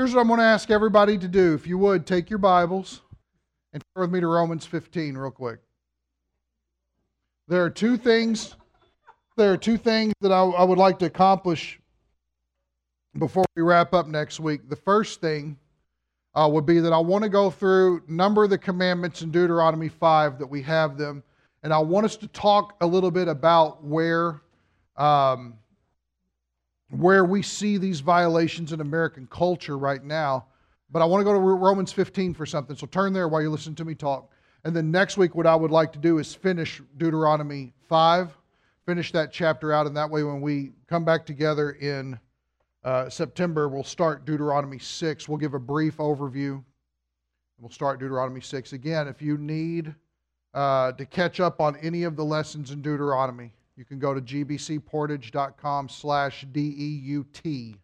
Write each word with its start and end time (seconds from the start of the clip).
Here's 0.00 0.14
what 0.14 0.22
I'm 0.22 0.28
going 0.28 0.40
to 0.40 0.46
ask 0.46 0.70
everybody 0.70 1.18
to 1.18 1.28
do. 1.28 1.52
If 1.52 1.66
you 1.66 1.76
would, 1.76 2.06
take 2.06 2.30
your 2.30 2.38
Bibles 2.38 3.02
and 3.74 3.82
turn 3.94 4.00
with 4.00 4.10
me 4.10 4.20
to 4.20 4.28
Romans 4.28 4.64
15 4.64 5.14
real 5.14 5.30
quick. 5.30 5.58
There 7.48 7.62
are 7.62 7.68
two 7.68 7.98
things. 7.98 8.56
There 9.36 9.52
are 9.52 9.58
two 9.58 9.76
things 9.76 10.14
that 10.22 10.32
I, 10.32 10.40
I 10.40 10.64
would 10.64 10.78
like 10.78 10.98
to 11.00 11.04
accomplish 11.04 11.78
before 13.18 13.44
we 13.54 13.60
wrap 13.60 13.92
up 13.92 14.06
next 14.06 14.40
week. 14.40 14.70
The 14.70 14.76
first 14.76 15.20
thing 15.20 15.58
uh, 16.34 16.48
would 16.50 16.64
be 16.64 16.80
that 16.80 16.94
I 16.94 16.98
want 16.98 17.24
to 17.24 17.28
go 17.28 17.50
through 17.50 18.02
number 18.08 18.44
of 18.44 18.48
the 18.48 18.56
commandments 18.56 19.20
in 19.20 19.30
Deuteronomy 19.30 19.90
5 19.90 20.38
that 20.38 20.46
we 20.46 20.62
have 20.62 20.96
them, 20.96 21.22
and 21.62 21.74
I 21.74 21.78
want 21.78 22.06
us 22.06 22.16
to 22.16 22.28
talk 22.28 22.74
a 22.80 22.86
little 22.86 23.10
bit 23.10 23.28
about 23.28 23.84
where 23.84 24.40
um, 24.96 25.58
where 26.90 27.24
we 27.24 27.42
see 27.42 27.76
these 27.76 28.00
violations 28.00 28.72
in 28.72 28.80
American 28.80 29.26
culture 29.28 29.78
right 29.78 30.02
now. 30.02 30.46
But 30.90 31.02
I 31.02 31.04
want 31.04 31.20
to 31.20 31.24
go 31.24 31.32
to 31.32 31.38
Romans 31.38 31.92
15 31.92 32.34
for 32.34 32.44
something. 32.44 32.76
So 32.76 32.86
turn 32.86 33.12
there 33.12 33.28
while 33.28 33.42
you 33.42 33.50
listen 33.50 33.74
to 33.76 33.84
me 33.84 33.94
talk. 33.94 34.30
And 34.64 34.74
then 34.74 34.90
next 34.90 35.16
week, 35.16 35.34
what 35.34 35.46
I 35.46 35.54
would 35.54 35.70
like 35.70 35.92
to 35.92 35.98
do 35.98 36.18
is 36.18 36.34
finish 36.34 36.82
Deuteronomy 36.98 37.72
5, 37.88 38.36
finish 38.84 39.12
that 39.12 39.32
chapter 39.32 39.72
out. 39.72 39.86
And 39.86 39.96
that 39.96 40.10
way, 40.10 40.24
when 40.24 40.40
we 40.40 40.72
come 40.88 41.04
back 41.04 41.24
together 41.24 41.72
in 41.72 42.18
uh, 42.84 43.08
September, 43.08 43.68
we'll 43.68 43.84
start 43.84 44.24
Deuteronomy 44.24 44.78
6. 44.78 45.28
We'll 45.28 45.38
give 45.38 45.54
a 45.54 45.60
brief 45.60 45.98
overview. 45.98 46.62
We'll 47.58 47.70
start 47.70 48.00
Deuteronomy 48.00 48.40
6. 48.40 48.72
Again, 48.72 49.06
if 49.06 49.22
you 49.22 49.38
need 49.38 49.94
uh, 50.54 50.92
to 50.92 51.06
catch 51.06 51.40
up 51.40 51.60
on 51.60 51.76
any 51.76 52.02
of 52.02 52.16
the 52.16 52.24
lessons 52.24 52.70
in 52.70 52.82
Deuteronomy, 52.82 53.52
you 53.80 53.86
can 53.86 53.98
go 53.98 54.12
to 54.12 54.20
gbcportage.com 54.20 55.88
slash 55.88 56.44
D-E-U-T, 56.52 57.76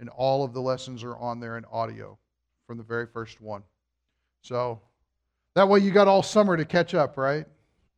and 0.00 0.08
all 0.08 0.42
of 0.42 0.54
the 0.54 0.62
lessons 0.62 1.04
are 1.04 1.14
on 1.18 1.40
there 1.40 1.58
in 1.58 1.66
audio 1.70 2.16
from 2.66 2.78
the 2.78 2.82
very 2.82 3.06
first 3.06 3.38
one. 3.38 3.62
So 4.40 4.80
that 5.54 5.68
way 5.68 5.80
you 5.80 5.90
got 5.90 6.08
all 6.08 6.22
summer 6.22 6.56
to 6.56 6.64
catch 6.64 6.94
up, 6.94 7.18
right? 7.18 7.44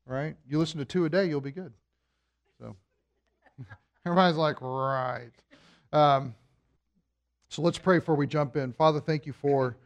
Right? 0.04 0.34
You 0.48 0.58
listen 0.58 0.80
to 0.80 0.84
two 0.84 1.04
a 1.04 1.08
day, 1.08 1.26
you'll 1.26 1.40
be 1.40 1.52
good. 1.52 1.72
So 2.58 2.74
everybody's 4.04 4.36
like, 4.36 4.60
right. 4.60 5.30
Um, 5.92 6.34
so 7.50 7.62
let's 7.62 7.78
pray 7.78 8.00
before 8.00 8.16
we 8.16 8.26
jump 8.26 8.56
in. 8.56 8.72
Father, 8.72 8.98
thank 8.98 9.26
you 9.26 9.32
for 9.32 9.76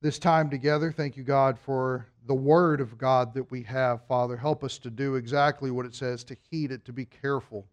this 0.00 0.18
time 0.18 0.48
together. 0.48 0.90
Thank 0.90 1.18
you, 1.18 1.24
God, 1.24 1.58
for 1.58 2.06
the 2.26 2.34
Word 2.34 2.80
of 2.80 2.98
God 2.98 3.34
that 3.34 3.50
we 3.50 3.62
have, 3.64 4.06
Father. 4.06 4.36
Help 4.36 4.62
us 4.62 4.78
to 4.78 4.90
do 4.90 5.16
exactly 5.16 5.70
what 5.70 5.86
it 5.86 5.94
says, 5.94 6.24
to 6.24 6.36
heed 6.50 6.70
it, 6.70 6.84
to 6.84 6.92
be 6.92 7.04
careful, 7.04 7.66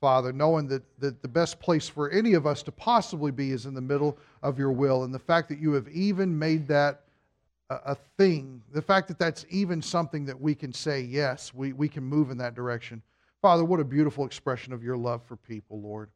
Father, 0.00 0.32
knowing 0.32 0.66
that, 0.68 0.82
that 0.98 1.22
the 1.22 1.28
best 1.28 1.60
place 1.60 1.88
for 1.88 2.10
any 2.10 2.34
of 2.34 2.46
us 2.46 2.62
to 2.64 2.72
possibly 2.72 3.30
be 3.30 3.52
is 3.52 3.66
in 3.66 3.74
the 3.74 3.80
middle 3.80 4.18
of 4.42 4.58
your 4.58 4.72
will. 4.72 5.04
And 5.04 5.14
the 5.14 5.18
fact 5.18 5.48
that 5.48 5.58
you 5.58 5.72
have 5.72 5.88
even 5.88 6.36
made 6.36 6.66
that 6.68 7.02
a, 7.70 7.74
a 7.86 7.94
thing, 8.18 8.62
the 8.72 8.82
fact 8.82 9.08
that 9.08 9.18
that's 9.18 9.46
even 9.48 9.80
something 9.80 10.24
that 10.26 10.40
we 10.40 10.54
can 10.54 10.72
say, 10.72 11.00
yes, 11.00 11.54
we, 11.54 11.72
we 11.72 11.88
can 11.88 12.04
move 12.04 12.30
in 12.30 12.38
that 12.38 12.54
direction. 12.54 13.02
Father, 13.40 13.64
what 13.64 13.80
a 13.80 13.84
beautiful 13.84 14.24
expression 14.24 14.72
of 14.72 14.82
your 14.82 14.96
love 14.96 15.22
for 15.22 15.36
people, 15.36 15.80
Lord. 15.80 16.10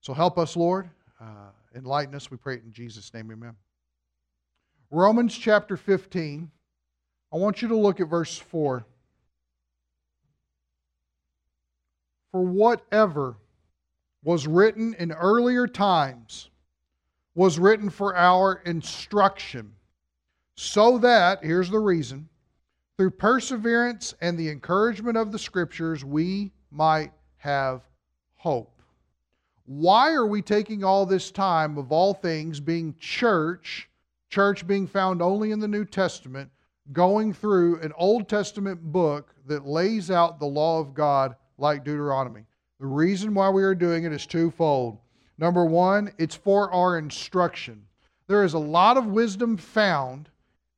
So 0.00 0.14
help 0.14 0.38
us, 0.38 0.56
Lord. 0.56 0.90
Uh, 1.20 1.50
enlighten 1.74 2.14
us, 2.14 2.30
we 2.30 2.38
pray 2.38 2.54
it 2.54 2.62
in 2.64 2.72
Jesus' 2.72 3.12
name, 3.12 3.30
amen. 3.30 3.54
Romans 4.90 5.36
chapter 5.36 5.76
15. 5.76 6.50
I 7.32 7.36
want 7.36 7.62
you 7.62 7.68
to 7.68 7.76
look 7.76 8.00
at 8.00 8.08
verse 8.08 8.36
4. 8.36 8.84
For 12.32 12.42
whatever 12.42 13.36
was 14.22 14.46
written 14.46 14.94
in 14.94 15.12
earlier 15.12 15.66
times 15.66 16.50
was 17.34 17.58
written 17.58 17.88
for 17.90 18.16
our 18.16 18.60
instruction, 18.66 19.72
so 20.56 20.98
that, 20.98 21.42
here's 21.42 21.70
the 21.70 21.78
reason, 21.78 22.28
through 22.96 23.10
perseverance 23.10 24.14
and 24.20 24.38
the 24.38 24.50
encouragement 24.50 25.16
of 25.16 25.32
the 25.32 25.38
Scriptures, 25.38 26.04
we 26.04 26.52
might 26.70 27.12
have 27.38 27.82
hope. 28.34 28.82
Why 29.64 30.12
are 30.12 30.26
we 30.26 30.42
taking 30.42 30.82
all 30.84 31.06
this 31.06 31.30
time, 31.30 31.78
of 31.78 31.92
all 31.92 32.12
things, 32.12 32.60
being 32.60 32.94
church, 32.98 33.88
church 34.28 34.66
being 34.66 34.86
found 34.86 35.22
only 35.22 35.52
in 35.52 35.60
the 35.60 35.68
New 35.68 35.84
Testament, 35.84 36.50
going 36.92 37.32
through 37.32 37.80
an 37.80 37.92
Old 37.96 38.28
Testament 38.28 38.82
book 38.82 39.34
that 39.46 39.66
lays 39.66 40.10
out 40.10 40.38
the 40.38 40.46
law 40.46 40.80
of 40.80 40.94
God 40.94 41.36
like 41.58 41.84
Deuteronomy. 41.84 42.44
The 42.80 42.86
reason 42.86 43.34
why 43.34 43.50
we 43.50 43.62
are 43.62 43.74
doing 43.74 44.04
it 44.04 44.12
is 44.12 44.26
twofold. 44.26 44.98
Number 45.38 45.64
one, 45.64 46.12
it's 46.18 46.34
for 46.34 46.72
our 46.72 46.98
instruction. 46.98 47.82
There 48.26 48.44
is 48.44 48.54
a 48.54 48.58
lot 48.58 48.96
of 48.96 49.06
wisdom 49.06 49.56
found 49.56 50.28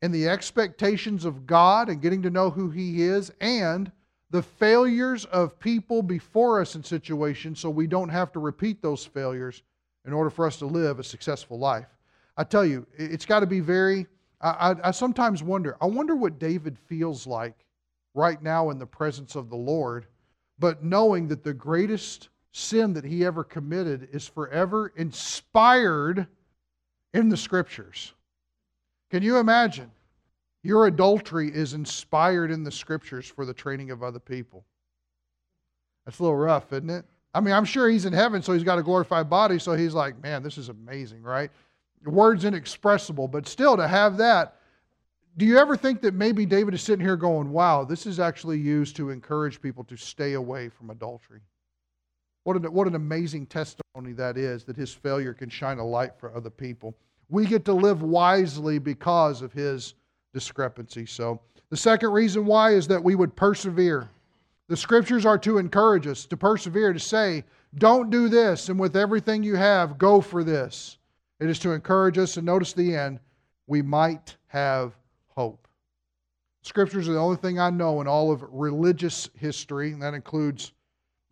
in 0.03 0.12
the 0.12 0.28
expectations 0.28 1.25
of 1.25 1.47
God 1.47 1.89
and 1.89 2.03
getting 2.03 2.23
to 2.23 2.31
know 2.31 2.50
who 2.50 2.71
He 2.71 3.03
is 3.03 3.31
and 3.41 3.91
the 4.31 4.43
failures 4.43 5.25
of 5.27 5.59
people 5.61 6.03
before 6.03 6.61
us 6.61 6.75
in 6.75 6.83
situations 6.83 7.61
so 7.61 7.71
we 7.71 7.87
don't 7.87 8.09
have 8.09 8.33
to 8.33 8.41
repeat 8.41 8.83
those 8.83 9.05
failures 9.05 9.62
in 10.06 10.12
order 10.12 10.31
for 10.31 10.47
us 10.47 10.56
to 10.56 10.67
live 10.67 10.99
a 10.99 11.05
successful 11.05 11.59
life. 11.59 11.87
I 12.37 12.44
tell 12.44 12.65
you, 12.65 12.87
it's 12.97 13.27
got 13.27 13.41
to 13.41 13.47
be 13.47 13.61
very 13.61 14.06
I, 14.42 14.48
I, 14.48 14.88
I 14.88 14.91
sometimes 14.91 15.42
wonder, 15.42 15.76
I 15.80 15.86
wonder 15.86 16.14
what 16.14 16.38
David 16.38 16.78
feels 16.78 17.26
like 17.26 17.64
right 18.14 18.42
now 18.42 18.70
in 18.70 18.78
the 18.78 18.86
presence 18.86 19.36
of 19.36 19.48
the 19.48 19.56
Lord, 19.56 20.06
but 20.58 20.84
knowing 20.84 21.28
that 21.28 21.44
the 21.44 21.54
greatest 21.54 22.28
sin 22.52 22.92
that 22.92 23.04
he 23.04 23.25
ever 23.25 23.44
committed 23.44 24.08
is 24.12 24.26
forever 24.26 24.92
inspired 24.97 26.26
in 27.14 27.28
the 27.28 27.36
scriptures. 27.36 28.12
Can 29.10 29.22
you 29.22 29.38
imagine? 29.38 29.91
Your 30.62 30.86
adultery 30.86 31.50
is 31.52 31.75
inspired 31.75 32.50
in 32.50 32.62
the 32.62 32.70
scriptures 32.70 33.26
for 33.26 33.44
the 33.44 33.54
training 33.54 33.91
of 33.91 34.02
other 34.02 34.20
people. 34.20 34.64
That's 36.04 36.19
a 36.19 36.22
little 36.22 36.36
rough, 36.36 36.72
isn't 36.72 36.91
it? 36.91 37.04
I 37.34 37.41
mean, 37.41 37.54
I'm 37.54 37.64
sure 37.64 37.88
he's 37.88 38.04
in 38.04 38.12
heaven, 38.12 38.42
so 38.42 38.52
he's 38.52 38.62
got 38.62 38.78
a 38.78 38.82
glorified 38.82 39.31
body, 39.31 39.58
so 39.58 39.72
he's 39.72 39.94
like, 39.94 40.22
man, 40.22 40.42
this 40.42 40.58
is 40.58 40.69
amazing, 40.69 41.22
right? 41.22 41.50
Words 42.04 42.44
inexpressible, 42.44 43.28
but 43.28 43.46
still 43.46 43.76
to 43.76 43.86
have 43.86 44.16
that. 44.18 44.56
Do 45.36 45.46
you 45.46 45.58
ever 45.58 45.76
think 45.76 46.02
that 46.02 46.14
maybe 46.14 46.44
David 46.44 46.74
is 46.74 46.82
sitting 46.82 47.04
here 47.04 47.16
going, 47.16 47.50
wow, 47.50 47.84
this 47.84 48.06
is 48.06 48.20
actually 48.20 48.58
used 48.58 48.96
to 48.96 49.10
encourage 49.10 49.62
people 49.62 49.84
to 49.84 49.96
stay 49.96 50.34
away 50.34 50.68
from 50.68 50.90
adultery? 50.90 51.40
What 52.44 52.56
an, 52.56 52.64
what 52.72 52.86
an 52.86 52.96
amazing 52.96 53.46
testimony 53.46 54.12
that 54.14 54.36
is 54.36 54.64
that 54.64 54.76
his 54.76 54.92
failure 54.92 55.32
can 55.32 55.48
shine 55.48 55.78
a 55.78 55.86
light 55.86 56.18
for 56.18 56.34
other 56.36 56.50
people. 56.50 56.94
We 57.30 57.46
get 57.46 57.64
to 57.66 57.72
live 57.72 58.02
wisely 58.02 58.78
because 58.78 59.42
of 59.42 59.52
his 59.52 59.94
discrepancy. 60.34 61.06
So, 61.06 61.40
the 61.70 61.76
second 61.76 62.10
reason 62.10 62.44
why 62.44 62.72
is 62.72 62.86
that 62.88 63.02
we 63.02 63.14
would 63.14 63.34
persevere. 63.34 64.10
The 64.69 64.76
scriptures 64.76 65.24
are 65.24 65.38
to 65.38 65.56
encourage 65.56 66.06
us 66.06 66.26
to 66.26 66.36
persevere, 66.36 66.92
to 66.92 67.00
say, 67.00 67.44
don't 67.76 68.10
do 68.10 68.28
this, 68.28 68.69
and 68.69 68.78
with 68.78 68.96
everything 68.96 69.42
you 69.42 69.54
have, 69.54 69.96
go 69.96 70.20
for 70.20 70.44
this. 70.44 70.98
It 71.42 71.50
is 71.50 71.58
to 71.58 71.72
encourage 71.72 72.19
us, 72.19 72.36
and 72.36 72.47
notice 72.47 72.72
the 72.72 72.94
end, 72.94 73.19
we 73.66 73.82
might 73.82 74.36
have 74.47 74.97
hope. 75.26 75.66
Scriptures 76.62 77.08
are 77.08 77.14
the 77.14 77.19
only 77.19 77.36
thing 77.36 77.58
I 77.58 77.69
know 77.69 78.00
in 78.00 78.06
all 78.06 78.30
of 78.30 78.44
religious 78.48 79.28
history, 79.34 79.92
and 79.92 80.00
that 80.02 80.14
includes 80.14 80.70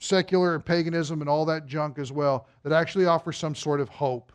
secular 0.01 0.57
and 0.57 0.65
paganism 0.65 1.21
and 1.21 1.31
all 1.31 1.45
that 1.45 1.67
junk 1.67 2.01
as 2.01 2.11
well, 2.11 2.49
that 2.65 2.73
actually 2.73 3.07
offers 3.07 3.39
some 3.39 3.55
sort 3.55 3.81
of 3.81 3.89
hope. 3.89 4.33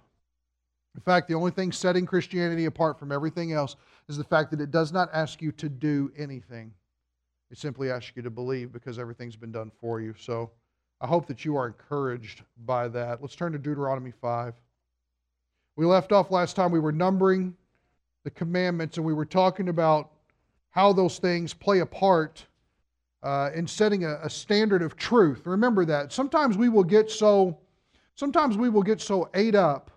In 0.95 1.01
fact, 1.01 1.27
the 1.27 1.33
only 1.33 1.51
thing 1.51 1.73
setting 1.73 2.05
Christianity 2.05 2.65
apart 2.65 2.97
from 2.97 3.11
everything 3.11 3.51
else 3.51 3.75
is 4.07 4.15
the 4.15 4.23
fact 4.23 4.51
that 4.51 4.61
it 4.61 4.71
does 4.71 4.93
not 4.93 5.09
ask 5.11 5.41
you 5.41 5.51
to 5.51 5.67
do 5.67 6.09
anything. 6.15 6.71
It 7.51 7.57
simply 7.57 7.91
asks 7.91 8.13
you 8.15 8.21
to 8.21 8.29
believe 8.29 8.71
because 8.71 8.97
everything's 8.97 9.35
been 9.35 9.51
done 9.51 9.73
for 9.81 9.99
you. 9.99 10.15
So 10.17 10.51
I 11.01 11.07
hope 11.07 11.27
that 11.27 11.43
you 11.43 11.57
are 11.57 11.67
encouraged 11.67 12.43
by 12.65 12.87
that. 12.87 13.21
Let's 13.21 13.35
turn 13.35 13.51
to 13.51 13.59
Deuteronomy 13.59 14.11
5. 14.11 14.53
We 15.75 15.85
left 15.85 16.11
off 16.11 16.31
last 16.31 16.55
time, 16.55 16.71
we 16.71 16.79
were 16.79 16.91
numbering 16.91 17.55
the 18.23 18.31
commandments 18.31 18.97
and 18.97 19.05
we 19.05 19.13
were 19.13 19.25
talking 19.25 19.69
about 19.69 20.11
how 20.69 20.93
those 20.93 21.19
things 21.19 21.53
play 21.53 21.79
a 21.79 21.85
part 21.85 22.45
uh, 23.23 23.49
in 23.55 23.67
setting 23.67 24.03
a, 24.05 24.19
a 24.23 24.29
standard 24.29 24.81
of 24.81 24.95
truth. 24.95 25.41
Remember 25.45 25.85
that. 25.85 26.13
Sometimes 26.13 26.57
we 26.57 26.69
will 26.69 26.83
get 26.83 27.09
so, 27.09 27.57
sometimes 28.15 28.57
we 28.57 28.69
will 28.69 28.83
get 28.83 29.01
so 29.01 29.29
ate 29.33 29.55
up 29.55 29.91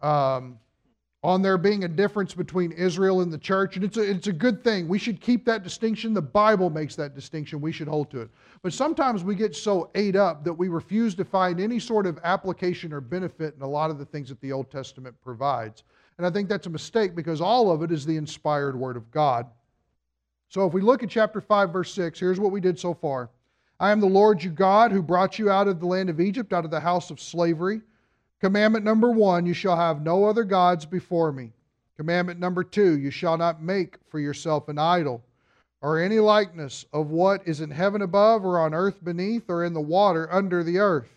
um, 0.00 0.58
on 1.24 1.40
there 1.40 1.56
being 1.56 1.84
a 1.84 1.88
difference 1.88 2.34
between 2.34 2.72
Israel 2.72 3.20
and 3.20 3.32
the 3.32 3.38
church. 3.38 3.76
And 3.76 3.84
it's 3.84 3.96
a, 3.96 4.02
it's 4.02 4.26
a 4.26 4.32
good 4.32 4.64
thing. 4.64 4.88
We 4.88 4.98
should 4.98 5.20
keep 5.20 5.44
that 5.44 5.62
distinction. 5.62 6.14
The 6.14 6.22
Bible 6.22 6.68
makes 6.68 6.96
that 6.96 7.14
distinction. 7.14 7.60
We 7.60 7.70
should 7.70 7.86
hold 7.86 8.10
to 8.10 8.22
it. 8.22 8.30
But 8.62 8.72
sometimes 8.72 9.22
we 9.22 9.36
get 9.36 9.54
so 9.54 9.90
ate 9.94 10.16
up 10.16 10.42
that 10.44 10.52
we 10.52 10.68
refuse 10.68 11.14
to 11.14 11.24
find 11.24 11.60
any 11.60 11.78
sort 11.78 12.06
of 12.06 12.18
application 12.24 12.92
or 12.92 13.00
benefit 13.00 13.54
in 13.54 13.62
a 13.62 13.68
lot 13.68 13.90
of 13.90 13.98
the 13.98 14.04
things 14.04 14.28
that 14.30 14.40
the 14.40 14.50
Old 14.50 14.70
Testament 14.70 15.14
provides. 15.22 15.84
And 16.18 16.26
I 16.26 16.30
think 16.30 16.48
that's 16.48 16.66
a 16.66 16.70
mistake 16.70 17.14
because 17.14 17.40
all 17.40 17.70
of 17.70 17.82
it 17.82 17.92
is 17.92 18.04
the 18.04 18.16
inspired 18.16 18.76
Word 18.76 18.96
of 18.96 19.10
God. 19.12 19.46
So 20.48 20.66
if 20.66 20.72
we 20.72 20.82
look 20.82 21.02
at 21.02 21.08
chapter 21.08 21.40
5, 21.40 21.72
verse 21.72 21.94
6, 21.94 22.18
here's 22.18 22.40
what 22.40 22.52
we 22.52 22.60
did 22.60 22.78
so 22.78 22.94
far. 22.94 23.30
I 23.78 23.90
am 23.90 24.00
the 24.00 24.06
Lord 24.06 24.42
your 24.42 24.52
God 24.52 24.92
who 24.92 25.02
brought 25.02 25.38
you 25.38 25.50
out 25.50 25.66
of 25.68 25.80
the 25.80 25.86
land 25.86 26.10
of 26.10 26.20
Egypt, 26.20 26.52
out 26.52 26.64
of 26.64 26.70
the 26.70 26.80
house 26.80 27.10
of 27.10 27.20
slavery. 27.20 27.80
Commandment 28.42 28.84
number 28.84 29.12
one 29.12 29.46
you 29.46 29.54
shall 29.54 29.76
have 29.76 30.02
no 30.02 30.24
other 30.24 30.42
gods 30.42 30.84
before 30.84 31.30
me. 31.30 31.52
Commandment 31.96 32.40
number 32.40 32.64
two 32.64 32.98
you 32.98 33.08
shall 33.08 33.38
not 33.38 33.62
make 33.62 33.98
for 34.08 34.18
yourself 34.18 34.68
an 34.68 34.78
idol 34.78 35.22
or 35.80 36.00
any 36.00 36.18
likeness 36.18 36.84
of 36.92 37.10
what 37.10 37.46
is 37.46 37.60
in 37.60 37.70
heaven 37.70 38.02
above, 38.02 38.44
or 38.44 38.58
on 38.58 38.74
earth 38.74 39.04
beneath, 39.04 39.48
or 39.48 39.64
in 39.64 39.72
the 39.72 39.80
water 39.80 40.28
under 40.32 40.64
the 40.64 40.78
earth. 40.78 41.08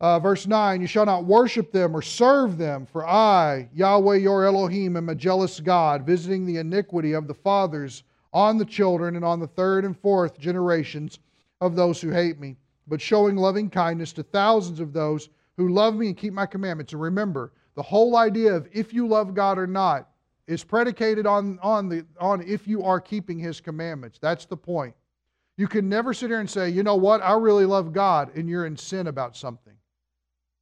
Uh, 0.00 0.18
verse 0.18 0.46
9 0.46 0.80
You 0.80 0.88
shall 0.88 1.06
not 1.06 1.24
worship 1.24 1.70
them 1.70 1.94
or 1.94 2.02
serve 2.02 2.58
them, 2.58 2.84
for 2.84 3.06
I, 3.06 3.68
Yahweh 3.72 4.16
your 4.16 4.44
Elohim, 4.44 4.96
am 4.96 5.08
a 5.08 5.14
jealous 5.14 5.60
God, 5.60 6.04
visiting 6.04 6.46
the 6.46 6.58
iniquity 6.58 7.12
of 7.12 7.28
the 7.28 7.34
fathers 7.34 8.02
on 8.32 8.58
the 8.58 8.64
children 8.64 9.14
and 9.14 9.24
on 9.24 9.38
the 9.38 9.46
third 9.46 9.84
and 9.84 9.96
fourth 9.96 10.38
generations 10.38 11.20
of 11.60 11.76
those 11.76 12.00
who 12.00 12.10
hate 12.10 12.40
me, 12.40 12.56
but 12.88 13.00
showing 13.00 13.36
loving 13.36 13.70
kindness 13.70 14.12
to 14.14 14.24
thousands 14.24 14.80
of 14.80 14.92
those 14.92 15.28
who 15.56 15.68
love 15.68 15.94
me 15.94 16.08
and 16.08 16.16
keep 16.16 16.32
my 16.32 16.46
commandments. 16.46 16.92
And 16.92 17.02
remember, 17.02 17.52
the 17.74 17.82
whole 17.82 18.16
idea 18.16 18.54
of 18.54 18.68
if 18.72 18.92
you 18.92 19.06
love 19.06 19.34
God 19.34 19.58
or 19.58 19.66
not 19.66 20.08
is 20.46 20.64
predicated 20.64 21.26
on, 21.26 21.58
on, 21.62 21.88
the, 21.88 22.04
on 22.20 22.42
if 22.42 22.66
you 22.66 22.82
are 22.82 23.00
keeping 23.00 23.38
his 23.38 23.60
commandments. 23.60 24.18
That's 24.20 24.44
the 24.44 24.56
point. 24.56 24.94
You 25.56 25.68
can 25.68 25.88
never 25.88 26.14
sit 26.14 26.30
here 26.30 26.40
and 26.40 26.50
say, 26.50 26.70
you 26.70 26.82
know 26.82 26.96
what, 26.96 27.22
I 27.22 27.34
really 27.34 27.66
love 27.66 27.92
God, 27.92 28.34
and 28.34 28.48
you're 28.48 28.66
in 28.66 28.76
sin 28.76 29.06
about 29.06 29.36
something. 29.36 29.74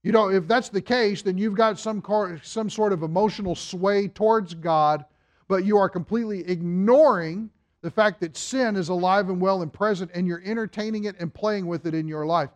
You 0.03 0.13
know, 0.13 0.31
if 0.31 0.49
that's 0.49 0.69
the 0.69 0.81
case, 0.81 1.23
then 1.23 1.39
you've 1.39 1.55
got 1.55 1.79
some, 1.79 2.01
car, 2.01 2.41
some 2.43 2.71
sort 2.71 2.93
of 2.93 3.03
emotional 3.03 3.55
sway 3.55 4.09
towards 4.09 4.55
God, 4.55 5.05
but 5.47 5.65
you 5.65 5.77
are 5.77 5.89
completely 5.89 6.41
ignoring 6.49 7.51
the 7.83 7.91
fact 7.91 8.21
that 8.21 8.37
sin 8.37 8.77
is 8.77 8.89
alive 8.89 9.29
and 9.29 9.41
well 9.41 9.63
and 9.63 9.73
present, 9.73 10.11
and 10.15 10.27
you're 10.27 10.43
entertaining 10.45 11.05
it 11.05 11.17
and 11.19 11.33
playing 11.33 11.67
with 11.67 11.87
it 11.87 11.95
in 11.95 12.09
your 12.09 12.27
life. 12.27 12.51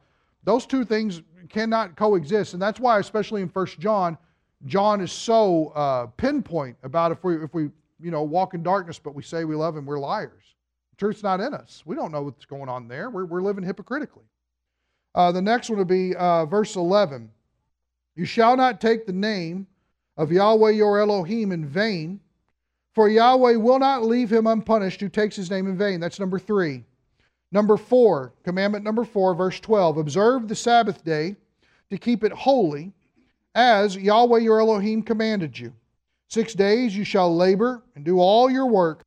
Those 0.44 0.66
two 0.66 0.84
things 0.84 1.22
cannot 1.48 1.96
coexist, 1.96 2.52
and 2.54 2.62
that's 2.62 2.80
why, 2.80 2.98
especially 2.98 3.42
in 3.42 3.48
First 3.48 3.78
John, 3.78 4.16
John 4.66 5.00
is 5.00 5.12
so 5.12 5.68
uh, 5.68 6.06
pinpoint 6.06 6.76
about 6.82 7.12
if 7.12 7.22
we, 7.22 7.42
if 7.42 7.52
we 7.52 7.70
you 8.00 8.10
know, 8.10 8.22
walk 8.22 8.54
in 8.54 8.62
darkness 8.62 8.98
but 8.98 9.14
we 9.14 9.22
say 9.22 9.44
we 9.44 9.54
love 9.54 9.76
him, 9.76 9.86
we're 9.86 9.98
liars. 9.98 10.42
The 10.90 10.96
truth's 10.96 11.22
not 11.22 11.40
in 11.40 11.54
us. 11.54 11.82
We 11.84 11.96
don't 11.96 12.12
know 12.12 12.22
what's 12.22 12.44
going 12.44 12.68
on 12.68 12.88
there. 12.88 13.10
We're, 13.10 13.24
we're 13.24 13.42
living 13.42 13.64
hypocritically. 13.64 14.24
Uh, 15.14 15.32
the 15.32 15.42
next 15.42 15.70
one 15.70 15.78
will 15.78 15.84
be 15.84 16.14
uh, 16.16 16.46
verse 16.46 16.76
11. 16.76 17.30
You 18.16 18.24
shall 18.24 18.56
not 18.56 18.80
take 18.80 19.06
the 19.06 19.12
name 19.12 19.66
of 20.16 20.30
Yahweh 20.30 20.70
your 20.70 21.00
Elohim 21.00 21.52
in 21.52 21.66
vain, 21.66 22.20
for 22.94 23.08
Yahweh 23.08 23.56
will 23.56 23.78
not 23.78 24.04
leave 24.04 24.32
him 24.32 24.46
unpunished 24.46 25.00
who 25.00 25.08
takes 25.08 25.34
his 25.34 25.50
name 25.50 25.66
in 25.66 25.76
vain. 25.76 25.98
That's 25.98 26.20
number 26.20 26.38
three. 26.38 26.84
Number 27.54 27.76
four, 27.76 28.34
commandment 28.42 28.82
number 28.84 29.04
four, 29.04 29.32
verse 29.32 29.60
12. 29.60 29.98
Observe 29.98 30.48
the 30.48 30.56
Sabbath 30.56 31.04
day 31.04 31.36
to 31.88 31.96
keep 31.96 32.24
it 32.24 32.32
holy 32.32 32.92
as 33.54 33.96
Yahweh 33.96 34.40
your 34.40 34.58
Elohim 34.58 35.04
commanded 35.04 35.56
you. 35.56 35.72
Six 36.26 36.52
days 36.52 36.96
you 36.96 37.04
shall 37.04 37.34
labor 37.34 37.84
and 37.94 38.04
do 38.04 38.18
all 38.18 38.50
your 38.50 38.66
work, 38.66 39.04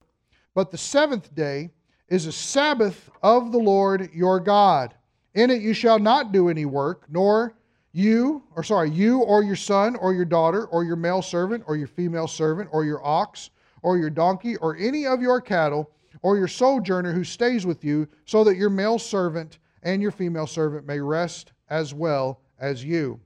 but 0.56 0.72
the 0.72 0.78
seventh 0.78 1.36
day 1.36 1.72
is 2.08 2.26
a 2.26 2.32
Sabbath 2.32 3.10
of 3.22 3.52
the 3.52 3.58
Lord 3.58 4.10
your 4.14 4.40
God. 4.40 4.96
In 5.36 5.52
it 5.52 5.62
you 5.62 5.74
shall 5.74 6.00
not 6.00 6.32
do 6.32 6.48
any 6.48 6.64
work, 6.64 7.04
nor 7.10 7.54
you, 7.92 8.42
or 8.56 8.64
sorry, 8.64 8.90
you 8.90 9.24
or 9.24 9.44
your 9.44 9.58
son 9.58 9.98
or 9.98 10.14
your 10.14 10.24
daughter 10.24 10.68
or 10.68 10.86
your 10.86 10.96
male 10.96 11.22
servant 11.22 11.66
or 11.68 11.76
your 11.76 11.88
female 11.88 12.30
servant 12.30 12.70
or 12.72 12.86
your 12.86 13.06
ox 13.06 13.50
or 13.82 13.98
your 13.98 14.10
donkey 14.10 14.56
or 14.56 14.78
any 14.78 15.06
of 15.06 15.22
your 15.22 15.42
cattle 15.42 15.92
or 16.22 16.38
your 16.38 16.48
sojourner 16.48 17.14
who 17.14 17.24
stays 17.24 17.66
with 17.66 17.84
you, 17.84 18.08
so 18.26 18.44
that 18.44 18.58
your 18.58 18.70
male 18.70 19.00
servant 19.00 19.60
and 19.84 20.02
your 20.02 20.12
female 20.12 20.48
servant 20.48 20.86
may 20.86 21.00
rest 21.00 21.54
as 21.70 21.94
well 21.94 22.42
as 22.60 22.84
you. 22.84 23.20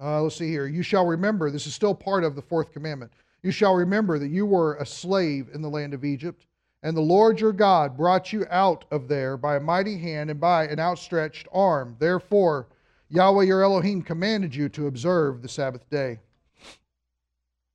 Uh, 0.00 0.22
let's 0.22 0.36
see 0.36 0.50
here. 0.50 0.66
You 0.66 0.82
shall 0.82 1.06
remember, 1.06 1.50
this 1.50 1.66
is 1.66 1.74
still 1.74 1.94
part 1.94 2.24
of 2.24 2.34
the 2.34 2.42
fourth 2.42 2.72
commandment. 2.72 3.12
You 3.42 3.50
shall 3.50 3.74
remember 3.74 4.18
that 4.18 4.28
you 4.28 4.46
were 4.46 4.76
a 4.76 4.86
slave 4.86 5.48
in 5.52 5.62
the 5.62 5.70
land 5.70 5.94
of 5.94 6.04
Egypt, 6.04 6.46
and 6.82 6.96
the 6.96 7.00
Lord 7.00 7.40
your 7.40 7.52
God 7.52 7.96
brought 7.96 8.32
you 8.32 8.46
out 8.50 8.84
of 8.90 9.08
there 9.08 9.36
by 9.36 9.56
a 9.56 9.60
mighty 9.60 9.98
hand 9.98 10.30
and 10.30 10.40
by 10.40 10.66
an 10.66 10.80
outstretched 10.80 11.46
arm. 11.52 11.96
Therefore, 11.98 12.68
Yahweh 13.08 13.44
your 13.44 13.62
Elohim 13.62 14.02
commanded 14.02 14.54
you 14.54 14.68
to 14.70 14.86
observe 14.86 15.42
the 15.42 15.48
Sabbath 15.48 15.88
day. 15.90 16.18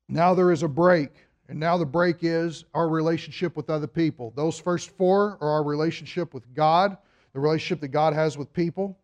Now 0.08 0.34
there 0.34 0.52
is 0.52 0.64
a 0.64 0.68
break, 0.68 1.12
and 1.50 1.60
now 1.60 1.78
the 1.78 1.86
break 1.86 2.18
is 2.22 2.64
our 2.76 2.88
relationship 2.88 3.58
with 3.58 3.72
other 3.72 3.88
people. 3.88 4.32
Those 4.36 4.60
first 4.60 4.92
four 4.92 5.40
are 5.42 5.50
our 5.50 5.64
relationship 5.64 6.32
with 6.32 6.54
God, 6.54 6.96
the 7.34 7.40
relationship 7.40 7.82
that 7.82 7.88
God 7.88 8.14
has 8.14 8.38
with 8.38 8.54
people. 8.54 8.96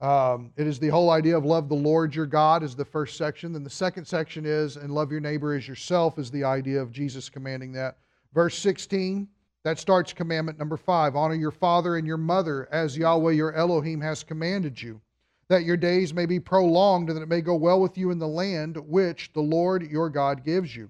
Um, 0.00 0.52
it 0.56 0.68
is 0.68 0.78
the 0.78 0.88
whole 0.88 1.10
idea 1.10 1.36
of 1.36 1.44
love 1.44 1.68
the 1.68 1.74
Lord 1.74 2.14
your 2.14 2.26
God 2.26 2.62
is 2.62 2.76
the 2.76 2.84
first 2.84 3.16
section. 3.16 3.52
Then 3.52 3.64
the 3.64 3.70
second 3.70 4.04
section 4.04 4.46
is, 4.46 4.76
and 4.76 4.94
love 4.94 5.10
your 5.10 5.20
neighbor 5.20 5.52
as 5.52 5.66
yourself 5.66 6.16
is 6.16 6.30
the 6.30 6.44
idea 6.44 6.80
of 6.80 6.92
Jesus 6.92 7.28
commanding 7.28 7.72
that. 7.72 7.96
Verse 8.32 8.56
16, 8.56 9.26
that 9.64 9.80
starts 9.80 10.12
commandment 10.12 10.60
number 10.60 10.76
five 10.76 11.16
honor 11.16 11.34
your 11.34 11.50
father 11.50 11.96
and 11.96 12.06
your 12.06 12.18
mother 12.18 12.68
as 12.70 12.96
Yahweh 12.96 13.32
your 13.32 13.52
Elohim 13.52 14.00
has 14.00 14.22
commanded 14.22 14.80
you, 14.80 15.00
that 15.48 15.64
your 15.64 15.76
days 15.76 16.14
may 16.14 16.26
be 16.26 16.38
prolonged 16.38 17.08
and 17.08 17.18
that 17.18 17.22
it 17.22 17.28
may 17.28 17.40
go 17.40 17.56
well 17.56 17.80
with 17.80 17.98
you 17.98 18.12
in 18.12 18.18
the 18.20 18.28
land 18.28 18.76
which 18.76 19.32
the 19.32 19.40
Lord 19.40 19.90
your 19.90 20.08
God 20.08 20.44
gives 20.44 20.76
you. 20.76 20.88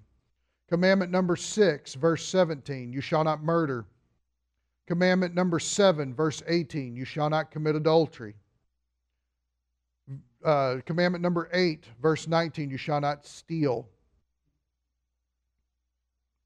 Commandment 0.74 1.12
number 1.12 1.36
six, 1.36 1.94
verse 1.94 2.26
17, 2.26 2.92
you 2.92 3.00
shall 3.00 3.22
not 3.22 3.42
murder. 3.42 3.86
Commandment 4.86 5.34
number 5.34 5.60
seven, 5.60 6.12
verse 6.14 6.42
18, 6.48 6.96
you 6.96 7.04
shall 7.04 7.30
not 7.30 7.50
commit 7.50 7.76
adultery 7.76 8.34
uh, 10.44 10.76
commandment 10.84 11.22
number 11.22 11.48
8, 11.52 11.86
verse 12.02 12.28
19, 12.28 12.70
you 12.70 12.76
shall 12.76 13.00
not 13.00 13.26
steal. 13.26 13.88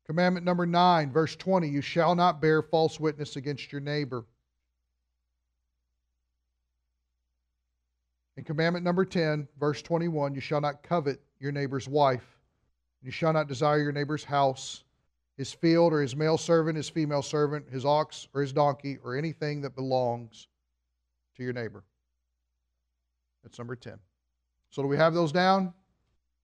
Commandment 0.06 0.46
number 0.46 0.64
9, 0.64 1.12
verse 1.12 1.36
20, 1.36 1.68
you 1.68 1.82
shall 1.82 2.14
not 2.14 2.40
bear 2.40 2.62
false 2.62 2.98
witness 2.98 3.36
against 3.36 3.72
your 3.72 3.80
neighbor. 3.80 4.24
And 8.36 8.46
commandment 8.46 8.84
number 8.84 9.04
10, 9.04 9.48
verse 9.58 9.82
21, 9.82 10.34
you 10.34 10.40
shall 10.40 10.60
not 10.60 10.82
covet 10.82 11.20
your 11.40 11.50
neighbor's 11.50 11.88
wife. 11.88 12.37
You 13.02 13.10
shall 13.10 13.32
not 13.32 13.48
desire 13.48 13.80
your 13.80 13.92
neighbor's 13.92 14.24
house, 14.24 14.84
his 15.36 15.52
field, 15.52 15.92
or 15.92 16.02
his 16.02 16.16
male 16.16 16.38
servant, 16.38 16.76
his 16.76 16.88
female 16.88 17.22
servant, 17.22 17.68
his 17.70 17.84
ox, 17.84 18.28
or 18.34 18.40
his 18.40 18.52
donkey, 18.52 18.98
or 19.04 19.16
anything 19.16 19.60
that 19.62 19.76
belongs 19.76 20.48
to 21.36 21.42
your 21.42 21.52
neighbor. 21.52 21.84
That's 23.42 23.58
number 23.58 23.76
10. 23.76 23.98
So, 24.70 24.82
do 24.82 24.88
we 24.88 24.96
have 24.96 25.14
those 25.14 25.32
down? 25.32 25.72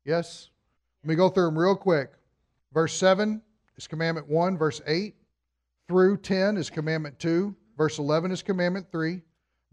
Yes? 0.05 0.51
Let 1.03 1.09
me 1.09 1.15
go 1.17 1.29
through 1.29 1.47
them 1.47 1.59
real 1.59 1.77
quick. 1.77 2.13
Verse 2.73 2.95
7 2.95 3.43
is 3.77 3.87
commandment 3.87 4.29
1. 4.29 4.57
Verse 4.57 4.81
8 4.87 5.15
through 5.89 6.17
10 6.19 6.57
is 6.57 6.71
commandment 6.71 7.19
2. 7.19 7.55
Verse 7.77 7.99
11 7.99 8.31
is 8.31 8.43
commandment 8.43 8.87
3. 8.91 9.21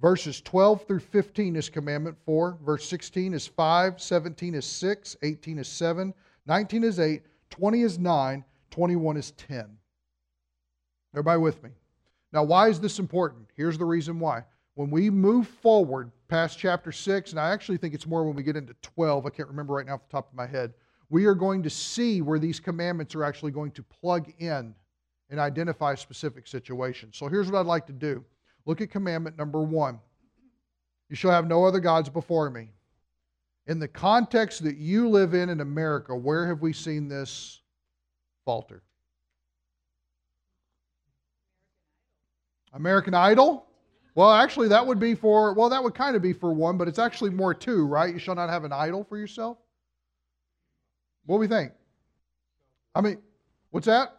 Verses 0.01 0.41
12 0.41 0.88
through 0.88 1.00
15 1.00 1.55
is 1.55 1.69
commandment 1.69 2.17
4. 2.25 2.57
Verse 2.65 2.88
16 2.89 3.33
is 3.33 3.47
5. 3.47 4.01
17 4.01 4.55
is 4.55 4.65
6. 4.65 5.15
18 5.21 5.59
is 5.59 5.67
7. 5.67 6.13
19 6.45 6.83
is 6.83 7.00
8. 7.00 7.24
20 7.50 7.81
is 7.81 8.00
9. 8.00 8.45
21 8.71 9.17
is 9.17 9.31
10. 9.31 9.77
Everybody 11.13 11.39
with 11.39 11.62
me? 11.63 11.71
Now, 12.31 12.43
why 12.43 12.69
is 12.69 12.79
this 12.79 13.00
important? 13.00 13.48
Here's 13.55 13.77
the 13.77 13.86
reason 13.86 14.19
why. 14.19 14.43
When 14.75 14.89
we 14.89 15.10
move 15.10 15.48
forward 15.48 16.12
past 16.29 16.57
chapter 16.57 16.91
6, 16.91 17.31
and 17.31 17.39
I 17.39 17.51
actually 17.51 17.77
think 17.77 17.93
it's 17.93 18.07
more 18.07 18.24
when 18.24 18.36
we 18.36 18.43
get 18.43 18.55
into 18.55 18.74
12, 18.81 19.25
I 19.25 19.29
can't 19.29 19.50
remember 19.50 19.74
right 19.74 19.86
now 19.86 19.95
off 19.95 20.07
the 20.07 20.12
top 20.12 20.29
of 20.29 20.36
my 20.38 20.48
head, 20.48 20.74
we 21.10 21.25
are 21.25 21.36
going 21.36 21.62
to 21.63 21.69
see 21.69 22.21
where 22.21 22.39
these 22.39 22.60
commandments 22.60 23.13
are 23.15 23.24
actually 23.25 23.51
going 23.51 23.71
to 23.71 23.83
plug 23.83 24.31
in 24.39 24.74
and 25.29 25.39
identify 25.39 25.93
specific 25.95 26.48
situations. 26.48 27.17
So 27.17 27.27
here's 27.27 27.51
what 27.51 27.60
I'd 27.60 27.65
like 27.65 27.86
to 27.88 27.93
do 27.93 28.24
look 28.65 28.79
at 28.79 28.91
commandment 28.91 29.38
number 29.38 29.62
one 29.62 30.00
You 31.10 31.15
shall 31.17 31.31
have 31.31 31.48
no 31.48 31.65
other 31.65 31.79
gods 31.79 32.10
before 32.10 32.50
me. 32.50 32.69
In 33.71 33.79
the 33.79 33.87
context 33.87 34.65
that 34.65 34.75
you 34.75 35.07
live 35.07 35.33
in 35.33 35.47
in 35.47 35.61
America, 35.61 36.13
where 36.13 36.45
have 36.45 36.61
we 36.61 36.73
seen 36.73 37.07
this 37.07 37.61
falter? 38.43 38.83
American 42.73 43.13
Idol? 43.13 43.65
Well, 44.13 44.29
actually, 44.29 44.67
that 44.67 44.85
would 44.85 44.99
be 44.99 45.15
for, 45.15 45.53
well, 45.53 45.69
that 45.69 45.81
would 45.81 45.95
kind 45.95 46.17
of 46.17 46.21
be 46.21 46.33
for 46.33 46.51
one, 46.51 46.77
but 46.77 46.89
it's 46.89 46.99
actually 46.99 47.29
more 47.29 47.53
two, 47.53 47.85
right? 47.85 48.13
You 48.13 48.19
shall 48.19 48.35
not 48.35 48.49
have 48.49 48.65
an 48.65 48.73
idol 48.73 49.05
for 49.05 49.17
yourself. 49.17 49.57
What 51.25 51.37
do 51.37 51.39
we 51.39 51.47
think? 51.47 51.71
I 52.93 52.99
mean, 52.99 53.19
what's 53.69 53.85
that? 53.85 54.17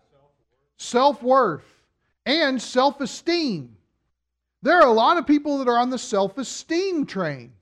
Self 0.78 1.22
worth 1.22 1.66
and 2.24 2.60
self 2.60 3.02
esteem. 3.02 3.76
There 4.62 4.80
are 4.80 4.88
a 4.88 4.92
lot 4.92 5.18
of 5.18 5.26
people 5.26 5.58
that 5.58 5.68
are 5.68 5.76
on 5.76 5.90
the 5.90 5.98
self 5.98 6.38
esteem 6.38 7.04
train. 7.04 7.52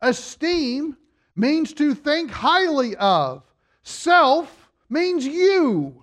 Esteem 0.00 0.96
means 1.38 1.72
to 1.74 1.94
think 1.94 2.30
highly 2.30 2.96
of, 2.96 3.42
self 3.82 4.68
means 4.90 5.26
you. 5.26 6.02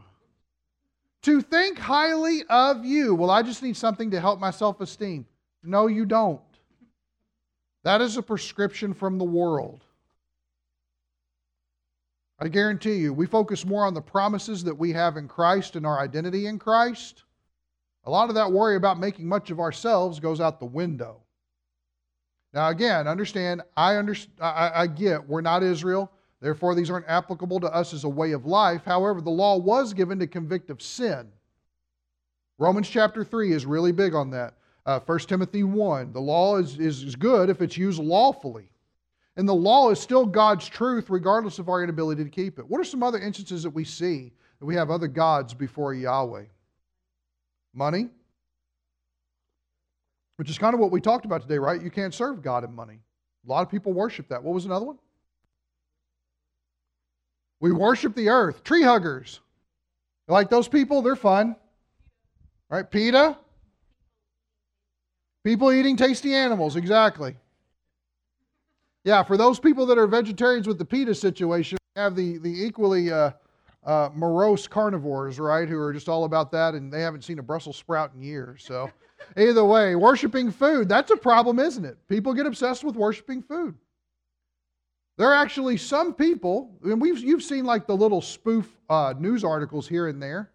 To 1.24 1.42
think 1.42 1.78
highly 1.78 2.44
of 2.50 2.86
you. 2.86 3.16
Well, 3.16 3.32
I 3.32 3.42
just 3.42 3.64
need 3.64 3.76
something 3.76 4.12
to 4.12 4.20
help 4.20 4.40
my 4.40 4.52
self 4.52 4.80
esteem. 4.80 5.26
No, 5.64 5.88
you 5.88 6.06
don't. 6.06 6.40
That 7.84 8.02
is 8.02 8.18
a 8.18 8.22
prescription 8.22 8.94
from 8.94 9.18
the 9.18 9.26
world. 9.26 9.82
I 12.40 12.48
guarantee 12.48 12.96
you, 12.96 13.14
we 13.14 13.26
focus 13.26 13.66
more 13.66 13.86
on 13.86 13.94
the 13.94 14.02
promises 14.02 14.64
that 14.66 14.78
we 14.78 14.92
have 14.94 15.18
in 15.18 15.28
Christ 15.28 15.76
and 15.76 15.86
our 15.86 16.00
identity 16.00 16.48
in 16.48 16.60
Christ. 16.60 17.24
A 18.04 18.12
lot 18.12 18.30
of 18.30 18.36
that 18.36 18.52
worry 18.52 18.76
about 18.76 19.00
making 19.00 19.28
much 19.28 19.52
of 19.52 19.60
ourselves 19.60 20.20
goes 20.20 20.42
out 20.42 20.60
the 20.60 20.66
window. 20.66 21.25
Now, 22.56 22.70
again, 22.70 23.06
understand, 23.06 23.62
I, 23.76 23.98
understand, 23.98 24.40
I, 24.42 24.72
I 24.74 24.88
get 24.88 25.28
we're 25.28 25.42
not 25.42 25.62
Israel. 25.62 26.10
Therefore, 26.40 26.74
these 26.74 26.90
aren't 26.90 27.08
applicable 27.10 27.60
to 27.60 27.68
us 27.68 27.94
as 27.94 28.06
a 28.06 28.10
way 28.10 28.32
of 28.32 28.46
life. 28.46 28.86
However, 28.86 29.20
the 29.20 29.30
law 29.30 29.58
was 29.58 29.94
given 29.94 30.20
to 30.20 30.28
convict 30.28 30.70
of 30.70 30.82
sin. 30.82 31.28
Romans 32.58 32.88
chapter 32.88 33.26
3 33.26 33.52
is 33.52 33.66
really 33.66 33.92
big 33.92 34.16
on 34.16 34.30
that. 34.32 34.54
Uh, 34.86 35.02
1 35.02 35.20
Timothy 35.20 35.64
1, 35.64 36.14
the 36.14 36.22
law 36.22 36.58
is, 36.58 36.80
is, 36.80 37.04
is 37.04 37.16
good 37.16 37.50
if 37.50 37.62
it's 37.62 37.76
used 37.76 38.00
lawfully. 38.00 38.70
And 39.36 39.50
the 39.50 39.54
law 39.54 39.90
is 39.90 40.00
still 40.00 40.26
God's 40.26 40.70
truth, 40.70 41.10
regardless 41.10 41.60
of 41.60 41.68
our 41.68 41.84
inability 41.84 42.24
to 42.24 42.30
keep 42.30 42.58
it. 42.58 42.70
What 42.70 42.80
are 42.80 42.86
some 42.86 43.04
other 43.04 43.20
instances 43.20 43.64
that 43.64 43.72
we 43.72 43.84
see 43.84 44.32
that 44.60 44.66
we 44.66 44.76
have 44.76 44.90
other 44.90 45.08
gods 45.08 45.54
before 45.54 45.94
Yahweh? 45.94 46.46
Money, 47.74 48.10
which 50.38 50.50
is 50.50 50.58
kind 50.58 50.74
of 50.74 50.80
what 50.80 50.92
we 50.92 51.02
talked 51.02 51.26
about 51.26 51.42
today, 51.42 51.58
right? 51.58 51.82
You 51.82 51.92
can't 51.92 52.14
serve 52.14 52.42
God 52.42 52.64
in 52.64 52.74
money. 52.74 53.00
A 53.46 53.50
lot 53.50 53.62
of 53.62 53.70
people 53.70 53.94
worship 53.94 54.28
that. 54.30 54.44
What 54.44 54.54
was 54.54 54.66
another 54.66 54.86
one? 54.86 54.98
We 57.60 57.72
worship 57.72 58.16
the 58.16 58.30
earth. 58.30 58.64
Tree 58.64 58.84
huggers. 58.84 59.40
Like 60.28 60.50
those 60.50 60.68
people, 60.68 61.02
they're 61.02 61.16
fun. 61.16 61.56
Right? 62.70 62.90
PETA. 62.90 63.38
People 65.44 65.72
eating 65.72 65.96
tasty 65.96 66.34
animals, 66.34 66.76
exactly. 66.76 67.36
Yeah, 69.04 69.22
for 69.22 69.38
those 69.38 69.60
people 69.60 69.86
that 69.86 70.00
are 70.00 70.08
vegetarians 70.08 70.68
with 70.68 70.80
the 70.80 70.86
PETA 70.86 71.14
situation, 71.14 71.78
have 71.96 72.16
the, 72.16 72.40
the 72.40 72.50
equally 72.50 73.12
uh, 73.12 73.32
uh, 73.86 74.10
morose 74.16 74.68
carnivores, 74.68 75.40
right, 75.40 75.70
who 75.70 75.78
are 75.80 75.94
just 75.94 76.10
all 76.10 76.26
about 76.26 76.52
that 76.52 76.74
and 76.74 76.92
they 76.92 77.02
haven't 77.02 77.24
seen 77.24 77.40
a 77.40 77.44
Brussels 77.44 77.78
sprout 77.78 78.12
in 78.16 78.22
years. 78.22 78.64
So, 78.66 78.90
either 79.38 79.64
way, 79.64 79.96
worshiping 79.96 80.52
food, 80.52 80.90
that's 80.90 81.12
a 81.12 81.18
problem, 81.18 81.60
isn't 81.60 81.86
it? 81.86 81.98
People 82.08 82.34
get 82.34 82.46
obsessed 82.46 82.84
with 82.84 82.96
worshiping 82.96 83.42
food. 83.42 83.76
There 85.18 85.30
are 85.30 85.36
actually 85.36 85.78
some 85.78 86.14
people, 86.14 86.78
and 86.84 87.02
we've, 87.02 87.20
you've 87.20 87.44
seen 87.44 87.64
like 87.64 87.88
the 87.88 87.96
little 87.96 88.22
spoof 88.22 88.70
uh, 88.90 89.14
news 89.18 89.44
articles 89.44 89.88
here 89.88 90.08
and 90.08 90.22
there. 90.22 90.52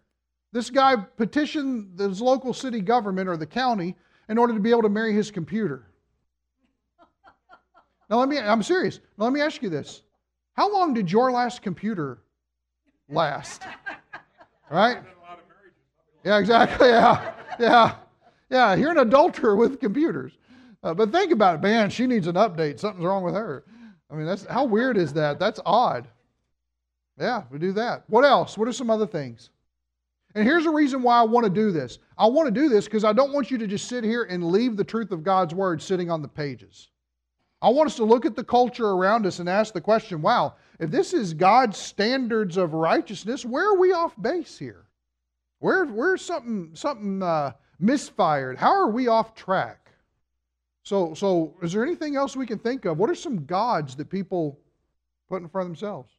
This 0.53 0.69
guy 0.69 0.95
petitioned 0.95 1.99
his 1.99 2.21
local 2.21 2.53
city 2.53 2.81
government 2.81 3.27
or 3.27 3.37
the 3.37 3.47
county 3.47 3.95
in 4.29 4.37
order 4.37 4.53
to 4.53 4.59
be 4.59 4.69
able 4.69 4.83
to 4.83 4.89
marry 4.89 5.13
his 5.13 5.31
computer. 5.31 5.87
Now, 8.09 8.17
let 8.19 8.29
me, 8.29 8.37
I'm 8.37 8.61
serious. 8.61 8.99
Now, 9.17 9.25
let 9.25 9.33
me 9.33 9.41
ask 9.41 9.63
you 9.63 9.69
this. 9.69 10.01
How 10.53 10.71
long 10.71 10.93
did 10.93 11.11
your 11.11 11.31
last 11.31 11.61
computer 11.61 12.19
last? 13.09 13.63
Right? 14.69 14.99
Yeah, 16.23 16.37
exactly. 16.37 16.87
Yeah. 16.91 17.33
Yeah. 17.59 17.95
Yeah. 18.51 18.75
You're 18.75 18.91
an 18.91 18.99
adulterer 18.99 19.55
with 19.55 19.79
computers. 19.79 20.33
Uh, 20.83 20.93
but 20.93 21.11
think 21.11 21.31
about 21.31 21.55
it. 21.55 21.61
Man, 21.61 21.89
she 21.89 22.05
needs 22.05 22.27
an 22.27 22.35
update. 22.35 22.79
Something's 22.79 23.05
wrong 23.05 23.23
with 23.23 23.35
her. 23.35 23.63
I 24.11 24.15
mean, 24.15 24.25
that's 24.25 24.45
how 24.45 24.65
weird 24.65 24.97
is 24.97 25.13
that? 25.13 25.39
That's 25.39 25.59
odd. 25.65 26.07
Yeah, 27.19 27.43
we 27.51 27.59
do 27.59 27.71
that. 27.73 28.03
What 28.07 28.25
else? 28.25 28.57
What 28.57 28.67
are 28.67 28.73
some 28.73 28.89
other 28.89 29.07
things? 29.07 29.51
And 30.33 30.45
here's 30.45 30.63
the 30.63 30.71
reason 30.71 31.01
why 31.01 31.19
I 31.19 31.23
want 31.23 31.45
to 31.45 31.49
do 31.49 31.71
this. 31.71 31.99
I 32.17 32.25
want 32.27 32.47
to 32.47 32.51
do 32.51 32.69
this 32.69 32.85
because 32.85 33.03
I 33.03 33.13
don't 33.13 33.33
want 33.33 33.51
you 33.51 33.57
to 33.57 33.67
just 33.67 33.87
sit 33.87 34.03
here 34.03 34.23
and 34.23 34.51
leave 34.51 34.77
the 34.77 34.83
truth 34.83 35.11
of 35.11 35.23
God's 35.23 35.53
word 35.53 35.81
sitting 35.81 36.09
on 36.09 36.21
the 36.21 36.27
pages. 36.27 36.89
I 37.61 37.69
want 37.69 37.87
us 37.87 37.95
to 37.97 38.05
look 38.05 38.25
at 38.25 38.35
the 38.35 38.43
culture 38.43 38.87
around 38.87 39.25
us 39.25 39.39
and 39.39 39.47
ask 39.47 39.73
the 39.73 39.81
question 39.81 40.21
wow, 40.21 40.55
if 40.79 40.89
this 40.89 41.13
is 41.13 41.33
God's 41.33 41.77
standards 41.77 42.57
of 42.57 42.73
righteousness, 42.73 43.45
where 43.45 43.69
are 43.69 43.77
we 43.77 43.91
off 43.91 44.19
base 44.19 44.57
here? 44.57 44.85
Where, 45.59 45.85
where's 45.85 46.23
something, 46.23 46.71
something 46.73 47.21
uh, 47.21 47.51
misfired? 47.81 48.57
How 48.57 48.71
are 48.71 48.89
we 48.89 49.07
off 49.07 49.33
track? 49.33 49.91
So, 50.83 51.13
so, 51.13 51.55
is 51.61 51.73
there 51.73 51.83
anything 51.83 52.15
else 52.15 52.35
we 52.35 52.45
can 52.45 52.59
think 52.59 52.85
of? 52.85 52.97
What 52.97 53.09
are 53.09 53.15
some 53.15 53.45
gods 53.45 53.95
that 53.97 54.09
people 54.09 54.59
put 55.29 55.41
in 55.41 55.49
front 55.49 55.65
of 55.65 55.69
themselves? 55.69 56.11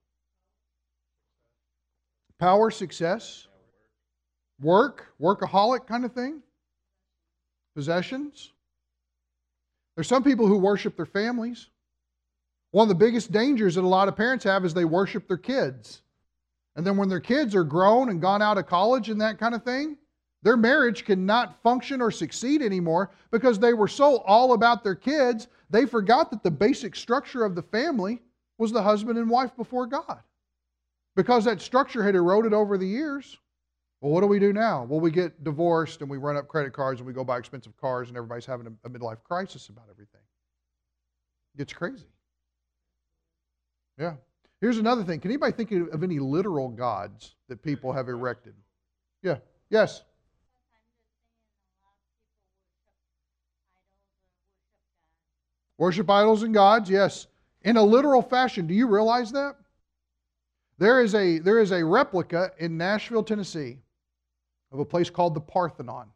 Power, 2.38 2.70
success, 2.70 3.48
work, 4.60 5.06
workaholic 5.20 5.86
kind 5.86 6.04
of 6.04 6.12
thing, 6.12 6.42
possessions. 7.74 8.52
There's 9.96 10.08
some 10.08 10.22
people 10.22 10.46
who 10.46 10.58
worship 10.58 10.96
their 10.96 11.06
families. 11.06 11.68
One 12.70 12.84
of 12.84 12.88
the 12.88 13.04
biggest 13.04 13.32
dangers 13.32 13.74
that 13.74 13.84
a 13.84 13.86
lot 13.86 14.08
of 14.08 14.16
parents 14.16 14.44
have 14.44 14.64
is 14.64 14.72
they 14.72 14.84
worship 14.84 15.28
their 15.28 15.36
kids. 15.36 16.02
And 16.74 16.86
then 16.86 16.96
when 16.96 17.08
their 17.08 17.20
kids 17.20 17.54
are 17.54 17.64
grown 17.64 18.08
and 18.08 18.20
gone 18.20 18.40
out 18.40 18.56
of 18.56 18.66
college 18.66 19.10
and 19.10 19.20
that 19.20 19.38
kind 19.38 19.54
of 19.54 19.62
thing, 19.62 19.98
their 20.42 20.56
marriage 20.56 21.04
cannot 21.04 21.62
function 21.62 22.00
or 22.00 22.10
succeed 22.10 22.62
anymore 22.62 23.10
because 23.30 23.58
they 23.58 23.74
were 23.74 23.88
so 23.88 24.18
all 24.18 24.54
about 24.54 24.82
their 24.82 24.94
kids, 24.94 25.46
they 25.70 25.86
forgot 25.86 26.30
that 26.30 26.42
the 26.42 26.50
basic 26.50 26.96
structure 26.96 27.44
of 27.44 27.54
the 27.54 27.62
family 27.62 28.20
was 28.58 28.72
the 28.72 28.82
husband 28.82 29.18
and 29.18 29.30
wife 29.30 29.56
before 29.56 29.86
God. 29.86 30.20
Because 31.14 31.44
that 31.44 31.60
structure 31.60 32.02
had 32.02 32.14
eroded 32.14 32.52
over 32.52 32.76
the 32.76 32.86
years. 32.86 33.38
Well, 34.00 34.12
what 34.12 34.22
do 34.22 34.26
we 34.26 34.40
do 34.40 34.52
now? 34.52 34.84
Well, 34.84 34.98
we 34.98 35.12
get 35.12 35.44
divorced 35.44 36.00
and 36.00 36.10
we 36.10 36.16
run 36.16 36.36
up 36.36 36.48
credit 36.48 36.72
cards 36.72 36.98
and 36.98 37.06
we 37.06 37.12
go 37.12 37.22
buy 37.22 37.38
expensive 37.38 37.76
cars 37.76 38.08
and 38.08 38.16
everybody's 38.16 38.46
having 38.46 38.66
a, 38.84 38.90
midlife 38.90 39.22
crisis 39.22 39.68
about 39.68 39.84
everything. 39.90 40.20
It 41.54 41.58
gets 41.58 41.72
crazy. 41.72 42.06
Yeah. 43.98 44.14
Here's 44.60 44.78
another 44.78 45.04
thing. 45.04 45.20
Can 45.20 45.30
anybody 45.30 45.52
think 45.52 45.70
of 45.70 46.02
any 46.02 46.18
literal 46.18 46.68
gods 46.68 47.36
that 47.48 47.62
people 47.62 47.92
have 47.92 48.08
erected? 48.08 48.54
Yeah. 49.22 49.38
Yes. 49.70 50.02
Worship 55.82 56.08
idols 56.08 56.44
and 56.44 56.54
gods, 56.54 56.88
yes. 56.88 57.26
In 57.62 57.76
a 57.76 57.82
literal 57.82 58.22
fashion. 58.22 58.68
Do 58.68 58.72
you 58.72 58.86
realize 58.86 59.32
that? 59.32 59.56
There 60.78 61.02
is 61.02 61.16
a, 61.16 61.40
there 61.40 61.58
is 61.58 61.72
a 61.72 61.84
replica 61.84 62.52
in 62.58 62.76
Nashville, 62.78 63.24
Tennessee 63.24 63.78
of 64.70 64.78
a 64.78 64.84
place 64.84 65.10
called 65.10 65.34
the 65.34 65.40
Parthenon. 65.40 66.06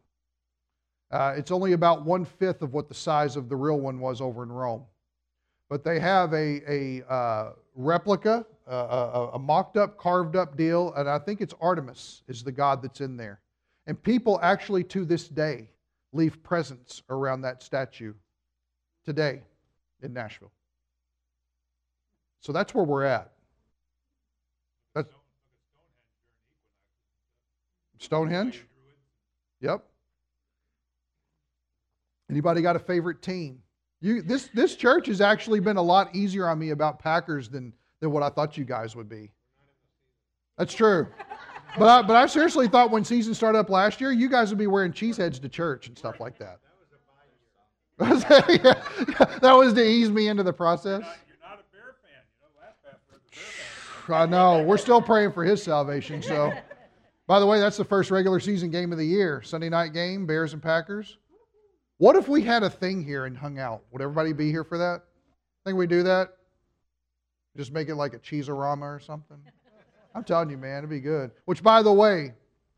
Uh, 1.11 1.33
it's 1.35 1.51
only 1.51 1.73
about 1.73 2.05
one 2.05 2.23
fifth 2.23 2.61
of 2.61 2.71
what 2.71 2.87
the 2.87 2.93
size 2.93 3.35
of 3.35 3.49
the 3.49 3.57
real 3.57 3.77
one 3.77 3.99
was 3.99 4.21
over 4.21 4.41
in 4.41 4.53
Rome. 4.53 4.85
But 5.69 5.83
they 5.83 5.99
have 5.99 6.31
a, 6.31 6.61
a 6.65 7.13
uh, 7.13 7.51
replica, 7.75 8.45
uh, 8.71 8.71
a, 8.71 9.29
a 9.33 9.39
mocked 9.39 9.75
up, 9.75 9.97
carved 9.97 10.37
up 10.37 10.55
deal, 10.55 10.93
and 10.93 11.09
I 11.09 11.19
think 11.19 11.41
it's 11.41 11.53
Artemis 11.59 12.23
is 12.29 12.41
the 12.41 12.53
god 12.53 12.81
that's 12.81 13.01
in 13.01 13.17
there. 13.17 13.41
And 13.85 14.01
people 14.01 14.39
actually 14.41 14.85
to 14.85 15.03
this 15.03 15.27
day 15.27 15.67
leave 16.13 16.41
presents 16.41 17.03
around 17.09 17.41
that 17.41 17.61
statue 17.61 18.13
today 19.03 19.41
in 20.01 20.13
Nashville. 20.13 20.51
So 22.39 22.51
that's 22.51 22.73
where 22.73 22.83
we're 22.83 23.03
at. 23.03 23.31
Stonehenge? 27.99 28.65
Yep. 29.61 29.83
Anybody 32.29 32.61
got 32.61 32.75
a 32.75 32.79
favorite 32.79 33.21
team? 33.21 33.59
You, 34.01 34.21
this, 34.21 34.49
this 34.53 34.75
church 34.75 35.07
has 35.07 35.21
actually 35.21 35.59
been 35.59 35.77
a 35.77 35.81
lot 35.81 36.15
easier 36.15 36.47
on 36.47 36.59
me 36.59 36.69
about 36.69 36.99
Packers 36.99 37.49
than, 37.49 37.73
than 37.99 38.11
what 38.11 38.21
I 38.21 38.29
thought 38.29 38.57
you 38.57 38.65
guys 38.65 38.95
would 38.95 39.09
be. 39.09 39.31
That's 40.57 40.73
true. 40.73 41.07
But 41.77 41.87
I, 41.87 42.01
but 42.01 42.15
I 42.15 42.27
seriously 42.27 42.67
thought 42.67 42.91
when 42.91 43.03
season 43.03 43.33
started 43.33 43.57
up 43.59 43.69
last 43.69 44.01
year, 44.01 44.11
you 44.11 44.29
guys 44.29 44.49
would 44.49 44.57
be 44.57 44.67
wearing 44.67 44.91
cheeseheads 44.91 45.41
to 45.41 45.49
church 45.49 45.87
and 45.87 45.97
stuff 45.97 46.19
like 46.19 46.37
that. 46.39 46.59
yeah, 47.99 48.75
that 49.41 49.53
was 49.57 49.73
to 49.73 49.83
ease 49.83 50.09
me 50.11 50.27
into 50.27 50.43
the 50.43 50.53
process. 50.53 51.01
You're 51.01 51.37
not, 51.41 51.59
a 51.59 51.75
bear 51.75 51.95
fan, 52.03 52.21
you're 54.07 54.15
not 54.15 54.21
I 54.21 54.25
know. 54.25 54.63
We're 54.63 54.77
still 54.77 55.01
praying 55.01 55.31
for 55.31 55.43
his 55.43 55.63
salvation, 55.63 56.21
so. 56.21 56.53
By 57.27 57.41
the 57.41 57.45
way, 57.45 57.59
that's 57.59 57.75
the 57.75 57.83
first 57.83 58.09
regular 58.09 58.39
season 58.39 58.71
game 58.71 58.93
of 58.93 58.97
the 58.97 59.05
year. 59.05 59.41
Sunday 59.41 59.67
night 59.67 59.93
game, 59.93 60.25
Bears 60.25 60.53
and 60.53 60.63
Packers. 60.63 61.17
What 61.97 62.15
if 62.15 62.29
we 62.29 62.41
had 62.41 62.63
a 62.63 62.69
thing 62.69 63.03
here 63.03 63.25
and 63.25 63.37
hung 63.37 63.59
out? 63.59 63.81
Would 63.91 64.01
everybody 64.01 64.31
be 64.31 64.49
here 64.49 64.63
for 64.63 64.77
that? 64.77 65.01
Think 65.65 65.77
we 65.77 65.87
do 65.87 66.03
that? 66.03 66.37
Just 67.57 67.73
make 67.73 67.89
it 67.89 67.95
like 67.95 68.13
a 68.13 68.19
cheeserama 68.19 68.83
or 68.83 68.99
something? 68.99 69.37
I'm 70.15 70.23
telling 70.23 70.49
you, 70.49 70.57
man, 70.57 70.79
it'd 70.79 70.89
be 70.89 71.01
good. 71.01 71.31
Which, 71.45 71.61
by 71.61 71.81
the 71.81 71.91
way, 71.91 72.33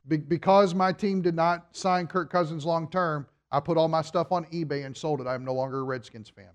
because 0.07 0.73
my 0.73 0.91
team 0.91 1.21
did 1.21 1.35
not 1.35 1.67
sign 1.73 2.07
Kirk 2.07 2.31
Cousins 2.31 2.65
long 2.65 2.89
term, 2.89 3.27
I 3.51 3.59
put 3.59 3.77
all 3.77 3.87
my 3.87 4.01
stuff 4.01 4.31
on 4.31 4.45
eBay 4.45 4.85
and 4.85 4.95
sold 4.95 5.21
it. 5.21 5.27
I'm 5.27 5.43
no 5.43 5.53
longer 5.53 5.79
a 5.79 5.83
Redskins 5.83 6.29
fan. 6.29 6.51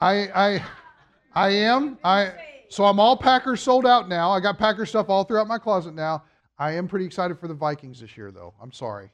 I, 0.00 0.14
I, 0.34 0.64
I 1.34 1.48
am. 1.50 1.98
I. 2.04 2.32
So 2.68 2.84
I'm 2.84 3.00
all 3.00 3.16
Packers 3.16 3.60
sold 3.60 3.86
out 3.86 4.08
now. 4.08 4.30
I 4.30 4.40
got 4.40 4.58
Packers 4.58 4.90
stuff 4.90 5.08
all 5.08 5.24
throughout 5.24 5.48
my 5.48 5.58
closet 5.58 5.94
now. 5.94 6.22
I 6.58 6.72
am 6.72 6.86
pretty 6.86 7.06
excited 7.06 7.38
for 7.38 7.48
the 7.48 7.54
Vikings 7.54 8.00
this 8.00 8.16
year, 8.16 8.30
though. 8.30 8.54
I'm 8.60 8.72
sorry. 8.72 9.10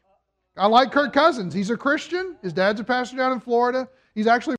I 0.56 0.66
like 0.66 0.92
Kirk 0.92 1.12
Cousins. 1.12 1.54
He's 1.54 1.70
a 1.70 1.76
Christian. 1.76 2.36
His 2.42 2.52
dad's 2.52 2.80
a 2.80 2.84
pastor 2.84 3.16
down 3.16 3.32
in 3.32 3.40
Florida. 3.40 3.88
He's 4.14 4.26
actually 4.26 4.56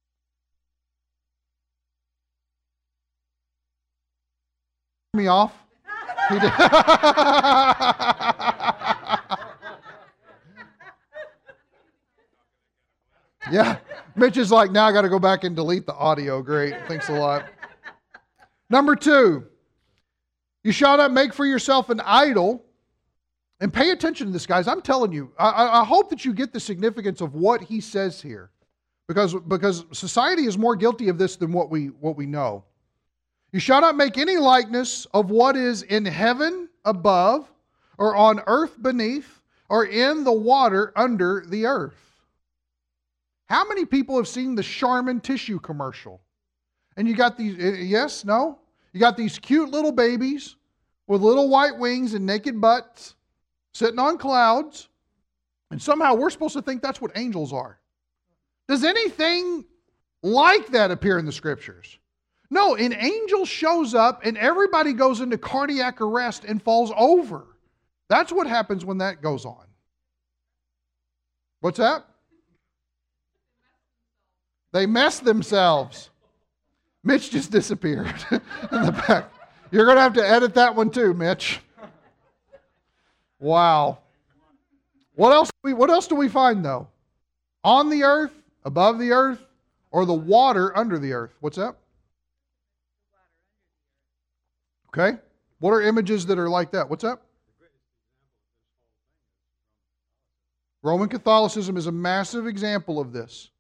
me 5.13 5.27
off. 5.27 5.53
He 6.27 6.39
did. 6.39 6.51
Yeah. 13.51 13.77
Mitch 14.15 14.37
is 14.37 14.51
like, 14.51 14.71
now 14.71 14.85
I 14.85 14.91
got 14.91 15.01
to 15.01 15.09
go 15.09 15.19
back 15.19 15.43
and 15.43 15.55
delete 15.55 15.85
the 15.85 15.93
audio. 15.95 16.41
Great. 16.41 16.75
Thanks 16.87 17.09
a 17.09 17.13
lot. 17.13 17.45
Number 18.69 18.95
two, 18.95 19.45
you 20.63 20.71
shall 20.71 20.97
not 20.97 21.11
make 21.11 21.33
for 21.33 21.45
yourself 21.45 21.89
an 21.89 22.01
idol. 22.01 22.63
And 23.61 23.73
pay 23.73 23.91
attention 23.91 24.27
to 24.27 24.33
this, 24.33 24.45
guys. 24.45 24.67
I'm 24.67 24.81
telling 24.81 25.13
you, 25.13 25.31
I, 25.39 25.81
I 25.81 25.85
hope 25.85 26.09
that 26.09 26.25
you 26.25 26.33
get 26.33 26.51
the 26.51 26.59
significance 26.59 27.21
of 27.21 27.35
what 27.35 27.61
he 27.61 27.79
says 27.79 28.21
here. 28.21 28.51
Because, 29.07 29.33
because 29.33 29.85
society 29.93 30.45
is 30.45 30.57
more 30.57 30.75
guilty 30.75 31.07
of 31.09 31.17
this 31.17 31.35
than 31.35 31.53
what 31.53 31.69
we, 31.69 31.87
what 31.87 32.17
we 32.17 32.25
know. 32.25 32.65
You 33.53 33.59
shall 33.59 33.79
not 33.79 33.95
make 33.95 34.17
any 34.17 34.37
likeness 34.37 35.05
of 35.13 35.29
what 35.29 35.55
is 35.55 35.83
in 35.83 36.03
heaven 36.05 36.67
above, 36.83 37.49
or 37.97 38.15
on 38.15 38.41
earth 38.47 38.81
beneath, 38.81 39.41
or 39.69 39.85
in 39.85 40.25
the 40.25 40.33
water 40.33 40.91
under 40.95 41.45
the 41.47 41.65
earth. 41.65 42.04
How 43.47 43.67
many 43.67 43.85
people 43.85 44.17
have 44.17 44.27
seen 44.27 44.55
the 44.55 44.63
Charmin 44.63 45.19
tissue 45.21 45.59
commercial? 45.59 46.21
And 46.97 47.07
you 47.07 47.15
got 47.15 47.37
these, 47.37 47.55
eh, 47.59 47.81
yes, 47.81 48.25
no? 48.25 48.59
You 48.93 48.99
got 48.99 49.17
these 49.17 49.37
cute 49.37 49.69
little 49.69 49.91
babies 49.91 50.55
with 51.07 51.21
little 51.21 51.49
white 51.49 51.77
wings 51.77 52.13
and 52.13 52.25
naked 52.25 52.59
butts 52.59 53.15
sitting 53.73 53.99
on 53.99 54.17
clouds, 54.17 54.87
and 55.69 55.81
somehow 55.81 56.15
we're 56.15 56.29
supposed 56.29 56.53
to 56.53 56.61
think 56.61 56.81
that's 56.81 57.01
what 57.01 57.11
angels 57.15 57.51
are. 57.51 57.77
Does 58.67 58.83
anything 58.83 59.65
like 60.23 60.67
that 60.67 60.91
appear 60.91 61.19
in 61.19 61.25
the 61.25 61.31
scriptures? 61.31 61.99
No, 62.49 62.75
an 62.75 62.93
angel 62.93 63.45
shows 63.45 63.93
up 63.93 64.21
and 64.23 64.37
everybody 64.37 64.93
goes 64.93 65.19
into 65.19 65.37
cardiac 65.37 65.99
arrest 65.99 66.45
and 66.45 66.61
falls 66.61 66.91
over. 66.95 67.45
That's 68.07 68.31
what 68.31 68.47
happens 68.47 68.85
when 68.85 68.99
that 68.99 69.21
goes 69.21 69.45
on. 69.45 69.65
What's 71.59 71.79
that? 71.79 72.05
They 74.75 74.85
mess 74.85 75.21
themselves. 75.21 76.09
Mitch 77.01 77.31
just 77.31 77.49
disappeared 77.49 78.13
in 78.31 78.41
the 78.69 79.03
back. 79.07 79.31
You're 79.71 79.85
going 79.85 79.95
to 79.95 80.01
have 80.01 80.15
to 80.15 80.29
edit 80.29 80.53
that 80.55 80.75
one 80.75 80.89
too, 80.89 81.13
Mitch. 81.13 81.61
Wow. 83.39 83.99
What 85.13 85.31
else, 85.31 85.49
we, 85.63 85.73
what 85.73 85.89
else 85.89 86.07
do 86.07 86.15
we 86.15 86.27
find, 86.27 86.65
though? 86.65 86.89
On 87.63 87.89
the 87.89 88.03
earth, 88.03 88.33
above 88.65 88.99
the 88.99 89.13
earth, 89.13 89.45
or 89.91 90.05
the 90.05 90.13
water 90.13 90.77
under 90.77 90.99
the 90.99 91.13
earth? 91.13 91.31
What's 91.39 91.55
that? 91.55 91.77
Okay. 94.89 95.17
What 95.59 95.71
are 95.71 95.83
images 95.83 96.25
that 96.25 96.37
are 96.37 96.49
like 96.49 96.71
that? 96.71 96.89
What's 96.89 97.03
that? 97.03 97.21
Roman 100.83 101.07
Catholicism 101.07 101.77
is 101.77 101.87
a 101.87 101.93
massive 101.93 102.45
example 102.45 102.99
of 102.99 103.13
this. 103.13 103.51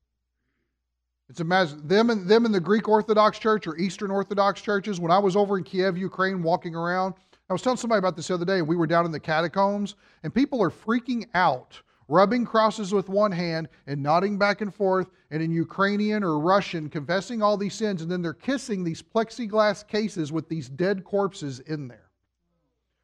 It's 1.29 1.39
a 1.39 1.43
massive, 1.43 1.87
them 1.87 2.11
and 2.11 2.27
them 2.27 2.45
in 2.45 2.51
the 2.51 2.59
Greek 2.59 2.87
Orthodox 2.87 3.39
Church 3.39 3.65
or 3.65 3.77
Eastern 3.77 4.11
Orthodox 4.11 4.61
churches. 4.61 4.99
When 4.99 5.11
I 5.11 5.17
was 5.17 5.35
over 5.35 5.57
in 5.57 5.63
Kiev, 5.63 5.97
Ukraine, 5.97 6.43
walking 6.43 6.75
around, 6.75 7.15
I 7.49 7.53
was 7.53 7.61
telling 7.61 7.77
somebody 7.77 7.99
about 7.99 8.15
this 8.15 8.27
the 8.27 8.35
other 8.35 8.45
day. 8.45 8.61
We 8.61 8.75
were 8.75 8.87
down 8.87 9.05
in 9.05 9.11
the 9.11 9.19
catacombs, 9.19 9.95
and 10.23 10.33
people 10.33 10.61
are 10.61 10.69
freaking 10.69 11.25
out, 11.33 11.81
rubbing 12.07 12.45
crosses 12.45 12.93
with 12.93 13.09
one 13.09 13.31
hand 13.31 13.69
and 13.87 14.01
nodding 14.01 14.37
back 14.37 14.61
and 14.61 14.73
forth, 14.73 15.09
and 15.31 15.41
in 15.41 15.51
Ukrainian 15.51 16.23
or 16.23 16.39
Russian, 16.39 16.89
confessing 16.89 17.41
all 17.41 17.57
these 17.57 17.73
sins, 17.73 18.03
and 18.03 18.11
then 18.11 18.21
they're 18.21 18.33
kissing 18.33 18.83
these 18.83 19.01
plexiglass 19.01 19.87
cases 19.87 20.31
with 20.31 20.47
these 20.47 20.69
dead 20.69 21.03
corpses 21.03 21.59
in 21.61 21.87
there. 21.87 22.09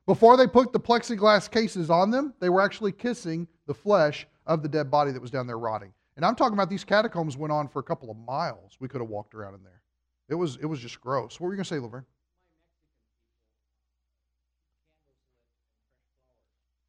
Before 0.05 0.37
they 0.37 0.47
put 0.47 0.73
the 0.73 0.79
plexiglass 0.79 1.49
cases 1.49 1.89
on 1.89 2.11
them, 2.11 2.33
they 2.39 2.49
were 2.49 2.61
actually 2.61 2.91
kissing 2.91 3.47
the 3.65 3.73
flesh 3.73 4.27
of 4.45 4.61
the 4.61 4.69
dead 4.69 4.91
body 4.91 5.11
that 5.11 5.21
was 5.21 5.31
down 5.31 5.47
there 5.47 5.59
rotting. 5.59 5.93
And 6.21 6.27
I'm 6.27 6.35
talking 6.35 6.53
about 6.53 6.69
these 6.69 6.83
catacombs 6.83 7.35
went 7.35 7.51
on 7.51 7.67
for 7.67 7.79
a 7.79 7.83
couple 7.83 8.11
of 8.11 8.15
miles. 8.15 8.77
We 8.79 8.87
could 8.87 9.01
have 9.01 9.09
walked 9.09 9.33
around 9.33 9.55
in 9.55 9.63
there. 9.63 9.81
It 10.29 10.35
was 10.35 10.55
it 10.61 10.67
was 10.67 10.79
just 10.79 11.01
gross. 11.01 11.39
What 11.39 11.47
were 11.47 11.55
you 11.55 11.63
to 11.63 11.67
say, 11.67 11.79
Laverne? 11.79 12.05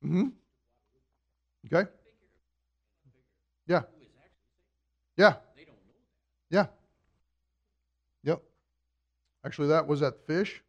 Mm-hmm. 0.04 0.26
Okay. 1.64 1.90
Yeah. 3.66 3.80
Yeah. 5.16 5.36
Yeah. 6.50 6.66
Yep. 8.24 8.42
Actually, 9.46 9.68
that 9.68 9.86
was 9.86 10.00
that 10.00 10.26
fish. 10.26 10.62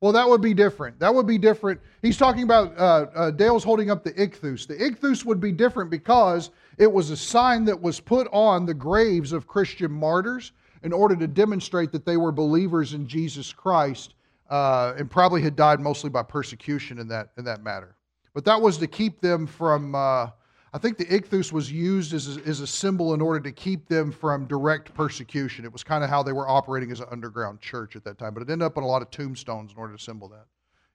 Well, 0.00 0.12
that 0.12 0.26
would 0.26 0.40
be 0.40 0.54
different. 0.54 0.98
That 0.98 1.14
would 1.14 1.26
be 1.26 1.36
different. 1.36 1.78
He's 2.00 2.16
talking 2.16 2.42
about 2.42 2.76
uh, 2.78 3.06
uh, 3.14 3.30
Dale's 3.32 3.62
holding 3.62 3.90
up 3.90 4.02
the 4.02 4.12
ichthus. 4.12 4.66
The 4.66 4.76
ichthus 4.76 5.26
would 5.26 5.40
be 5.40 5.52
different 5.52 5.90
because 5.90 6.50
it 6.78 6.90
was 6.90 7.10
a 7.10 7.16
sign 7.16 7.66
that 7.66 7.78
was 7.80 8.00
put 8.00 8.26
on 8.32 8.64
the 8.64 8.72
graves 8.72 9.32
of 9.32 9.46
Christian 9.46 9.92
martyrs 9.92 10.52
in 10.82 10.94
order 10.94 11.14
to 11.16 11.26
demonstrate 11.26 11.92
that 11.92 12.06
they 12.06 12.16
were 12.16 12.32
believers 12.32 12.94
in 12.94 13.06
Jesus 13.06 13.52
Christ 13.52 14.14
uh, 14.48 14.94
and 14.96 15.10
probably 15.10 15.42
had 15.42 15.54
died 15.54 15.80
mostly 15.80 16.08
by 16.08 16.22
persecution 16.22 16.98
in 16.98 17.08
that, 17.08 17.32
in 17.36 17.44
that 17.44 17.62
matter. 17.62 17.94
But 18.32 18.46
that 18.46 18.60
was 18.60 18.78
to 18.78 18.86
keep 18.86 19.20
them 19.20 19.46
from, 19.46 19.94
uh, 19.94 20.28
I 20.72 20.78
think 20.78 20.98
the 20.98 21.06
ichthus 21.06 21.52
was 21.52 21.70
used 21.70 22.14
as 22.14 22.36
a, 22.36 22.40
as 22.46 22.60
a 22.60 22.66
symbol 22.66 23.12
in 23.12 23.20
order 23.20 23.40
to 23.40 23.50
keep 23.50 23.88
them 23.88 24.12
from 24.12 24.46
direct 24.46 24.94
persecution. 24.94 25.64
It 25.64 25.72
was 25.72 25.82
kind 25.82 26.04
of 26.04 26.10
how 26.10 26.22
they 26.22 26.32
were 26.32 26.48
operating 26.48 26.92
as 26.92 27.00
an 27.00 27.06
underground 27.10 27.60
church 27.60 27.96
at 27.96 28.04
that 28.04 28.18
time. 28.18 28.34
But 28.34 28.44
it 28.44 28.50
ended 28.50 28.66
up 28.66 28.76
on 28.76 28.84
a 28.84 28.86
lot 28.86 29.02
of 29.02 29.10
tombstones 29.10 29.72
in 29.72 29.78
order 29.78 29.96
to 29.96 30.02
symbol 30.02 30.28
that. 30.28 30.46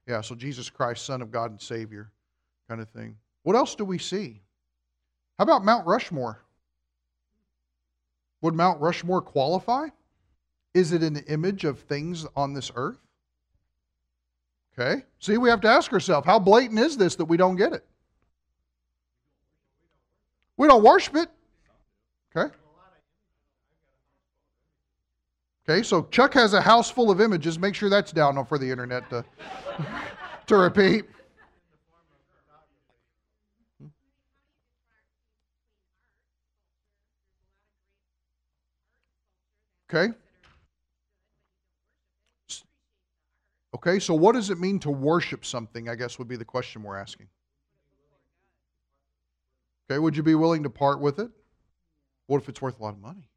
Yeah, 0.06 0.22
so 0.22 0.34
Jesus 0.34 0.70
Christ, 0.70 1.04
Son 1.04 1.20
of 1.20 1.30
God 1.30 1.50
and 1.50 1.60
Savior, 1.60 2.10
kind 2.68 2.80
of 2.80 2.88
thing. 2.88 3.16
What 3.42 3.54
else 3.54 3.74
do 3.74 3.84
we 3.84 3.98
see? 3.98 4.40
How 5.38 5.42
about 5.42 5.64
Mount 5.64 5.86
Rushmore? 5.86 6.40
Would 8.40 8.54
Mount 8.54 8.80
Rushmore 8.80 9.20
qualify? 9.20 9.88
Is 10.72 10.92
it 10.92 11.02
an 11.02 11.16
image 11.28 11.64
of 11.64 11.80
things 11.80 12.26
on 12.34 12.54
this 12.54 12.70
earth? 12.76 12.98
Okay. 14.78 15.02
See, 15.20 15.36
we 15.38 15.48
have 15.48 15.60
to 15.62 15.68
ask 15.68 15.92
ourselves 15.92 16.26
how 16.26 16.38
blatant 16.38 16.78
is 16.78 16.96
this 16.96 17.16
that 17.16 17.24
we 17.24 17.36
don't 17.36 17.56
get 17.56 17.72
it? 17.72 17.84
We 20.56 20.68
don't 20.68 20.82
worship 20.82 21.16
it. 21.16 21.28
Okay. 22.34 22.54
Okay, 25.68 25.82
so 25.82 26.02
Chuck 26.10 26.32
has 26.34 26.54
a 26.54 26.60
house 26.60 26.90
full 26.90 27.10
of 27.10 27.20
images. 27.20 27.58
Make 27.58 27.74
sure 27.74 27.90
that's 27.90 28.12
down 28.12 28.44
for 28.46 28.56
the 28.56 28.70
internet 28.70 29.08
to, 29.10 29.24
to 30.46 30.56
repeat. 30.56 31.06
Okay. 39.92 40.12
Okay, 43.74 43.98
so 43.98 44.14
what 44.14 44.32
does 44.32 44.50
it 44.50 44.58
mean 44.58 44.78
to 44.80 44.90
worship 44.90 45.44
something? 45.44 45.88
I 45.88 45.96
guess 45.96 46.18
would 46.18 46.28
be 46.28 46.36
the 46.36 46.44
question 46.44 46.82
we're 46.82 46.96
asking. 46.96 47.28
Okay, 49.88 49.98
would 49.98 50.16
you 50.16 50.22
be 50.22 50.34
willing 50.34 50.62
to 50.64 50.70
part 50.70 51.00
with 51.00 51.18
it? 51.18 51.30
What 52.26 52.42
if 52.42 52.48
it's 52.48 52.60
worth 52.60 52.80
a 52.80 52.82
lot 52.82 52.94
of 52.94 53.00
money? 53.00 53.28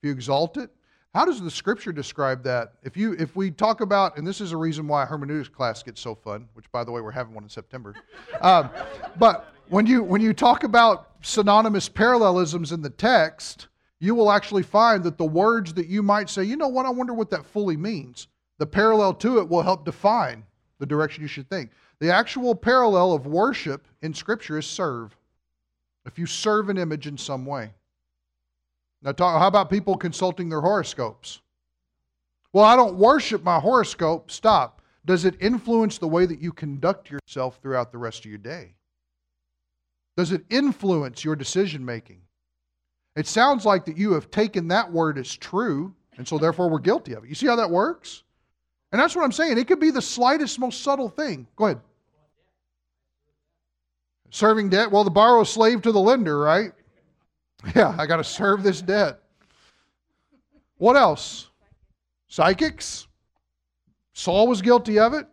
If 0.00 0.06
you 0.06 0.12
exalt 0.12 0.56
it, 0.56 0.70
how 1.14 1.24
does 1.24 1.40
the 1.40 1.50
scripture 1.50 1.92
describe 1.92 2.42
that? 2.44 2.74
If 2.82 2.96
you 2.96 3.14
if 3.18 3.34
we 3.34 3.50
talk 3.50 3.80
about, 3.80 4.18
and 4.18 4.26
this 4.26 4.40
is 4.40 4.52
a 4.52 4.56
reason 4.56 4.86
why 4.86 5.06
hermeneutics 5.06 5.48
class 5.48 5.82
gets 5.82 6.00
so 6.00 6.14
fun, 6.14 6.48
which 6.52 6.70
by 6.70 6.84
the 6.84 6.92
way 6.92 7.00
we're 7.00 7.10
having 7.10 7.34
one 7.34 7.44
in 7.44 7.50
September. 7.50 7.94
Um, 8.40 8.70
but 9.18 9.52
when 9.68 9.86
you 9.86 10.04
when 10.04 10.20
you 10.20 10.32
talk 10.32 10.62
about 10.62 11.10
synonymous 11.22 11.88
parallelisms 11.88 12.70
in 12.70 12.82
the 12.82 12.90
text, 12.90 13.66
you 13.98 14.14
will 14.14 14.30
actually 14.30 14.62
find 14.62 15.02
that 15.04 15.18
the 15.18 15.24
words 15.24 15.74
that 15.74 15.88
you 15.88 16.04
might 16.04 16.30
say, 16.30 16.44
you 16.44 16.56
know 16.56 16.68
what, 16.68 16.86
I 16.86 16.90
wonder 16.90 17.14
what 17.14 17.30
that 17.30 17.44
fully 17.44 17.76
means. 17.76 18.28
The 18.58 18.66
parallel 18.66 19.14
to 19.14 19.38
it 19.38 19.48
will 19.48 19.62
help 19.62 19.84
define 19.84 20.44
the 20.78 20.86
direction 20.86 21.22
you 21.22 21.28
should 21.28 21.48
think. 21.48 21.70
The 22.00 22.12
actual 22.12 22.54
parallel 22.54 23.12
of 23.12 23.26
worship 23.26 23.86
in 24.02 24.14
Scripture 24.14 24.58
is 24.58 24.66
serve. 24.66 25.16
If 26.06 26.18
you 26.18 26.26
serve 26.26 26.68
an 26.68 26.78
image 26.78 27.06
in 27.06 27.18
some 27.18 27.44
way. 27.44 27.72
Now, 29.02 29.12
talk, 29.12 29.38
how 29.38 29.48
about 29.48 29.70
people 29.70 29.96
consulting 29.96 30.48
their 30.48 30.60
horoscopes? 30.60 31.40
Well, 32.52 32.64
I 32.64 32.76
don't 32.76 32.96
worship 32.96 33.44
my 33.44 33.60
horoscope. 33.60 34.30
Stop. 34.30 34.80
Does 35.04 35.24
it 35.24 35.36
influence 35.40 35.98
the 35.98 36.08
way 36.08 36.26
that 36.26 36.40
you 36.40 36.52
conduct 36.52 37.10
yourself 37.10 37.58
throughout 37.60 37.92
the 37.92 37.98
rest 37.98 38.20
of 38.20 38.30
your 38.30 38.38
day? 38.38 38.74
Does 40.16 40.32
it 40.32 40.44
influence 40.50 41.24
your 41.24 41.36
decision 41.36 41.84
making? 41.84 42.22
It 43.14 43.26
sounds 43.26 43.64
like 43.64 43.84
that 43.86 43.96
you 43.96 44.12
have 44.12 44.30
taken 44.30 44.68
that 44.68 44.90
word 44.90 45.18
as 45.18 45.36
true, 45.36 45.94
and 46.16 46.26
so 46.26 46.38
therefore 46.38 46.68
we're 46.68 46.78
guilty 46.78 47.12
of 47.12 47.24
it. 47.24 47.28
You 47.28 47.34
see 47.34 47.46
how 47.46 47.56
that 47.56 47.70
works? 47.70 48.22
And 48.90 49.00
that's 49.00 49.14
what 49.14 49.24
I'm 49.24 49.32
saying. 49.32 49.58
It 49.58 49.66
could 49.68 49.80
be 49.80 49.90
the 49.90 50.02
slightest, 50.02 50.58
most 50.58 50.82
subtle 50.82 51.08
thing. 51.08 51.46
Go 51.56 51.66
ahead. 51.66 51.80
Serving 54.30 54.68
debt? 54.68 54.90
Well, 54.90 55.04
the 55.04 55.10
borrower 55.10 55.42
is 55.42 55.48
slave 55.48 55.82
to 55.82 55.92
the 55.92 56.00
lender, 56.00 56.38
right? 56.38 56.72
Yeah, 57.74 57.94
I 57.98 58.06
got 58.06 58.18
to 58.18 58.24
serve 58.24 58.62
this 58.62 58.80
debt. 58.80 59.18
What 60.76 60.96
else? 60.96 61.48
Psychics? 62.28 63.08
Saul 64.12 64.46
was 64.46 64.62
guilty 64.62 64.98
of 64.98 65.14
it. 65.14 65.26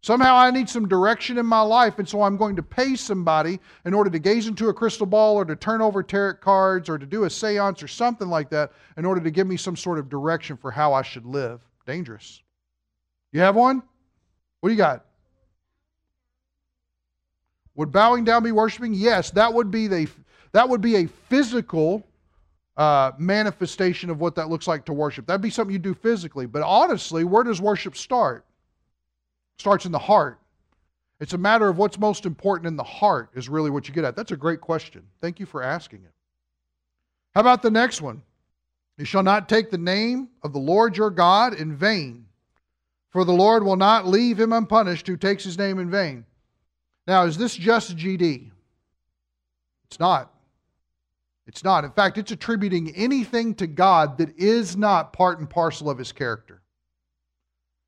Somehow 0.00 0.36
I 0.36 0.50
need 0.50 0.68
some 0.68 0.86
direction 0.86 1.38
in 1.38 1.46
my 1.46 1.60
life, 1.60 1.98
and 1.98 2.08
so 2.08 2.22
I'm 2.22 2.36
going 2.36 2.54
to 2.56 2.62
pay 2.62 2.94
somebody 2.94 3.58
in 3.84 3.92
order 3.92 4.10
to 4.10 4.18
gaze 4.18 4.46
into 4.46 4.68
a 4.68 4.74
crystal 4.74 5.06
ball 5.06 5.36
or 5.36 5.44
to 5.44 5.56
turn 5.56 5.82
over 5.82 6.02
tarot 6.02 6.34
cards 6.34 6.88
or 6.88 6.98
to 6.98 7.06
do 7.06 7.24
a 7.24 7.30
seance 7.30 7.82
or 7.82 7.88
something 7.88 8.28
like 8.28 8.48
that 8.50 8.72
in 8.96 9.04
order 9.04 9.20
to 9.20 9.30
give 9.30 9.46
me 9.46 9.56
some 9.56 9.76
sort 9.76 9.98
of 9.98 10.08
direction 10.08 10.56
for 10.56 10.70
how 10.70 10.92
I 10.92 11.02
should 11.02 11.26
live. 11.26 11.60
Dangerous. 11.84 12.42
You 13.32 13.40
have 13.40 13.56
one? 13.56 13.82
What 14.60 14.68
do 14.68 14.72
you 14.72 14.78
got? 14.78 15.04
Would 17.78 17.92
bowing 17.92 18.24
down 18.24 18.42
be 18.42 18.50
worshiping? 18.50 18.92
Yes, 18.92 19.30
that 19.30 19.54
would 19.54 19.70
be 19.70 19.86
the 19.86 20.08
that 20.50 20.68
would 20.68 20.80
be 20.80 20.96
a 20.96 21.06
physical 21.06 22.04
uh, 22.76 23.12
manifestation 23.18 24.10
of 24.10 24.20
what 24.20 24.34
that 24.34 24.48
looks 24.48 24.66
like 24.66 24.84
to 24.86 24.92
worship. 24.92 25.26
That'd 25.26 25.42
be 25.42 25.50
something 25.50 25.72
you 25.72 25.78
do 25.78 25.94
physically. 25.94 26.46
But 26.46 26.62
honestly, 26.62 27.22
where 27.22 27.44
does 27.44 27.60
worship 27.60 27.96
start? 27.96 28.44
It 29.56 29.60
starts 29.60 29.86
in 29.86 29.92
the 29.92 29.98
heart. 29.98 30.40
It's 31.20 31.34
a 31.34 31.38
matter 31.38 31.68
of 31.68 31.78
what's 31.78 32.00
most 32.00 32.26
important 32.26 32.66
in 32.66 32.74
the 32.74 32.82
heart, 32.82 33.30
is 33.34 33.48
really 33.48 33.70
what 33.70 33.86
you 33.86 33.94
get 33.94 34.04
at. 34.04 34.16
That's 34.16 34.32
a 34.32 34.36
great 34.36 34.60
question. 34.60 35.04
Thank 35.20 35.38
you 35.38 35.46
for 35.46 35.62
asking 35.62 36.00
it. 36.04 36.12
How 37.36 37.42
about 37.42 37.62
the 37.62 37.70
next 37.70 38.02
one? 38.02 38.22
You 38.96 39.04
shall 39.04 39.22
not 39.22 39.48
take 39.48 39.70
the 39.70 39.78
name 39.78 40.30
of 40.42 40.52
the 40.52 40.58
Lord 40.58 40.96
your 40.96 41.10
God 41.10 41.54
in 41.54 41.76
vain, 41.76 42.26
for 43.10 43.24
the 43.24 43.32
Lord 43.32 43.62
will 43.62 43.76
not 43.76 44.04
leave 44.04 44.40
him 44.40 44.52
unpunished 44.52 45.06
who 45.06 45.16
takes 45.16 45.44
his 45.44 45.56
name 45.56 45.78
in 45.78 45.88
vain. 45.92 46.24
Now, 47.08 47.24
is 47.24 47.38
this 47.38 47.56
just 47.56 47.96
GD? 47.96 48.50
It's 49.86 49.98
not. 49.98 50.30
It's 51.46 51.64
not. 51.64 51.84
In 51.84 51.90
fact, 51.90 52.18
it's 52.18 52.32
attributing 52.32 52.94
anything 52.94 53.54
to 53.54 53.66
God 53.66 54.18
that 54.18 54.38
is 54.38 54.76
not 54.76 55.14
part 55.14 55.38
and 55.38 55.48
parcel 55.48 55.88
of 55.88 55.96
his 55.96 56.12
character, 56.12 56.60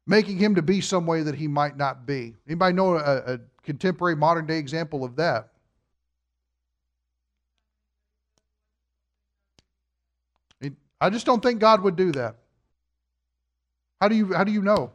making 0.07 0.39
him 0.39 0.55
to 0.55 0.63
be 0.63 0.81
some 0.81 1.05
way 1.07 1.23
that 1.23 1.35
he 1.35 1.47
might 1.47 1.77
not 1.77 2.07
be. 2.07 2.35
Anybody 2.49 2.75
know 2.75 2.95
a, 2.97 3.35
a 3.35 3.41
contemporary 3.63 4.17
modern 4.17 4.47
day 4.47 4.57
example 4.57 5.05
of 5.05 5.17
that? 5.17 5.51
I 10.99 11.11
just 11.11 11.27
don't 11.27 11.43
think 11.43 11.61
God 11.61 11.83
would 11.83 11.97
do 11.97 12.13
that. 12.13 12.37
How 14.01 14.09
do 14.09 14.15
you, 14.15 14.33
how 14.33 14.45
do 14.45 14.53
you 14.53 14.63
know? 14.63 14.93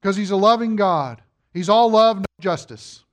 Because 0.00 0.16
he's 0.16 0.30
a 0.30 0.36
loving 0.36 0.76
God. 0.76 1.22
He's 1.52 1.68
all 1.68 1.90
love, 1.90 2.18
no 2.18 2.24
justice. 2.40 3.04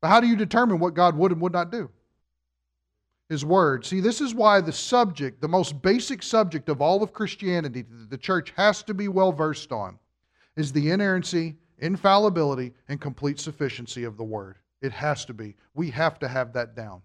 But 0.00 0.08
how 0.08 0.20
do 0.20 0.26
you 0.26 0.36
determine 0.36 0.78
what 0.78 0.94
God 0.94 1.16
would 1.16 1.32
and 1.32 1.40
would 1.40 1.52
not 1.52 1.72
do? 1.72 1.90
His 3.28 3.44
Word. 3.44 3.86
See, 3.86 4.00
this 4.00 4.20
is 4.20 4.34
why 4.34 4.60
the 4.60 4.72
subject, 4.72 5.40
the 5.40 5.48
most 5.48 5.80
basic 5.80 6.22
subject 6.22 6.68
of 6.68 6.82
all 6.82 7.02
of 7.02 7.12
Christianity 7.12 7.82
that 7.82 8.10
the 8.10 8.18
church 8.18 8.52
has 8.56 8.82
to 8.82 8.94
be 8.94 9.08
well 9.08 9.32
versed 9.32 9.72
on, 9.72 9.98
is 10.56 10.72
the 10.72 10.90
inerrancy, 10.90 11.56
infallibility, 11.78 12.74
and 12.88 13.00
complete 13.00 13.40
sufficiency 13.40 14.04
of 14.04 14.16
the 14.16 14.24
Word. 14.24 14.56
It 14.82 14.92
has 14.92 15.24
to 15.24 15.32
be. 15.32 15.56
We 15.74 15.90
have 15.90 16.18
to 16.18 16.28
have 16.28 16.52
that 16.52 16.76
down 16.76 17.00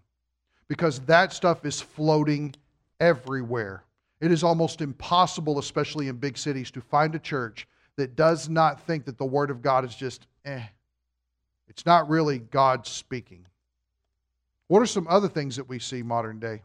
because 0.68 1.00
that 1.00 1.32
stuff 1.32 1.64
is 1.64 1.80
floating 1.80 2.54
everywhere. 3.00 3.82
It 4.20 4.30
is 4.30 4.44
almost 4.44 4.82
impossible, 4.82 5.58
especially 5.58 6.08
in 6.08 6.16
big 6.16 6.36
cities, 6.36 6.70
to 6.72 6.82
find 6.82 7.14
a 7.14 7.18
church 7.18 7.66
that 8.00 8.16
does 8.16 8.48
not 8.48 8.80
think 8.86 9.04
that 9.04 9.18
the 9.18 9.26
Word 9.26 9.50
of 9.50 9.60
God 9.60 9.84
is 9.84 9.94
just 9.94 10.26
eh. 10.46 10.62
It's 11.68 11.84
not 11.84 12.08
really 12.08 12.38
God 12.38 12.86
speaking. 12.86 13.46
What 14.68 14.80
are 14.80 14.86
some 14.86 15.06
other 15.06 15.28
things 15.28 15.56
that 15.56 15.68
we 15.68 15.78
see 15.78 16.02
modern 16.02 16.40
day? 16.40 16.62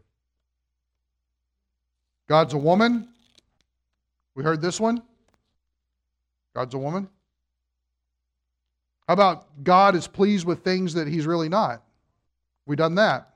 God's 2.26 2.54
a 2.54 2.58
woman. 2.58 3.08
We 4.34 4.44
heard 4.44 4.62
this 4.62 4.80
one. 4.80 5.02
God's 6.54 6.74
a 6.74 6.78
woman. 6.78 7.06
How 9.06 9.14
about 9.14 9.62
God 9.62 9.94
is 9.94 10.08
pleased 10.08 10.46
with 10.46 10.64
things 10.64 10.94
that 10.94 11.06
he's 11.06 11.26
really 11.26 11.50
not? 11.50 11.82
We 12.64 12.76
done 12.76 12.94
that. 12.94 13.34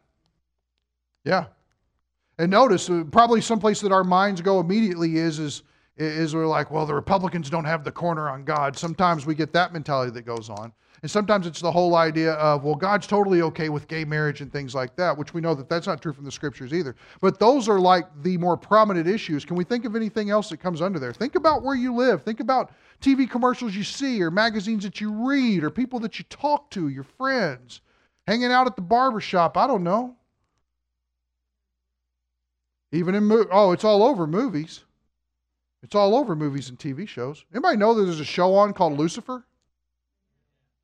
Yeah. 1.24 1.46
And 2.38 2.50
notice, 2.50 2.88
uh, 2.88 3.04
probably 3.12 3.42
someplace 3.42 3.82
that 3.82 3.92
our 3.92 4.04
minds 4.04 4.40
go 4.40 4.58
immediately 4.58 5.18
is, 5.18 5.38
is 5.38 5.62
is 6.00 6.34
we're 6.34 6.46
like, 6.46 6.70
well, 6.70 6.86
the 6.86 6.94
Republicans 6.94 7.50
don't 7.50 7.64
have 7.64 7.84
the 7.84 7.92
corner 7.92 8.28
on 8.28 8.44
God. 8.44 8.76
Sometimes 8.76 9.26
we 9.26 9.34
get 9.34 9.52
that 9.52 9.72
mentality 9.72 10.10
that 10.12 10.22
goes 10.22 10.48
on. 10.48 10.72
And 11.02 11.10
sometimes 11.10 11.46
it's 11.46 11.60
the 11.60 11.72
whole 11.72 11.94
idea 11.94 12.34
of, 12.34 12.62
well, 12.62 12.74
God's 12.74 13.06
totally 13.06 13.40
okay 13.42 13.70
with 13.70 13.88
gay 13.88 14.04
marriage 14.04 14.42
and 14.42 14.52
things 14.52 14.74
like 14.74 14.96
that, 14.96 15.16
which 15.16 15.32
we 15.32 15.40
know 15.40 15.54
that 15.54 15.68
that's 15.68 15.86
not 15.86 16.02
true 16.02 16.12
from 16.12 16.26
the 16.26 16.30
scriptures 16.30 16.74
either. 16.74 16.94
But 17.22 17.38
those 17.38 17.68
are 17.70 17.80
like 17.80 18.06
the 18.22 18.36
more 18.36 18.56
prominent 18.56 19.08
issues. 19.08 19.46
Can 19.46 19.56
we 19.56 19.64
think 19.64 19.86
of 19.86 19.96
anything 19.96 20.28
else 20.28 20.50
that 20.50 20.58
comes 20.58 20.82
under 20.82 20.98
there? 20.98 21.14
Think 21.14 21.36
about 21.36 21.62
where 21.62 21.74
you 21.74 21.94
live. 21.94 22.22
Think 22.22 22.40
about 22.40 22.72
TV 23.00 23.28
commercials 23.28 23.74
you 23.74 23.82
see, 23.82 24.22
or 24.22 24.30
magazines 24.30 24.82
that 24.82 25.00
you 25.00 25.10
read, 25.26 25.64
or 25.64 25.70
people 25.70 26.00
that 26.00 26.18
you 26.18 26.24
talk 26.28 26.70
to, 26.70 26.88
your 26.88 27.04
friends, 27.04 27.80
hanging 28.26 28.52
out 28.52 28.66
at 28.66 28.76
the 28.76 28.82
barbershop. 28.82 29.56
I 29.56 29.66
don't 29.66 29.82
know. 29.82 30.16
Even 32.92 33.14
in, 33.14 33.46
oh, 33.50 33.72
it's 33.72 33.84
all 33.84 34.02
over 34.02 34.26
movies. 34.26 34.84
It's 35.82 35.94
all 35.94 36.14
over 36.14 36.36
movies 36.36 36.68
and 36.68 36.78
TV 36.78 37.08
shows. 37.08 37.44
Anybody 37.52 37.76
know 37.76 37.94
that 37.94 38.04
there's 38.04 38.20
a 38.20 38.24
show 38.24 38.54
on 38.54 38.72
called 38.72 38.98
Lucifer? 38.98 39.44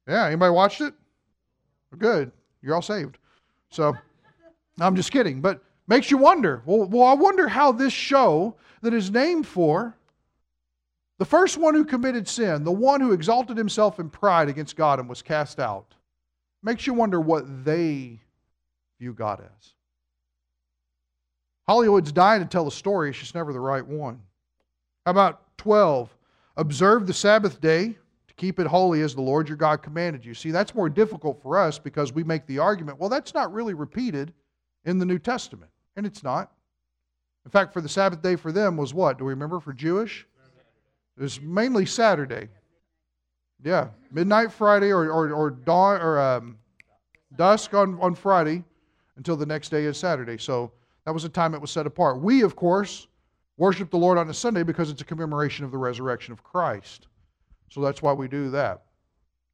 Yeah, 0.09 0.27
anybody 0.27 0.53
watched 0.53 0.81
it? 0.81 0.95
Good. 1.99 2.33
You're 2.63 2.75
all 2.75 2.83
saved. 2.83 3.19
So, 3.71 3.95
I'm 4.81 4.97
just 4.97 5.13
kidding. 5.13 5.41
But 5.41 5.63
makes 5.87 6.11
you 6.11 6.19
wonder. 6.19 6.63
Well, 6.65 6.85
well, 6.85 7.07
I 7.07 7.15
wonder 7.15 7.49
how 7.49 7.73
this 7.73 7.93
show 7.93 8.57
that 8.83 8.95
is 8.95 9.11
named 9.11 9.47
for 9.47 9.97
the 11.19 11.25
first 11.25 11.57
one 11.57 11.75
who 11.75 11.85
committed 11.85 12.29
sin, 12.29 12.65
the 12.65 12.73
one 12.73 13.01
who 13.01 13.13
exalted 13.13 13.57
himself 13.57 13.99
in 13.99 14.11
pride 14.11 14.49
against 14.49 14.77
God 14.77 14.99
and 15.01 15.09
was 15.09 15.23
cast 15.23 15.59
out, 15.59 15.95
makes 16.63 16.87
you 16.87 16.93
wonder 16.93 17.21
what 17.21 17.65
they 17.65 18.21
view 18.99 19.13
God 19.15 19.41
as. 19.41 19.73
Hollywood's 21.67 22.13
dying 22.13 22.43
to 22.43 22.47
tell 22.47 22.65
the 22.65 22.71
story, 22.71 23.11
it's 23.11 23.19
just 23.19 23.35
never 23.35 23.53
the 23.53 23.61
right 23.61 23.87
one. 23.87 24.21
How 25.07 25.13
about 25.13 25.57
12? 25.59 26.15
Observe 26.57 27.07
the 27.07 27.15
Sabbath 27.15 27.61
day 27.61 27.97
to 28.27 28.35
keep 28.35 28.59
it 28.59 28.67
holy 28.67 29.03
as 29.03 29.15
the 29.15 29.21
Lord 29.21 29.49
your 29.49 29.57
God 29.57 29.81
commanded 29.81 30.25
you. 30.25 30.35
See, 30.35 30.51
that's 30.51 30.75
more 30.75 30.89
difficult 30.89 31.41
for 31.41 31.57
us 31.57 31.79
because 31.79 32.13
we 32.13 32.25
make 32.25 32.45
the 32.47 32.59
argument, 32.59 32.99
well, 32.99 33.09
that's 33.09 33.33
not 33.33 33.53
really 33.53 33.73
repeated 33.73 34.35
in 34.85 34.99
the 34.99 35.07
New 35.07 35.21
Testament. 35.21 35.71
And 35.95 36.05
it's 36.07 36.25
not. 36.25 36.51
In 37.45 37.53
fact, 37.53 37.73
for 37.73 37.81
the 37.81 37.89
Sabbath 37.89 38.21
day 38.21 38.35
for 38.35 38.51
them 38.51 38.77
was 38.77 38.93
what? 38.93 39.17
Do 39.17 39.25
we 39.25 39.31
remember 39.31 39.61
for 39.61 39.73
Jewish? 39.73 40.27
It 41.17 41.23
was 41.23 41.41
mainly 41.41 41.87
Saturday. 41.87 42.49
Yeah, 43.63 43.89
midnight 44.11 44.51
Friday 44.51 44.91
or, 44.91 45.09
or, 45.09 45.33
or 45.33 45.51
dawn 45.51 46.03
or 46.03 46.19
um, 46.19 46.59
dusk 47.37 47.75
on, 47.75 47.97
on 48.01 48.17
Friday 48.17 48.65
until 49.17 49.37
the 49.37 49.47
next 49.47 49.69
day 49.69 49.85
is 49.85 49.97
Saturday. 49.97 50.37
So 50.37 50.73
that 51.05 51.15
was 51.15 51.23
a 51.23 51.29
time 51.29 51.55
it 51.55 51.61
was 51.61 51.71
set 51.71 51.87
apart. 51.87 52.21
We, 52.21 52.43
of 52.43 52.57
course, 52.57 53.07
worship 53.57 53.91
the 53.91 53.97
Lord 53.97 54.19
on 54.19 54.29
a 54.29 54.35
Sunday 54.35 54.63
because 54.63 54.91
it's 54.91 55.03
a 55.03 55.07
commemoration 55.07 55.65
of 55.65 55.71
the 55.71 55.79
resurrection 55.79 56.33
of 56.33 56.43
Christ. 56.43 57.09
So 57.71 57.81
that's 57.81 58.03
why 58.03 58.13
we 58.13 58.29
do 58.29 58.51
that. 58.51 58.83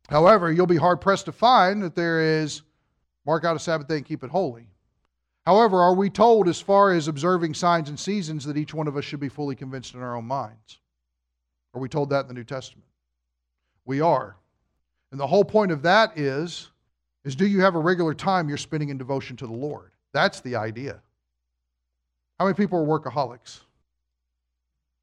However, 0.08 0.52
you'll 0.52 0.66
be 0.66 0.76
hard 0.76 1.00
pressed 1.00 1.26
to 1.26 1.32
find 1.32 1.82
that 1.82 1.94
there 1.94 2.20
is 2.20 2.62
mark 3.24 3.44
out 3.44 3.56
a 3.56 3.60
Sabbath 3.60 3.88
day 3.88 3.96
and 3.96 4.04
keep 4.04 4.24
it 4.24 4.30
holy. 4.30 4.66
However, 5.46 5.80
are 5.80 5.94
we 5.94 6.08
told, 6.10 6.48
as 6.48 6.60
far 6.60 6.92
as 6.92 7.08
observing 7.08 7.54
signs 7.54 7.88
and 7.88 7.98
seasons, 7.98 8.44
that 8.44 8.56
each 8.56 8.74
one 8.74 8.86
of 8.86 8.96
us 8.96 9.04
should 9.04 9.20
be 9.20 9.28
fully 9.28 9.56
convinced 9.56 9.94
in 9.94 10.00
our 10.00 10.16
own 10.16 10.24
minds? 10.24 10.78
Are 11.74 11.80
we 11.80 11.88
told 11.88 12.10
that 12.10 12.22
in 12.22 12.28
the 12.28 12.34
New 12.34 12.44
Testament? 12.44 12.86
We 13.84 14.00
are. 14.00 14.36
And 15.10 15.18
the 15.18 15.26
whole 15.26 15.44
point 15.44 15.72
of 15.72 15.82
that 15.82 16.16
is, 16.16 16.70
is 17.24 17.34
do 17.34 17.46
you 17.46 17.60
have 17.60 17.74
a 17.74 17.80
regular 17.80 18.14
time 18.14 18.48
you're 18.48 18.58
spending 18.58 18.88
in 18.88 18.98
devotion 18.98 19.36
to 19.38 19.46
the 19.46 19.52
Lord? 19.52 19.90
That's 20.12 20.40
the 20.40 20.56
idea. 20.56 21.00
How 22.38 22.44
many 22.44 22.54
people 22.54 22.78
are 22.78 23.00
workaholics? 23.00 23.60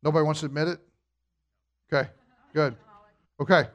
Nobody 0.03 0.25
wants 0.25 0.41
to 0.41 0.45
admit 0.45 0.67
it? 0.67 0.79
Okay, 1.91 2.09
good. 2.53 2.75
Okay. 3.39 3.67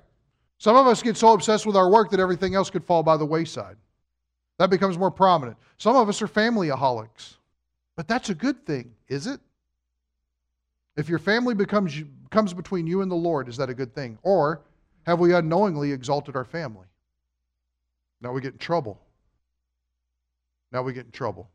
Some 0.58 0.76
of 0.76 0.86
us 0.86 1.02
get 1.02 1.16
so 1.16 1.32
obsessed 1.32 1.66
with 1.66 1.76
our 1.76 1.90
work 1.90 2.10
that 2.10 2.20
everything 2.20 2.54
else 2.54 2.70
could 2.70 2.84
fall 2.84 3.02
by 3.02 3.16
the 3.16 3.26
wayside. 3.26 3.76
That 4.58 4.70
becomes 4.70 4.96
more 4.96 5.10
prominent. 5.10 5.56
Some 5.78 5.96
of 5.96 6.08
us 6.08 6.22
are 6.22 6.28
familyaholics. 6.28 7.36
But 7.96 8.08
that's 8.08 8.30
a 8.30 8.34
good 8.34 8.64
thing, 8.64 8.92
is 9.08 9.26
it? 9.26 9.40
If 10.96 11.08
your 11.08 11.18
family 11.18 11.54
becomes 11.54 12.02
comes 12.30 12.54
between 12.54 12.86
you 12.86 13.02
and 13.02 13.10
the 13.10 13.16
Lord, 13.16 13.48
is 13.48 13.56
that 13.56 13.70
a 13.70 13.74
good 13.74 13.94
thing? 13.94 14.18
Or 14.22 14.62
have 15.06 15.20
we 15.20 15.34
unknowingly 15.34 15.92
exalted 15.92 16.36
our 16.36 16.44
family? 16.44 16.86
Now 18.20 18.32
we 18.32 18.40
get 18.40 18.52
in 18.52 18.58
trouble. 18.58 19.00
Now 20.72 20.82
we 20.82 20.92
get 20.92 21.06
in 21.06 21.12
trouble. 21.12 21.50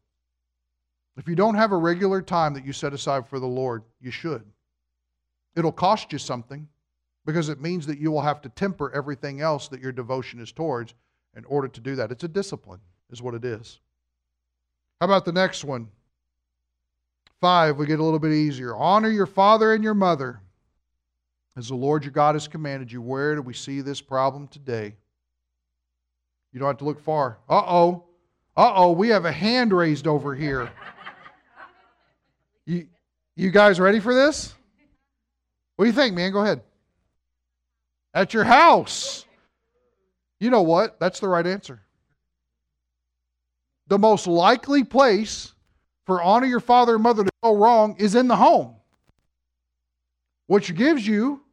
If 1.18 1.28
you 1.28 1.36
don't 1.36 1.56
have 1.56 1.74
a 1.74 1.78
regular 1.78 2.22
time 2.22 2.54
that 2.54 2.66
you 2.66 2.72
set 2.72 2.94
aside 2.94 3.28
for 3.28 3.40
the 3.40 3.48
Lord, 3.48 3.84
you 4.00 4.12
should. 4.12 4.46
It'll 5.56 5.72
cost 5.72 6.12
you 6.14 6.20
something, 6.20 6.68
because 7.26 7.50
it 7.50 7.62
means 7.62 7.86
that 7.88 8.00
you 8.00 8.12
will 8.12 8.22
have 8.22 8.42
to 8.42 8.50
temper 8.50 8.92
everything 8.94 9.42
else 9.42 9.68
that 9.68 9.82
your 9.82 9.92
devotion 9.92 10.40
is 10.40 10.52
towards 10.52 10.94
in 11.36 11.46
order 11.46 11.68
to 11.68 11.82
do 11.82 11.96
that. 11.96 12.12
It's 12.12 12.24
a 12.24 12.28
discipline, 12.28 12.80
is 13.12 13.22
what 13.22 13.36
it 13.36 13.46
is. 13.46 13.80
How 15.00 15.06
about 15.06 15.26
the 15.26 15.32
next 15.32 15.64
one? 15.64 15.90
Five, 17.40 17.78
we 17.78 17.86
get 17.86 18.00
a 18.00 18.04
little 18.04 18.20
bit 18.20 18.34
easier. 18.34 18.76
Honor 18.76 19.10
your 19.10 19.26
father 19.26 19.74
and 19.74 19.84
your 19.84 19.94
mother 19.94 20.42
as 21.56 21.70
the 21.70 21.76
Lord 21.76 22.04
your 22.04 22.12
God 22.12 22.36
has 22.36 22.48
commanded 22.48 22.92
you. 22.92 23.02
Where 23.02 23.36
do 23.36 23.42
we 23.42 23.54
see 23.54 23.82
this 23.82 24.02
problem 24.02 24.48
today? 24.48 24.96
You 26.52 26.60
don't 26.60 26.68
have 26.68 26.78
to 26.78 26.86
look 26.86 27.00
far. 27.00 27.38
Uh 27.48 27.64
oh. 27.66 28.06
Uh 28.58 28.74
oh, 28.76 28.92
we 28.92 29.10
have 29.10 29.26
a 29.26 29.32
hand 29.32 29.72
raised 29.72 30.08
over 30.08 30.36
here. 30.36 30.70
You, 32.66 32.88
you 33.36 33.52
guys 33.52 33.80
ready 33.80 34.00
for 34.00 34.14
this? 34.14 34.54
What 35.80 35.86
do 35.86 35.92
you 35.92 35.96
think, 35.96 36.14
man? 36.14 36.34
Go 36.34 36.42
ahead. 36.42 36.62
At 38.14 38.34
your 38.34 38.44
house. 38.44 39.26
You 40.42 40.50
know 40.50 40.62
what? 40.62 41.00
That's 41.00 41.22
the 41.22 41.30
right 41.30 41.48
answer. 41.48 41.80
The 43.88 43.98
most 43.98 44.28
likely 44.28 44.84
place 44.84 45.54
for 46.06 46.22
honor 46.22 46.48
your 46.48 46.60
father 46.60 46.96
and 46.96 47.04
mother 47.04 47.24
to 47.24 47.32
go 47.42 47.56
wrong 47.56 47.96
is 47.98 48.14
in 48.16 48.28
the 48.28 48.36
home, 48.36 48.76
which 50.48 50.76
gives 50.76 51.08
you 51.08 51.44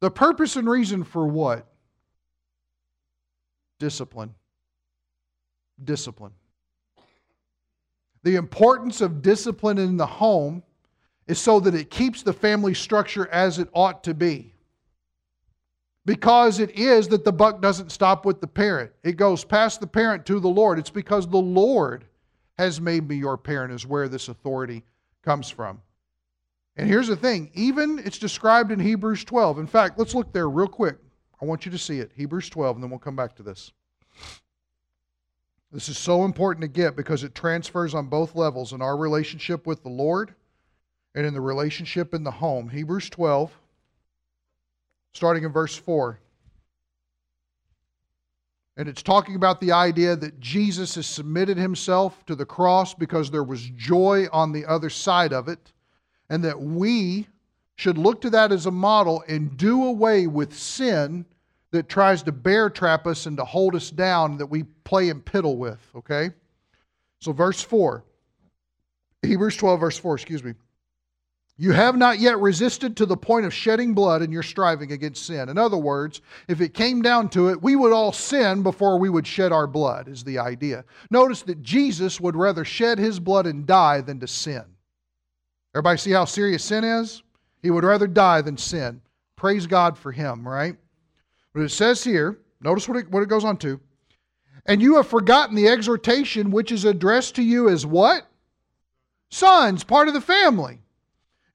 the 0.00 0.10
purpose 0.12 0.54
and 0.54 0.70
reason 0.70 1.02
for 1.02 1.26
what? 1.26 1.66
Discipline. 3.80 4.36
Discipline. 5.82 6.34
The 8.22 8.36
importance 8.36 9.00
of 9.00 9.20
discipline 9.20 9.78
in 9.78 9.96
the 9.96 10.06
home 10.06 10.62
is 11.26 11.38
so 11.38 11.60
that 11.60 11.74
it 11.74 11.90
keeps 11.90 12.22
the 12.22 12.32
family 12.32 12.74
structure 12.74 13.28
as 13.28 13.58
it 13.58 13.68
ought 13.72 14.04
to 14.04 14.14
be. 14.14 14.54
Because 16.04 16.60
it 16.60 16.70
is 16.78 17.08
that 17.08 17.24
the 17.24 17.32
buck 17.32 17.60
doesn't 17.60 17.90
stop 17.90 18.24
with 18.24 18.40
the 18.40 18.46
parent, 18.46 18.92
it 19.02 19.16
goes 19.16 19.44
past 19.44 19.80
the 19.80 19.86
parent 19.86 20.24
to 20.26 20.38
the 20.38 20.48
Lord. 20.48 20.78
It's 20.78 20.90
because 20.90 21.28
the 21.28 21.36
Lord 21.36 22.04
has 22.56 22.80
made 22.80 23.08
me 23.08 23.16
your 23.16 23.36
parent, 23.36 23.72
is 23.72 23.86
where 23.86 24.08
this 24.08 24.28
authority 24.28 24.84
comes 25.22 25.50
from. 25.50 25.82
And 26.76 26.88
here's 26.88 27.08
the 27.08 27.16
thing 27.16 27.50
even 27.54 27.98
it's 27.98 28.18
described 28.18 28.70
in 28.70 28.78
Hebrews 28.78 29.24
12. 29.24 29.58
In 29.58 29.66
fact, 29.66 29.98
let's 29.98 30.14
look 30.14 30.32
there 30.32 30.48
real 30.48 30.68
quick. 30.68 30.96
I 31.42 31.44
want 31.44 31.66
you 31.66 31.72
to 31.72 31.78
see 31.78 31.98
it. 31.98 32.12
Hebrews 32.14 32.48
12, 32.48 32.76
and 32.76 32.82
then 32.82 32.90
we'll 32.90 32.98
come 32.98 33.16
back 33.16 33.34
to 33.36 33.42
this. 33.42 33.72
This 35.72 35.88
is 35.88 35.98
so 35.98 36.24
important 36.24 36.62
to 36.62 36.68
get 36.68 36.96
because 36.96 37.24
it 37.24 37.34
transfers 37.34 37.94
on 37.94 38.06
both 38.06 38.34
levels 38.34 38.72
in 38.72 38.80
our 38.80 38.96
relationship 38.96 39.66
with 39.66 39.82
the 39.82 39.88
Lord 39.88 40.34
and 41.16 41.26
in 41.26 41.32
the 41.32 41.40
relationship 41.40 42.14
in 42.14 42.22
the 42.22 42.30
home. 42.30 42.68
Hebrews 42.68 43.08
12, 43.08 43.50
starting 45.14 45.44
in 45.44 45.50
verse 45.50 45.74
4. 45.74 46.20
And 48.76 48.86
it's 48.86 49.02
talking 49.02 49.34
about 49.34 49.58
the 49.58 49.72
idea 49.72 50.14
that 50.14 50.38
Jesus 50.38 50.96
has 50.96 51.06
submitted 51.06 51.56
himself 51.56 52.24
to 52.26 52.34
the 52.34 52.44
cross 52.44 52.92
because 52.92 53.30
there 53.30 53.42
was 53.42 53.62
joy 53.70 54.26
on 54.30 54.52
the 54.52 54.66
other 54.66 54.90
side 54.90 55.32
of 55.32 55.48
it 55.48 55.72
and 56.28 56.44
that 56.44 56.60
we 56.60 57.26
should 57.76 57.96
look 57.96 58.20
to 58.20 58.30
that 58.30 58.52
as 58.52 58.66
a 58.66 58.70
model 58.70 59.24
and 59.26 59.56
do 59.56 59.86
away 59.86 60.26
with 60.26 60.54
sin 60.54 61.24
that 61.70 61.88
tries 61.88 62.22
to 62.24 62.32
bear 62.32 62.68
trap 62.68 63.06
us 63.06 63.24
and 63.24 63.38
to 63.38 63.44
hold 63.44 63.74
us 63.74 63.90
down 63.90 64.36
that 64.36 64.46
we 64.46 64.64
play 64.84 65.08
and 65.08 65.24
piddle 65.24 65.56
with, 65.56 65.80
okay? 65.94 66.30
So, 67.20 67.32
verse 67.32 67.62
4, 67.62 68.04
Hebrews 69.22 69.56
12, 69.56 69.80
verse 69.80 69.98
4, 69.98 70.14
excuse 70.14 70.44
me. 70.44 70.52
You 71.58 71.72
have 71.72 71.96
not 71.96 72.18
yet 72.18 72.38
resisted 72.38 72.96
to 72.96 73.06
the 73.06 73.16
point 73.16 73.46
of 73.46 73.54
shedding 73.54 73.94
blood 73.94 74.20
in 74.20 74.30
your 74.30 74.42
striving 74.42 74.92
against 74.92 75.24
sin. 75.24 75.48
In 75.48 75.56
other 75.56 75.78
words, 75.78 76.20
if 76.48 76.60
it 76.60 76.74
came 76.74 77.00
down 77.00 77.30
to 77.30 77.48
it, 77.48 77.62
we 77.62 77.76
would 77.76 77.92
all 77.92 78.12
sin 78.12 78.62
before 78.62 78.98
we 78.98 79.08
would 79.08 79.26
shed 79.26 79.52
our 79.52 79.66
blood, 79.66 80.06
is 80.06 80.22
the 80.22 80.38
idea. 80.38 80.84
Notice 81.10 81.40
that 81.42 81.62
Jesus 81.62 82.20
would 82.20 82.36
rather 82.36 82.64
shed 82.64 82.98
his 82.98 83.18
blood 83.18 83.46
and 83.46 83.66
die 83.66 84.02
than 84.02 84.20
to 84.20 84.26
sin. 84.26 84.64
Everybody 85.74 85.98
see 85.98 86.10
how 86.10 86.26
serious 86.26 86.62
sin 86.62 86.84
is? 86.84 87.22
He 87.62 87.70
would 87.70 87.84
rather 87.84 88.06
die 88.06 88.42
than 88.42 88.58
sin. 88.58 89.00
Praise 89.34 89.66
God 89.66 89.96
for 89.96 90.12
him, 90.12 90.46
right? 90.46 90.76
But 91.54 91.62
it 91.62 91.70
says 91.70 92.04
here, 92.04 92.38
notice 92.60 92.86
what 92.86 92.98
it, 92.98 93.10
what 93.10 93.22
it 93.22 93.30
goes 93.30 93.44
on 93.44 93.56
to. 93.58 93.80
And 94.66 94.82
you 94.82 94.96
have 94.96 95.06
forgotten 95.06 95.54
the 95.54 95.68
exhortation 95.68 96.50
which 96.50 96.70
is 96.70 96.84
addressed 96.84 97.36
to 97.36 97.42
you 97.42 97.70
as 97.70 97.86
what? 97.86 98.26
Sons, 99.30 99.84
part 99.84 100.08
of 100.08 100.14
the 100.14 100.20
family. 100.20 100.80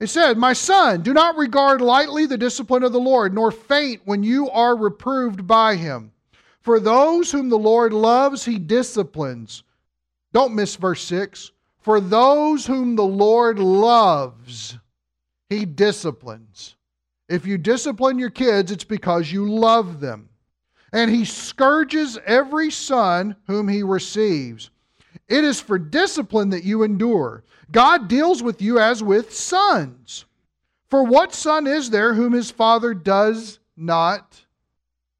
It 0.02 0.10
said, 0.10 0.36
My 0.36 0.54
son, 0.54 1.04
do 1.04 1.14
not 1.14 1.38
regard 1.38 1.80
lightly 1.80 2.26
the 2.26 2.36
discipline 2.36 2.82
of 2.82 2.92
the 2.92 3.00
Lord, 3.00 3.36
nor 3.36 3.52
faint 3.52 4.02
when 4.04 4.24
you 4.24 4.50
are 4.50 4.76
reproved 4.76 5.46
by 5.46 5.76
him. 5.76 6.12
For 6.60 6.80
those 6.80 7.32
whom 7.32 7.50
the 7.50 7.60
Lord 7.60 7.94
loves, 7.94 8.44
he 8.44 8.58
disciplines. 8.58 9.62
Don't 10.34 10.56
miss 10.56 10.76
verse 10.76 11.04
6. 11.04 11.52
For 11.78 12.02
those 12.02 12.66
whom 12.66 12.96
the 12.96 13.06
Lord 13.06 13.60
loves, 13.60 14.76
he 15.50 15.66
disciplines. 15.66 16.76
If 17.30 17.46
you 17.46 17.60
discipline 17.60 18.18
your 18.18 18.32
kids, 18.32 18.72
it's 18.72 18.84
because 18.84 19.32
you 19.32 19.48
love 19.48 20.00
them. 20.00 20.30
And 20.92 21.12
he 21.12 21.26
scourges 21.26 22.18
every 22.26 22.72
son 22.72 23.36
whom 23.46 23.68
he 23.68 23.84
receives. 23.84 24.72
It 25.32 25.46
is 25.46 25.62
for 25.62 25.80
discipline 25.80 26.50
that 26.50 26.65
you 26.65 26.84
endure. 26.84 27.46
God 27.72 28.10
deals 28.10 28.44
with 28.44 28.62
you 28.62 28.80
as 28.80 29.02
with 29.02 29.34
sons. 29.34 30.26
For 30.89 31.06
what 31.06 31.34
son 31.34 31.67
is 31.67 31.89
there 31.89 32.13
whom 32.13 32.34
his 32.34 32.52
father 32.52 32.94
does 32.94 33.60
not 33.78 34.46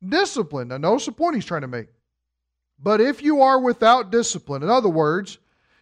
discipline? 0.06 0.68
Now, 0.68 0.80
notice 0.80 1.06
the 1.06 1.14
point 1.14 1.36
he's 1.36 1.46
trying 1.46 1.62
to 1.62 1.70
make. 1.70 1.88
But 2.78 3.00
if 3.00 3.24
you 3.24 3.42
are 3.42 3.58
without 3.58 4.12
discipline, 4.12 4.64
in 4.64 4.70
other 4.70 4.90
words, 4.90 5.38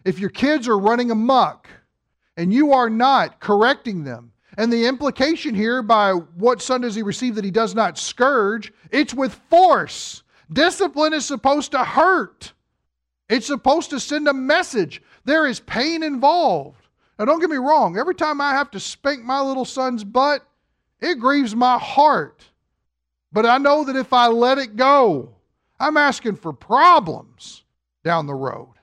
if 0.05 0.19
your 0.19 0.29
kids 0.29 0.67
are 0.67 0.77
running 0.77 1.09
amok 1.09 1.67
and 2.37 2.53
you 2.53 2.71
are 2.71 2.89
not 2.89 3.39
correcting 3.39 4.03
them, 4.03 4.31
and 4.57 4.71
the 4.71 4.85
implication 4.85 5.55
here 5.55 5.81
by 5.81 6.11
what 6.11 6.61
son 6.61 6.81
does 6.81 6.93
he 6.93 7.01
receive 7.01 7.33
that 7.33 7.45
he 7.45 7.49
does 7.49 7.73
not 7.73 7.97
scourge, 7.97 8.71
it's 8.91 9.15
with 9.15 9.33
force. 9.49 10.21
Discipline 10.53 11.13
is 11.13 11.25
supposed 11.25 11.71
to 11.71 11.83
hurt. 11.83 12.53
It's 13.29 13.47
supposed 13.47 13.91
to 13.91 13.99
send 13.99 14.27
a 14.27 14.33
message. 14.33 15.01
There 15.25 15.45
is 15.47 15.59
pain 15.59 16.03
involved. 16.03 16.87
Now, 17.17 17.25
don't 17.25 17.39
get 17.39 17.49
me 17.49 17.57
wrong, 17.57 17.97
every 17.97 18.15
time 18.15 18.41
I 18.41 18.51
have 18.51 18.71
to 18.71 18.79
spank 18.79 19.23
my 19.23 19.41
little 19.41 19.65
son's 19.65 20.03
butt, 20.03 20.41
it 21.01 21.19
grieves 21.19 21.55
my 21.55 21.77
heart. 21.77 22.45
But 23.31 23.45
I 23.45 23.57
know 23.57 23.83
that 23.83 23.95
if 23.95 24.13
I 24.13 24.27
let 24.27 24.57
it 24.57 24.75
go, 24.75 25.35
I'm 25.79 25.97
asking 25.97 26.37
for 26.37 26.53
problems 26.53 27.63
down 28.03 28.25
the 28.25 28.33
road. 28.33 28.73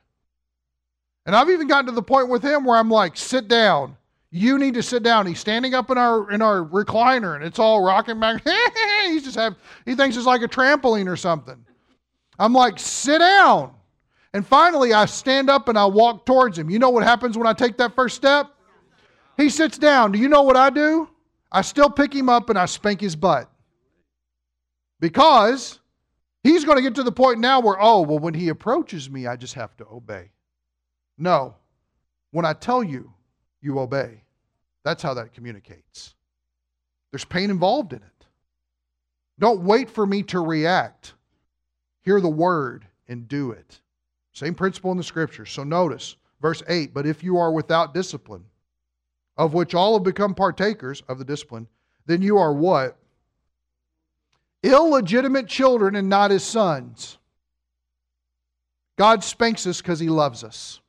And 1.25 1.35
I've 1.35 1.51
even 1.51 1.67
gotten 1.67 1.87
to 1.87 1.93
the 1.93 2.03
point 2.03 2.29
with 2.29 2.43
him 2.43 2.65
where 2.65 2.77
I'm 2.77 2.91
like, 2.91 3.17
sit 3.17 3.49
down. 3.49 3.97
You 4.31 4.59
need 4.59 4.75
to 4.75 4.83
sit 4.83 5.03
down. 5.03 5.27
He's 5.27 5.41
standing 5.41 5.75
up 5.75 5.91
in 5.91 5.99
our 5.99 6.31
in 6.31 6.43
our 6.43 6.63
recliner 6.63 7.35
and 7.35 7.45
it's 7.45 7.59
all 7.59 7.83
rocking 7.83 8.21
back. 8.21 8.43
He's 9.05 9.25
just 9.25 9.37
have 9.37 9.57
he 9.85 9.95
thinks 9.95 10.17
it's 10.17 10.27
like 10.27 10.43
a 10.43 10.49
trampoline 10.49 11.09
or 11.09 11.17
something. 11.17 11.65
I'm 12.39 12.53
like, 12.53 12.79
sit 12.79 13.19
down. 13.19 13.73
And 14.35 14.47
finally 14.47 14.93
I 14.93 15.07
stand 15.07 15.49
up 15.49 15.69
and 15.69 15.79
I 15.79 15.87
walk 15.87 16.27
towards 16.27 16.59
him. 16.59 16.71
You 16.71 16.79
know 16.79 16.91
what 16.91 17.05
happens 17.05 17.39
when 17.39 17.47
I 17.47 17.53
take 17.53 17.79
that 17.79 17.95
first 17.95 18.17
step? 18.17 18.51
He 19.37 19.49
sits 19.49 19.79
down. 19.79 20.12
Do 20.12 20.19
you 20.19 20.29
know 20.29 20.43
what 20.43 20.57
I 20.57 20.71
do? 20.71 21.09
I 21.53 21.62
still 21.62 21.91
pick 21.91 22.12
him 22.12 22.29
up 22.29 22.51
and 22.51 22.59
I 22.59 22.67
spank 22.67 23.01
his 23.01 23.17
butt. 23.17 23.51
Because 25.01 25.79
he's 26.43 26.65
going 26.65 26.77
to 26.77 26.83
get 26.83 26.95
to 26.97 27.03
the 27.03 27.12
point 27.12 27.39
now 27.39 27.61
where, 27.61 27.77
oh, 27.81 28.01
well, 28.01 28.19
when 28.19 28.35
he 28.35 28.49
approaches 28.49 29.11
me, 29.11 29.27
I 29.27 29.37
just 29.37 29.55
have 29.55 29.77
to 29.77 29.87
obey. 29.87 30.31
No. 31.19 31.55
When 32.31 32.45
I 32.45 32.55
tell 32.55 32.83
you, 32.83 33.12
you 33.61 33.79
obey. 33.79 34.23
That's 34.85 35.03
how 35.03 35.15
that 35.15 35.35
communicates. 35.35 36.15
There's 37.11 37.25
pain 37.25 37.51
involved 37.51 37.93
in 37.93 38.03
it. 38.03 38.27
Don't 39.39 39.62
wait 39.62 39.91
for 39.91 40.07
me 40.07 40.23
to 40.25 40.41
react. 40.41 41.15
Hear 42.03 42.21
the 42.21 42.29
word 42.29 42.87
and 43.09 43.29
do 43.29 43.51
it. 43.51 43.81
Same 44.37 44.55
principle 44.55 44.92
in 44.92 44.99
the 44.99 45.03
scriptures. 45.03 45.51
So 45.51 45.64
notice 45.64 46.16
verse 46.42 46.62
8 46.68 46.92
But 46.92 47.07
if 47.07 47.25
you 47.25 47.38
are 47.38 47.51
without 47.51 47.94
discipline, 47.94 48.44
of 49.38 49.55
which 49.55 49.75
all 49.75 49.94
have 49.94 50.03
become 50.03 50.35
partakers 50.35 51.03
of 51.09 51.18
the 51.18 51.25
discipline, 51.25 51.66
then 52.05 52.20
you 52.20 52.37
are 52.37 52.53
what? 52.53 52.99
Illegitimate 54.62 55.46
children 55.46 55.96
and 55.96 56.11
not 56.11 56.31
his 56.31 56.44
sons. 56.44 57.16
God 58.99 59.25
spanks 59.25 59.66
us 59.66 59.81
because 59.81 60.01
he 60.01 60.11
loves 60.11 60.44
us. 60.44 60.81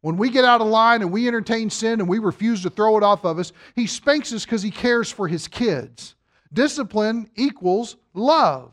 When 0.00 0.16
we 0.16 0.30
get 0.30 0.46
out 0.46 0.62
of 0.62 0.66
line 0.66 1.02
and 1.02 1.12
we 1.12 1.28
entertain 1.28 1.68
sin 1.68 2.00
and 2.00 2.08
we 2.08 2.18
refuse 2.18 2.62
to 2.62 2.70
throw 2.70 2.96
it 2.96 3.02
off 3.02 3.26
of 3.26 3.38
us, 3.38 3.52
he 3.74 3.86
spanks 3.86 4.32
us 4.32 4.46
because 4.46 4.62
he 4.62 4.70
cares 4.70 5.10
for 5.10 5.28
his 5.28 5.48
kids. 5.48 6.14
Discipline 6.50 7.28
equals 7.36 7.96
love. 8.14 8.72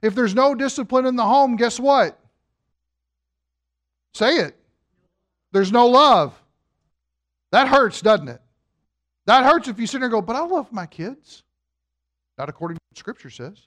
If 0.00 0.14
there's 0.14 0.34
no 0.34 0.54
discipline 0.54 1.04
in 1.04 1.16
the 1.16 1.24
home, 1.24 1.56
guess 1.56 1.78
what? 1.78 2.18
Say 4.14 4.36
it. 4.36 4.56
There's 5.52 5.72
no 5.72 5.86
love. 5.86 6.40
That 7.50 7.68
hurts, 7.68 8.00
doesn't 8.00 8.28
it? 8.28 8.40
That 9.26 9.44
hurts 9.44 9.68
if 9.68 9.78
you 9.78 9.86
sit 9.86 9.98
there 9.98 10.06
and 10.06 10.12
go, 10.12 10.22
but 10.22 10.36
I 10.36 10.44
love 10.44 10.72
my 10.72 10.86
kids. 10.86 11.42
Not 12.38 12.48
according 12.48 12.76
to 12.76 12.80
what 12.90 12.98
Scripture 12.98 13.30
says. 13.30 13.66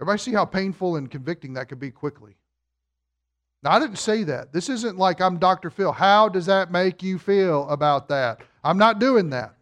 Everybody 0.00 0.18
see 0.18 0.32
how 0.32 0.44
painful 0.44 0.96
and 0.96 1.10
convicting 1.10 1.54
that 1.54 1.68
could 1.68 1.80
be 1.80 1.90
quickly. 1.90 2.36
Now, 3.62 3.72
I 3.72 3.80
didn't 3.80 3.96
say 3.96 4.24
that. 4.24 4.52
This 4.52 4.68
isn't 4.68 4.98
like 4.98 5.20
I'm 5.20 5.38
Dr. 5.38 5.70
Phil. 5.70 5.90
How 5.90 6.28
does 6.28 6.46
that 6.46 6.70
make 6.70 7.02
you 7.02 7.18
feel 7.18 7.68
about 7.68 8.08
that? 8.08 8.40
I'm 8.62 8.78
not 8.78 9.00
doing 9.00 9.30
that. 9.30 9.54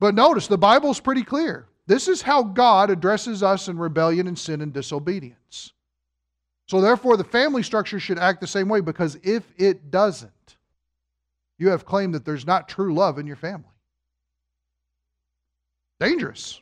But 0.00 0.14
notice, 0.14 0.46
the 0.46 0.58
Bible's 0.58 1.00
pretty 1.00 1.22
clear. 1.22 1.66
This 1.86 2.08
is 2.08 2.22
how 2.22 2.42
God 2.42 2.90
addresses 2.90 3.42
us 3.42 3.68
in 3.68 3.78
rebellion 3.78 4.26
and 4.26 4.38
sin 4.38 4.60
and 4.60 4.72
disobedience. 4.72 5.73
So, 6.66 6.80
therefore, 6.80 7.16
the 7.16 7.24
family 7.24 7.62
structure 7.62 8.00
should 8.00 8.18
act 8.18 8.40
the 8.40 8.46
same 8.46 8.68
way 8.68 8.80
because 8.80 9.18
if 9.22 9.42
it 9.58 9.90
doesn't, 9.90 10.30
you 11.58 11.68
have 11.68 11.84
claimed 11.84 12.14
that 12.14 12.24
there's 12.24 12.46
not 12.46 12.68
true 12.68 12.94
love 12.94 13.18
in 13.18 13.26
your 13.26 13.36
family. 13.36 13.68
Dangerous. 16.00 16.60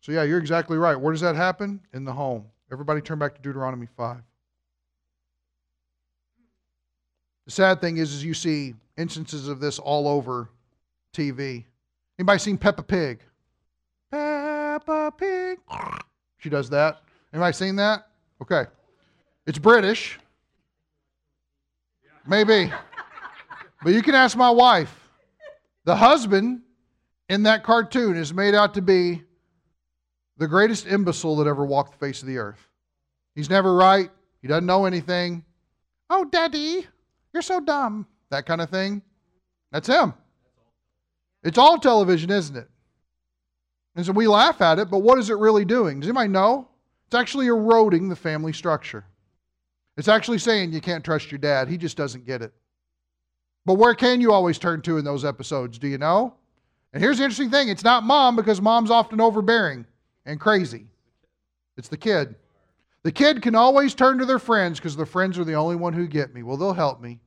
So, 0.00 0.12
yeah, 0.12 0.24
you're 0.24 0.38
exactly 0.38 0.76
right. 0.76 0.98
Where 0.98 1.12
does 1.12 1.22
that 1.22 1.36
happen? 1.36 1.80
In 1.92 2.04
the 2.04 2.12
home. 2.12 2.44
Everybody 2.72 3.00
turn 3.00 3.18
back 3.18 3.36
to 3.36 3.40
Deuteronomy 3.40 3.86
5. 3.96 4.18
The 7.44 7.50
sad 7.50 7.80
thing 7.80 7.98
is, 7.98 8.12
is 8.12 8.24
you 8.24 8.34
see 8.34 8.74
instances 8.96 9.48
of 9.48 9.60
this 9.60 9.78
all 9.78 10.08
over 10.08 10.50
TV. 11.14 11.64
Anybody 12.18 12.38
seen 12.38 12.58
Peppa 12.58 12.82
Pig? 12.82 13.20
Peppa 14.10 15.12
Pig. 15.16 15.58
She 16.38 16.48
does 16.48 16.68
that. 16.70 17.03
Anybody 17.34 17.52
seen 17.52 17.76
that? 17.76 18.06
Okay. 18.40 18.66
It's 19.44 19.58
British. 19.58 20.20
Maybe. 22.24 22.72
But 23.82 23.92
you 23.92 24.02
can 24.02 24.14
ask 24.14 24.36
my 24.36 24.50
wife. 24.50 25.10
The 25.84 25.96
husband 25.96 26.62
in 27.28 27.42
that 27.42 27.64
cartoon 27.64 28.16
is 28.16 28.32
made 28.32 28.54
out 28.54 28.74
to 28.74 28.82
be 28.82 29.24
the 30.38 30.46
greatest 30.46 30.86
imbecile 30.86 31.36
that 31.36 31.48
ever 31.48 31.66
walked 31.66 31.92
the 31.92 31.98
face 31.98 32.22
of 32.22 32.28
the 32.28 32.38
earth. 32.38 32.68
He's 33.34 33.50
never 33.50 33.74
right. 33.74 34.10
He 34.40 34.46
doesn't 34.46 34.64
know 34.64 34.86
anything. 34.86 35.44
Oh, 36.08 36.24
daddy, 36.24 36.86
you're 37.32 37.42
so 37.42 37.58
dumb. 37.58 38.06
That 38.30 38.46
kind 38.46 38.60
of 38.60 38.70
thing. 38.70 39.02
That's 39.72 39.88
him. 39.88 40.14
It's 41.42 41.58
all 41.58 41.78
television, 41.78 42.30
isn't 42.30 42.56
it? 42.56 42.68
And 43.96 44.06
so 44.06 44.12
we 44.12 44.28
laugh 44.28 44.60
at 44.60 44.78
it, 44.78 44.88
but 44.88 44.98
what 44.98 45.18
is 45.18 45.30
it 45.30 45.36
really 45.36 45.64
doing? 45.64 45.98
Does 45.98 46.08
anybody 46.08 46.28
know? 46.28 46.68
It's 47.14 47.20
actually 47.20 47.46
eroding 47.46 48.08
the 48.08 48.16
family 48.16 48.52
structure. 48.52 49.04
It's 49.96 50.08
actually 50.08 50.38
saying 50.38 50.72
you 50.72 50.80
can't 50.80 51.04
trust 51.04 51.30
your 51.30 51.38
dad. 51.38 51.68
He 51.68 51.78
just 51.78 51.96
doesn't 51.96 52.26
get 52.26 52.42
it. 52.42 52.52
But 53.64 53.74
where 53.74 53.94
can 53.94 54.20
you 54.20 54.32
always 54.32 54.58
turn 54.58 54.82
to 54.82 54.98
in 54.98 55.04
those 55.04 55.24
episodes? 55.24 55.78
Do 55.78 55.86
you 55.86 55.96
know? 55.96 56.34
And 56.92 57.00
here's 57.00 57.18
the 57.18 57.22
interesting 57.22 57.52
thing 57.52 57.68
it's 57.68 57.84
not 57.84 58.02
mom 58.02 58.34
because 58.34 58.60
mom's 58.60 58.90
often 58.90 59.20
overbearing 59.20 59.86
and 60.26 60.40
crazy, 60.40 60.86
it's 61.76 61.86
the 61.86 61.96
kid. 61.96 62.34
The 63.04 63.12
kid 63.12 63.42
can 63.42 63.54
always 63.54 63.94
turn 63.94 64.18
to 64.18 64.26
their 64.26 64.40
friends 64.40 64.80
because 64.80 64.96
the 64.96 65.06
friends 65.06 65.38
are 65.38 65.44
the 65.44 65.54
only 65.54 65.76
one 65.76 65.92
who 65.92 66.08
get 66.08 66.34
me. 66.34 66.42
Well, 66.42 66.56
they'll 66.56 66.72
help 66.72 67.00
me. 67.00 67.20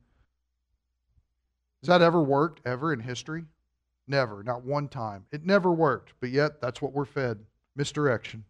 Has 1.80 1.88
that 1.88 2.02
ever 2.02 2.20
worked 2.20 2.60
ever 2.66 2.92
in 2.92 3.00
history? 3.00 3.46
Never, 4.06 4.42
not 4.42 4.64
one 4.64 4.88
time. 4.88 5.24
It 5.32 5.46
never 5.46 5.72
worked, 5.72 6.12
but 6.20 6.28
yet 6.28 6.60
that's 6.60 6.82
what 6.82 6.92
we're 6.92 7.06
fed 7.06 7.38
misdirection. 7.74 8.44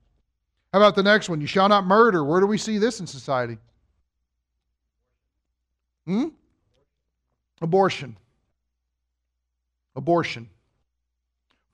How 0.73 0.81
about 0.81 0.97
the 0.97 1.03
next 1.03 1.29
one? 1.29 1.41
You 1.41 1.47
shall 1.47 1.69
not 1.69 1.87
murder. 1.87 2.23
Where 2.23 2.41
do 2.41 2.47
we 2.47 2.59
see 2.59 2.79
this 2.79 3.01
in 3.01 3.07
society? 3.07 3.59
Hmm? 6.07 6.29
Abortion. 7.61 8.17
Abortion. 9.97 10.49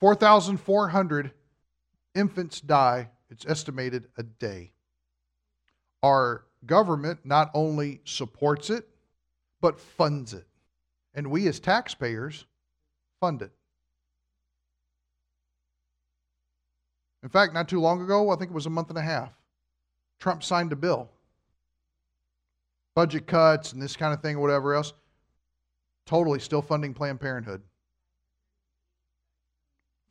4,400 0.00 1.32
infants 2.14 2.60
die, 2.60 3.08
it's 3.30 3.44
estimated, 3.46 4.06
a 4.16 4.22
day. 4.22 4.72
Our 6.02 6.44
government 6.66 7.20
not 7.24 7.50
only 7.54 8.00
supports 8.04 8.70
it, 8.70 8.88
but 9.60 9.80
funds 9.80 10.34
it. 10.34 10.46
And 11.14 11.30
we 11.30 11.48
as 11.48 11.58
taxpayers 11.58 12.44
fund 13.20 13.42
it. 13.42 13.52
In 17.24 17.30
fact, 17.30 17.54
not 17.54 17.68
too 17.68 17.80
long 17.80 18.02
ago, 18.02 18.30
I 18.30 18.36
think 18.36 18.50
it 18.50 18.54
was 18.54 18.66
a 18.66 18.70
month 18.70 18.90
and 18.90 18.98
a 18.98 19.02
half, 19.02 19.32
Trump 20.20 20.44
signed 20.44 20.72
a 20.72 20.76
bill. 20.76 21.08
Budget 22.94 23.26
cuts 23.26 23.72
and 23.72 23.80
this 23.80 23.96
kind 23.96 24.12
of 24.12 24.20
thing, 24.20 24.38
whatever 24.38 24.74
else. 24.74 24.92
Totally 26.04 26.38
still 26.38 26.60
funding 26.60 26.92
Planned 26.92 27.20
Parenthood. 27.20 27.62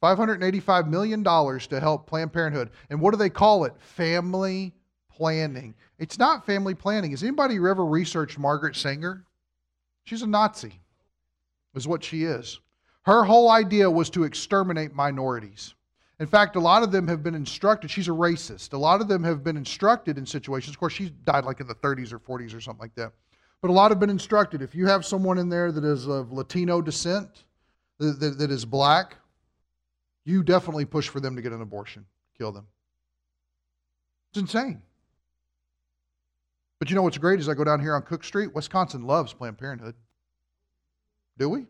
$585 0.02 0.88
million 0.89 1.23
to 1.23 1.80
help 1.80 2.08
Planned 2.08 2.34
Parenthood. 2.34 2.71
And 2.89 2.99
what 2.99 3.12
do 3.12 3.17
they 3.17 3.30
call 3.30 3.63
it? 3.65 3.73
Family 3.78 4.73
planning. 5.08 5.76
It's 5.99 6.17
not 6.17 6.47
family 6.47 6.73
planning. 6.73 7.12
Has 7.12 7.21
anybody 7.21 7.56
ever 7.56 7.86
researched 7.86 8.39
Margaret 8.39 8.76
Sanger? 8.76 9.23
She's 10.04 10.23
a 10.23 10.28
Nazi, 10.28 10.82
is 11.76 11.88
what 11.88 12.04
she 12.04 12.23
is. 12.23 12.60
Her 13.04 13.23
whole 13.23 13.52
idea 13.52 13.89
was 13.89 14.10
to 14.10 14.23
exterminate 14.23 14.95
minorities. 14.95 15.76
In 16.23 16.29
fact, 16.29 16.55
a 16.55 16.59
lot 16.62 16.83
of 16.83 16.91
them 16.93 17.05
have 17.09 17.21
been 17.21 17.36
instructed. 17.36 17.91
She's 17.91 18.07
a 18.07 18.12
racist. 18.12 18.71
A 18.71 18.77
lot 18.77 19.01
of 19.01 19.09
them 19.09 19.25
have 19.25 19.43
been 19.43 19.57
instructed 19.57 20.17
in 20.17 20.25
situations. 20.25 20.73
Of 20.73 20.79
course, 20.79 20.93
she 20.93 21.09
died 21.09 21.43
like 21.43 21.59
in 21.59 21.67
the 21.67 21.75
30s 21.75 22.13
or 22.13 22.19
40s 22.19 22.55
or 22.55 22.62
something 22.62 22.79
like 22.79 22.95
that. 22.95 23.12
But 23.59 23.69
a 23.69 23.73
lot 23.73 23.91
have 23.91 23.99
been 23.99 24.09
instructed. 24.09 24.62
If 24.62 24.73
you 24.73 24.88
have 24.88 25.05
someone 25.05 25.38
in 25.38 25.49
there 25.49 25.69
that 25.73 25.83
is 25.83 26.07
of 26.07 26.31
Latino 26.31 26.81
descent, 26.81 27.43
that, 27.97 28.21
that, 28.21 28.38
that 28.38 28.51
is 28.51 28.63
black, 28.63 29.17
you 30.23 30.43
definitely 30.43 30.86
push 30.86 31.09
for 31.09 31.19
them 31.19 31.36
to 31.36 31.41
get 31.41 31.51
an 31.51 31.62
abortion, 31.62 32.05
kill 32.38 32.53
them. 32.53 32.67
It's 34.31 34.39
insane. 34.39 34.81
But 36.79 36.89
you 36.89 36.95
know 36.95 37.01
what's 37.01 37.17
great 37.17 37.41
is 37.41 37.49
I 37.49 37.53
go 37.53 37.65
down 37.65 37.81
here 37.81 37.95
on 37.95 38.01
Cook 38.01 38.23
Street. 38.23 38.55
Wisconsin 38.55 39.03
loves 39.05 39.33
Planned 39.33 39.57
Parenthood. 39.57 39.95
Do 41.38 41.49
we? 41.49 41.65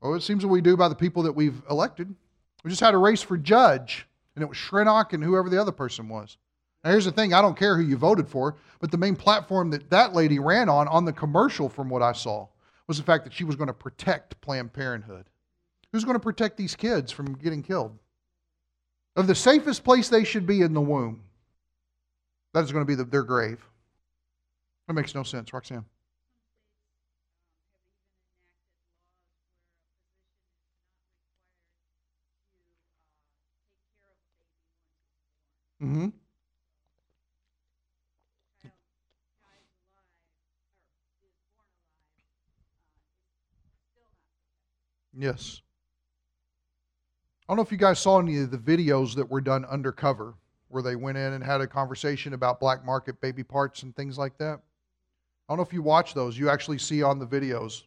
Oh, 0.00 0.14
it 0.14 0.22
seems 0.22 0.42
that 0.42 0.48
we 0.48 0.60
do 0.60 0.76
by 0.76 0.86
the 0.86 0.94
people 0.94 1.24
that 1.24 1.32
we've 1.32 1.60
elected. 1.68 2.14
We 2.62 2.70
just 2.70 2.80
had 2.80 2.94
a 2.94 2.98
race 2.98 3.22
for 3.22 3.36
judge, 3.36 4.06
and 4.34 4.42
it 4.42 4.48
was 4.48 4.58
Screnock 4.58 5.12
and 5.12 5.22
whoever 5.22 5.48
the 5.48 5.60
other 5.60 5.72
person 5.72 6.08
was. 6.08 6.36
Now, 6.84 6.90
here's 6.90 7.04
the 7.04 7.12
thing 7.12 7.34
I 7.34 7.42
don't 7.42 7.58
care 7.58 7.76
who 7.76 7.82
you 7.82 7.96
voted 7.96 8.28
for, 8.28 8.56
but 8.80 8.90
the 8.90 8.98
main 8.98 9.16
platform 9.16 9.70
that 9.70 9.90
that 9.90 10.14
lady 10.14 10.38
ran 10.38 10.68
on, 10.68 10.88
on 10.88 11.04
the 11.04 11.12
commercial, 11.12 11.68
from 11.68 11.88
what 11.88 12.02
I 12.02 12.12
saw, 12.12 12.48
was 12.86 12.96
the 12.96 13.04
fact 13.04 13.24
that 13.24 13.32
she 13.32 13.44
was 13.44 13.56
going 13.56 13.68
to 13.68 13.74
protect 13.74 14.40
Planned 14.40 14.72
Parenthood. 14.72 15.26
Who's 15.92 16.04
going 16.04 16.16
to 16.16 16.20
protect 16.20 16.56
these 16.56 16.74
kids 16.74 17.12
from 17.12 17.34
getting 17.34 17.62
killed? 17.62 17.98
Of 19.16 19.26
the 19.26 19.34
safest 19.34 19.84
place 19.84 20.08
they 20.08 20.24
should 20.24 20.46
be 20.46 20.62
in 20.62 20.72
the 20.72 20.80
womb, 20.80 21.22
that 22.54 22.64
is 22.64 22.72
going 22.72 22.84
to 22.84 22.88
be 22.88 22.94
the, 22.94 23.04
their 23.04 23.22
grave. 23.22 23.60
That 24.86 24.94
makes 24.94 25.14
no 25.14 25.22
sense, 25.22 25.52
Roxanne. 25.52 25.84
Mm-hmm. 35.82 36.08
Yes. 45.16 45.62
I 47.48 47.52
don't 47.52 47.56
know 47.56 47.62
if 47.62 47.72
you 47.72 47.78
guys 47.78 47.98
saw 47.98 48.20
any 48.20 48.38
of 48.38 48.50
the 48.50 48.58
videos 48.58 49.14
that 49.16 49.28
were 49.28 49.40
done 49.40 49.64
undercover 49.64 50.34
where 50.68 50.82
they 50.82 50.96
went 50.96 51.18
in 51.18 51.32
and 51.32 51.42
had 51.42 51.60
a 51.60 51.66
conversation 51.66 52.32
about 52.32 52.60
black 52.60 52.84
market 52.84 53.20
baby 53.20 53.42
parts 53.42 53.82
and 53.82 53.94
things 53.96 54.16
like 54.16 54.38
that. 54.38 54.60
I 55.48 55.52
don't 55.52 55.56
know 55.56 55.64
if 55.64 55.72
you 55.72 55.82
watch 55.82 56.14
those. 56.14 56.38
You 56.38 56.48
actually 56.48 56.78
see 56.78 57.02
on 57.02 57.18
the 57.18 57.26
videos 57.26 57.82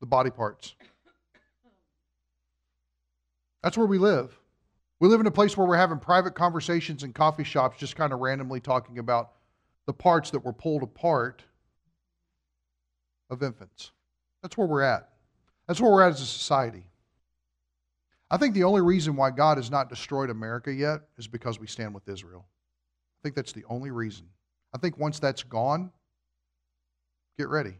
the 0.00 0.06
body 0.06 0.30
parts. 0.30 0.74
That's 3.62 3.78
where 3.78 3.86
we 3.86 3.96
live. 3.96 4.38
We 5.02 5.08
live 5.08 5.18
in 5.18 5.26
a 5.26 5.32
place 5.32 5.56
where 5.56 5.66
we're 5.66 5.76
having 5.76 5.98
private 5.98 6.36
conversations 6.36 7.02
in 7.02 7.12
coffee 7.12 7.42
shops, 7.42 7.76
just 7.76 7.96
kind 7.96 8.12
of 8.12 8.20
randomly 8.20 8.60
talking 8.60 9.00
about 9.00 9.32
the 9.84 9.92
parts 9.92 10.30
that 10.30 10.44
were 10.44 10.52
pulled 10.52 10.84
apart 10.84 11.42
of 13.28 13.42
infants. 13.42 13.90
That's 14.42 14.56
where 14.56 14.68
we're 14.68 14.82
at. 14.82 15.08
That's 15.66 15.80
where 15.80 15.90
we're 15.90 16.02
at 16.02 16.12
as 16.12 16.20
a 16.20 16.24
society. 16.26 16.84
I 18.30 18.36
think 18.36 18.54
the 18.54 18.62
only 18.62 18.80
reason 18.80 19.16
why 19.16 19.32
God 19.32 19.56
has 19.56 19.72
not 19.72 19.88
destroyed 19.88 20.30
America 20.30 20.72
yet 20.72 21.00
is 21.18 21.26
because 21.26 21.58
we 21.58 21.66
stand 21.66 21.92
with 21.92 22.08
Israel. 22.08 22.46
I 22.46 23.20
think 23.24 23.34
that's 23.34 23.52
the 23.52 23.64
only 23.68 23.90
reason. 23.90 24.26
I 24.72 24.78
think 24.78 24.98
once 24.98 25.18
that's 25.18 25.42
gone, 25.42 25.90
get 27.36 27.48
ready. 27.48 27.74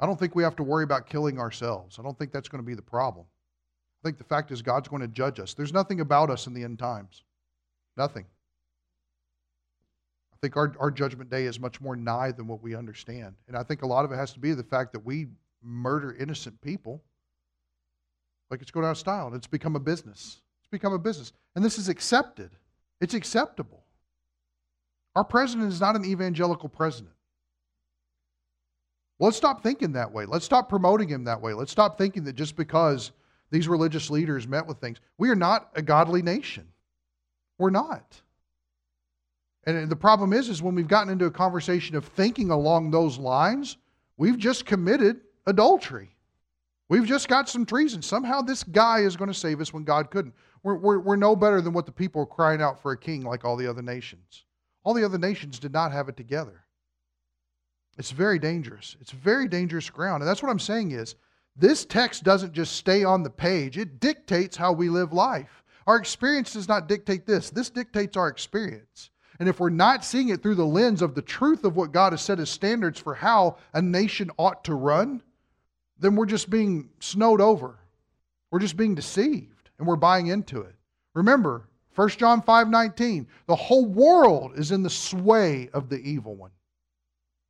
I 0.00 0.06
don't 0.06 0.18
think 0.18 0.34
we 0.34 0.44
have 0.44 0.56
to 0.56 0.62
worry 0.62 0.84
about 0.84 1.04
killing 1.04 1.38
ourselves. 1.38 1.98
I 1.98 2.02
don't 2.02 2.18
think 2.18 2.32
that's 2.32 2.48
going 2.48 2.62
to 2.62 2.66
be 2.66 2.74
the 2.74 2.80
problem. 2.80 3.26
I 4.02 4.08
think 4.08 4.18
the 4.18 4.24
fact 4.24 4.50
is 4.50 4.62
God's 4.62 4.88
going 4.88 5.02
to 5.02 5.08
judge 5.08 5.40
us. 5.40 5.52
There's 5.54 5.72
nothing 5.72 6.00
about 6.00 6.30
us 6.30 6.46
in 6.46 6.54
the 6.54 6.64
end 6.64 6.78
times. 6.78 7.22
Nothing. 7.96 8.24
I 10.32 10.36
think 10.40 10.56
our, 10.56 10.74
our 10.80 10.90
judgment 10.90 11.28
day 11.28 11.44
is 11.44 11.60
much 11.60 11.82
more 11.82 11.96
nigh 11.96 12.32
than 12.32 12.46
what 12.46 12.62
we 12.62 12.74
understand. 12.74 13.34
And 13.46 13.56
I 13.56 13.62
think 13.62 13.82
a 13.82 13.86
lot 13.86 14.06
of 14.06 14.12
it 14.12 14.16
has 14.16 14.32
to 14.32 14.38
be 14.38 14.54
the 14.54 14.62
fact 14.62 14.92
that 14.92 15.04
we 15.04 15.26
murder 15.62 16.16
innocent 16.18 16.58
people. 16.62 17.02
like 18.50 18.62
it's 18.62 18.70
going 18.70 18.86
out 18.86 18.92
of 18.92 18.98
style, 18.98 19.32
it's 19.34 19.46
become 19.46 19.76
a 19.76 19.80
business. 19.80 20.40
It's 20.62 20.70
become 20.70 20.94
a 20.94 20.98
business. 20.98 21.32
And 21.54 21.64
this 21.64 21.78
is 21.78 21.88
accepted, 21.88 22.50
it's 23.02 23.14
acceptable. 23.14 23.84
Our 25.14 25.24
president 25.24 25.70
is 25.72 25.80
not 25.80 25.96
an 25.96 26.04
evangelical 26.04 26.68
president. 26.68 27.14
Let's 29.18 29.36
stop 29.36 29.62
thinking 29.62 29.92
that 29.92 30.10
way. 30.10 30.24
Let's 30.24 30.46
stop 30.46 30.70
promoting 30.70 31.08
him 31.08 31.24
that 31.24 31.42
way. 31.42 31.52
Let's 31.52 31.72
stop 31.72 31.98
thinking 31.98 32.24
that 32.24 32.36
just 32.36 32.56
because 32.56 33.10
these 33.50 33.68
religious 33.68 34.10
leaders 34.10 34.46
met 34.46 34.66
with 34.66 34.78
things, 34.78 34.98
we 35.18 35.28
are 35.28 35.36
not 35.36 35.70
a 35.74 35.82
godly 35.82 36.22
nation. 36.22 36.66
We're 37.58 37.70
not. 37.70 38.20
And 39.64 39.90
the 39.90 39.96
problem 39.96 40.32
is, 40.32 40.48
is 40.48 40.62
when 40.62 40.74
we've 40.74 40.88
gotten 40.88 41.12
into 41.12 41.26
a 41.26 41.30
conversation 41.30 41.94
of 41.94 42.04
thinking 42.04 42.50
along 42.50 42.90
those 42.90 43.18
lines, 43.18 43.76
we've 44.16 44.38
just 44.38 44.64
committed 44.64 45.20
adultery. 45.46 46.16
We've 46.88 47.06
just 47.06 47.28
got 47.28 47.48
some 47.48 47.66
treason. 47.66 48.02
Somehow 48.02 48.40
this 48.40 48.64
guy 48.64 49.00
is 49.00 49.16
going 49.16 49.30
to 49.30 49.38
save 49.38 49.60
us 49.60 49.72
when 49.72 49.84
God 49.84 50.10
couldn't. 50.10 50.34
We're, 50.62 50.74
we're, 50.74 50.98
we're 50.98 51.16
no 51.16 51.36
better 51.36 51.60
than 51.60 51.72
what 51.72 51.86
the 51.86 51.92
people 51.92 52.22
are 52.22 52.26
crying 52.26 52.60
out 52.60 52.80
for 52.80 52.92
a 52.92 52.96
king 52.96 53.22
like 53.22 53.44
all 53.44 53.56
the 53.56 53.68
other 53.68 53.82
nations. 53.82 54.44
All 54.82 54.94
the 54.94 55.04
other 55.04 55.18
nations 55.18 55.58
did 55.58 55.72
not 55.72 55.92
have 55.92 56.08
it 56.08 56.16
together. 56.16 56.64
It's 57.98 58.10
very 58.10 58.38
dangerous. 58.38 58.96
It's 59.00 59.12
very 59.12 59.46
dangerous 59.46 59.90
ground. 59.90 60.22
And 60.22 60.28
that's 60.28 60.42
what 60.42 60.50
I'm 60.50 60.58
saying 60.58 60.92
is 60.92 61.16
this 61.56 61.84
text 61.84 62.24
doesn't 62.24 62.52
just 62.52 62.74
stay 62.76 63.04
on 63.04 63.22
the 63.22 63.30
page, 63.30 63.76
it 63.76 64.00
dictates 64.00 64.56
how 64.56 64.72
we 64.72 64.88
live 64.88 65.12
life. 65.12 65.62
Our 65.86 65.96
experience 65.96 66.52
does 66.52 66.68
not 66.68 66.88
dictate 66.88 67.26
this. 67.26 67.50
This 67.50 67.70
dictates 67.70 68.16
our 68.16 68.28
experience. 68.28 69.10
And 69.38 69.48
if 69.48 69.58
we're 69.58 69.70
not 69.70 70.04
seeing 70.04 70.28
it 70.28 70.42
through 70.42 70.56
the 70.56 70.66
lens 70.66 71.02
of 71.02 71.14
the 71.14 71.22
truth 71.22 71.64
of 71.64 71.74
what 71.74 71.92
God 71.92 72.12
has 72.12 72.20
set 72.20 72.38
as 72.38 72.50
standards 72.50 73.00
for 73.00 73.14
how 73.14 73.56
a 73.72 73.80
nation 73.80 74.30
ought 74.36 74.64
to 74.64 74.74
run, 74.74 75.22
then 75.98 76.14
we're 76.14 76.26
just 76.26 76.50
being 76.50 76.90
snowed 77.00 77.40
over. 77.40 77.78
We're 78.50 78.58
just 78.58 78.76
being 78.76 78.94
deceived 78.94 79.70
and 79.78 79.88
we're 79.88 79.96
buying 79.96 80.26
into 80.26 80.60
it. 80.60 80.74
Remember, 81.14 81.68
1 81.94 82.08
John 82.10 82.42
5:19, 82.42 83.26
the 83.46 83.56
whole 83.56 83.86
world 83.86 84.52
is 84.56 84.72
in 84.72 84.82
the 84.82 84.90
sway 84.90 85.68
of 85.72 85.88
the 85.88 85.98
evil 85.98 86.36
one. 86.36 86.52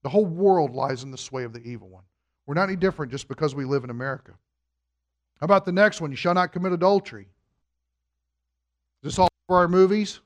The 0.02 0.08
whole 0.08 0.26
world 0.26 0.74
lies 0.74 1.02
in 1.02 1.10
the 1.10 1.18
sway 1.18 1.44
of 1.44 1.52
the 1.52 1.62
evil 1.62 1.88
one. 1.88 2.04
We're 2.50 2.54
not 2.54 2.64
any 2.64 2.74
different 2.74 3.12
just 3.12 3.28
because 3.28 3.54
we 3.54 3.64
live 3.64 3.84
in 3.84 3.90
America. 3.90 4.32
How 5.38 5.44
about 5.44 5.64
the 5.64 5.70
next 5.70 6.00
one? 6.00 6.10
You 6.10 6.16
shall 6.16 6.34
not 6.34 6.52
commit 6.52 6.72
adultery. 6.72 7.28
Is 9.04 9.12
this 9.12 9.18
all 9.20 9.28
for 9.46 9.58
our 9.58 9.68
movies? 9.68 10.18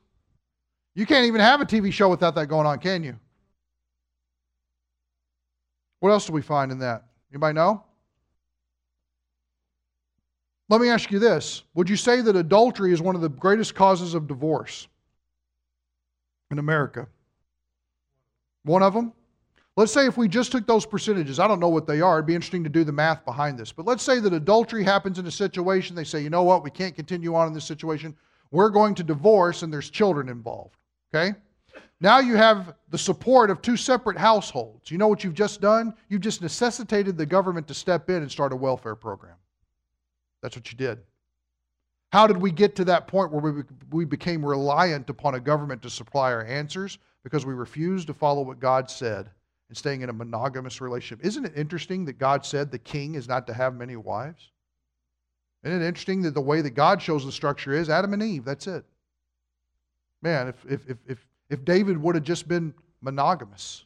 You 0.95 1.05
can't 1.05 1.27
even 1.27 1.43
have 1.43 1.61
a 1.61 1.67
TV 1.67 1.93
show 1.93 2.09
without 2.09 2.35
that 2.37 2.47
going 2.47 2.67
on, 2.67 2.79
can 2.79 3.05
you? 3.05 3.19
What 6.01 6.13
else 6.13 6.27
do 6.27 6.33
we 6.33 6.41
find 6.41 6.73
in 6.73 6.79
that? 6.79 7.05
Anybody 7.31 7.53
know? 7.53 7.85
Let 10.71 10.81
me 10.81 10.89
ask 10.89 11.11
you 11.11 11.19
this 11.19 11.65
Would 11.75 11.91
you 11.91 11.97
say 11.97 12.23
that 12.23 12.37
adultery 12.37 12.95
is 12.95 13.03
one 13.03 13.17
of 13.17 13.21
the 13.21 13.29
greatest 13.29 13.75
causes 13.75 14.15
of 14.15 14.27
divorce 14.27 14.89
in 16.51 16.59
America? 16.59 17.07
One 18.63 18.83
of 18.83 18.95
them? 18.95 19.13
Let's 19.77 19.93
say 19.93 20.07
if 20.07 20.17
we 20.17 20.29
just 20.29 20.53
took 20.53 20.67
those 20.69 20.87
percentages, 20.87 21.41
I 21.41 21.49
don't 21.49 21.59
know 21.59 21.69
what 21.69 21.87
they 21.87 22.01
are, 22.01 22.19
it'd 22.19 22.27
be 22.27 22.35
interesting 22.37 22.63
to 22.63 22.71
do 22.71 22.85
the 22.85 22.93
math 22.93 23.25
behind 23.25 23.59
this. 23.59 23.73
But 23.73 23.87
let's 23.87 24.05
say 24.05 24.21
that 24.21 24.33
adultery 24.33 24.85
happens 24.85 25.19
in 25.19 25.27
a 25.27 25.33
situation, 25.33 25.97
they 25.97 26.05
say, 26.05 26.21
you 26.23 26.31
know 26.31 26.45
what, 26.45 26.63
we 26.63 26.71
can't 26.71 26.95
continue 26.95 27.35
on 27.35 27.49
in 27.49 27.53
this 27.53 27.65
situation, 27.65 28.15
we're 28.53 28.71
going 28.71 28.95
to 28.95 29.03
divorce, 29.03 29.63
and 29.63 29.73
there's 29.73 29.91
children 29.91 30.29
involved. 30.29 30.77
Okay? 31.13 31.37
Now 32.01 32.21
you 32.21 32.37
have 32.37 32.75
the 32.91 32.99
support 32.99 33.51
of 33.51 33.63
two 33.63 33.77
separate 33.77 34.17
households. 34.17 34.93
You 34.93 34.99
know 34.99 35.09
what 35.09 35.25
you've 35.25 35.35
just 35.35 35.61
done? 35.61 35.95
You've 36.09 36.21
just 36.21 36.41
necessitated 36.41 37.19
the 37.19 37.27
government 37.27 37.67
to 37.69 37.75
step 37.75 38.09
in 38.11 38.17
and 38.17 38.31
start 38.31 38.53
a 38.53 38.57
welfare 38.57 38.95
program. 38.95 39.37
That's 40.41 40.55
what 40.55 40.71
you 40.71 40.79
did. 40.79 41.01
How 42.13 42.29
did 42.29 42.37
we 42.37 42.53
get 42.53 42.77
to 42.77 42.85
that 42.85 43.09
point 43.09 43.33
where 43.33 43.53
we, 43.53 43.63
we 43.91 44.05
became 44.05 44.45
reliant 44.47 45.11
upon 45.11 45.35
a 45.35 45.41
government 45.41 45.83
to 45.83 45.91
supply 45.91 46.33
our 46.33 46.45
answers? 46.45 46.99
Because 47.25 47.45
we 47.45 47.55
refused 47.55 48.07
to 48.07 48.15
follow 48.15 48.43
what 48.43 48.61
God 48.61 48.89
said 48.89 49.31
and 49.69 49.77
staying 49.77 50.03
in 50.03 50.11
a 50.11 50.13
monogamous 50.13 50.81
relationship. 50.81 51.25
Isn't 51.25 51.45
it 51.45 51.53
interesting 51.57 52.05
that 52.05 52.19
God 52.19 52.45
said 52.45 52.71
the 52.71 52.79
king 52.79 53.15
is 53.15 53.29
not 53.29 53.47
to 53.47 53.55
have 53.55 53.75
many 53.75 53.97
wives? 53.97 54.51
Isn't 55.63 55.83
it 55.83 55.87
interesting 55.87 56.23
that 56.23 56.35
the 56.35 56.41
way 56.41 56.61
that 56.61 56.71
God 56.71 57.01
shows 57.01 57.25
the 57.25 57.33
structure 57.33 57.73
is 57.73 57.89
Adam 57.89 58.13
and 58.13 58.23
Eve, 58.23 58.45
that's 58.45 58.67
it. 58.67 58.85
Man, 60.23 60.49
if, 60.49 60.65
if, 60.69 60.91
if, 60.91 60.99
if, 61.07 61.27
if 61.49 61.65
David 61.65 62.01
would 62.01 62.15
have 62.15 62.25
just 62.25 62.47
been 62.47 62.75
monogamous, 63.01 63.85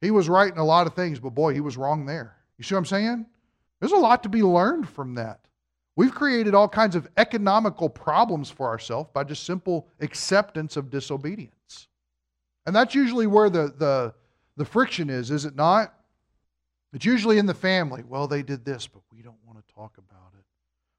he 0.00 0.10
was 0.10 0.28
right 0.28 0.52
in 0.52 0.58
a 0.58 0.64
lot 0.64 0.86
of 0.86 0.94
things, 0.94 1.18
but 1.18 1.30
boy, 1.30 1.54
he 1.54 1.60
was 1.60 1.76
wrong 1.76 2.04
there. 2.04 2.36
You 2.58 2.64
see 2.64 2.74
what 2.74 2.80
I'm 2.80 2.86
saying? 2.86 3.26
There's 3.80 3.92
a 3.92 3.96
lot 3.96 4.22
to 4.22 4.28
be 4.28 4.42
learned 4.42 4.88
from 4.88 5.14
that. 5.14 5.40
We've 5.96 6.14
created 6.14 6.54
all 6.54 6.68
kinds 6.68 6.96
of 6.96 7.08
economical 7.16 7.88
problems 7.88 8.50
for 8.50 8.66
ourselves 8.66 9.10
by 9.14 9.24
just 9.24 9.44
simple 9.44 9.88
acceptance 10.00 10.76
of 10.76 10.90
disobedience. 10.90 11.88
And 12.66 12.74
that's 12.74 12.94
usually 12.94 13.26
where 13.26 13.48
the, 13.48 13.74
the, 13.78 14.14
the 14.56 14.64
friction 14.64 15.10
is, 15.10 15.30
is 15.30 15.44
it 15.44 15.56
not? 15.56 15.94
It's 16.92 17.04
usually 17.04 17.38
in 17.38 17.46
the 17.46 17.54
family. 17.54 18.04
Well, 18.06 18.28
they 18.28 18.42
did 18.42 18.64
this, 18.64 18.86
but 18.86 19.02
we 19.12 19.20
don't 19.22 19.38
want 19.44 19.58
to 19.58 19.74
talk 19.74 19.98
about 19.98 20.32
it. 20.38 20.44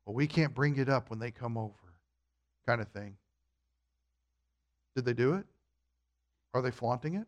Well, 0.05 0.13
we 0.13 0.27
can't 0.27 0.53
bring 0.53 0.77
it 0.77 0.89
up 0.89 1.09
when 1.09 1.19
they 1.19 1.31
come 1.31 1.57
over, 1.57 1.73
kind 2.67 2.81
of 2.81 2.87
thing. 2.89 3.15
Did 4.95 5.05
they 5.05 5.13
do 5.13 5.33
it? 5.35 5.45
Are 6.53 6.61
they 6.61 6.71
flaunting 6.71 7.15
it? 7.15 7.27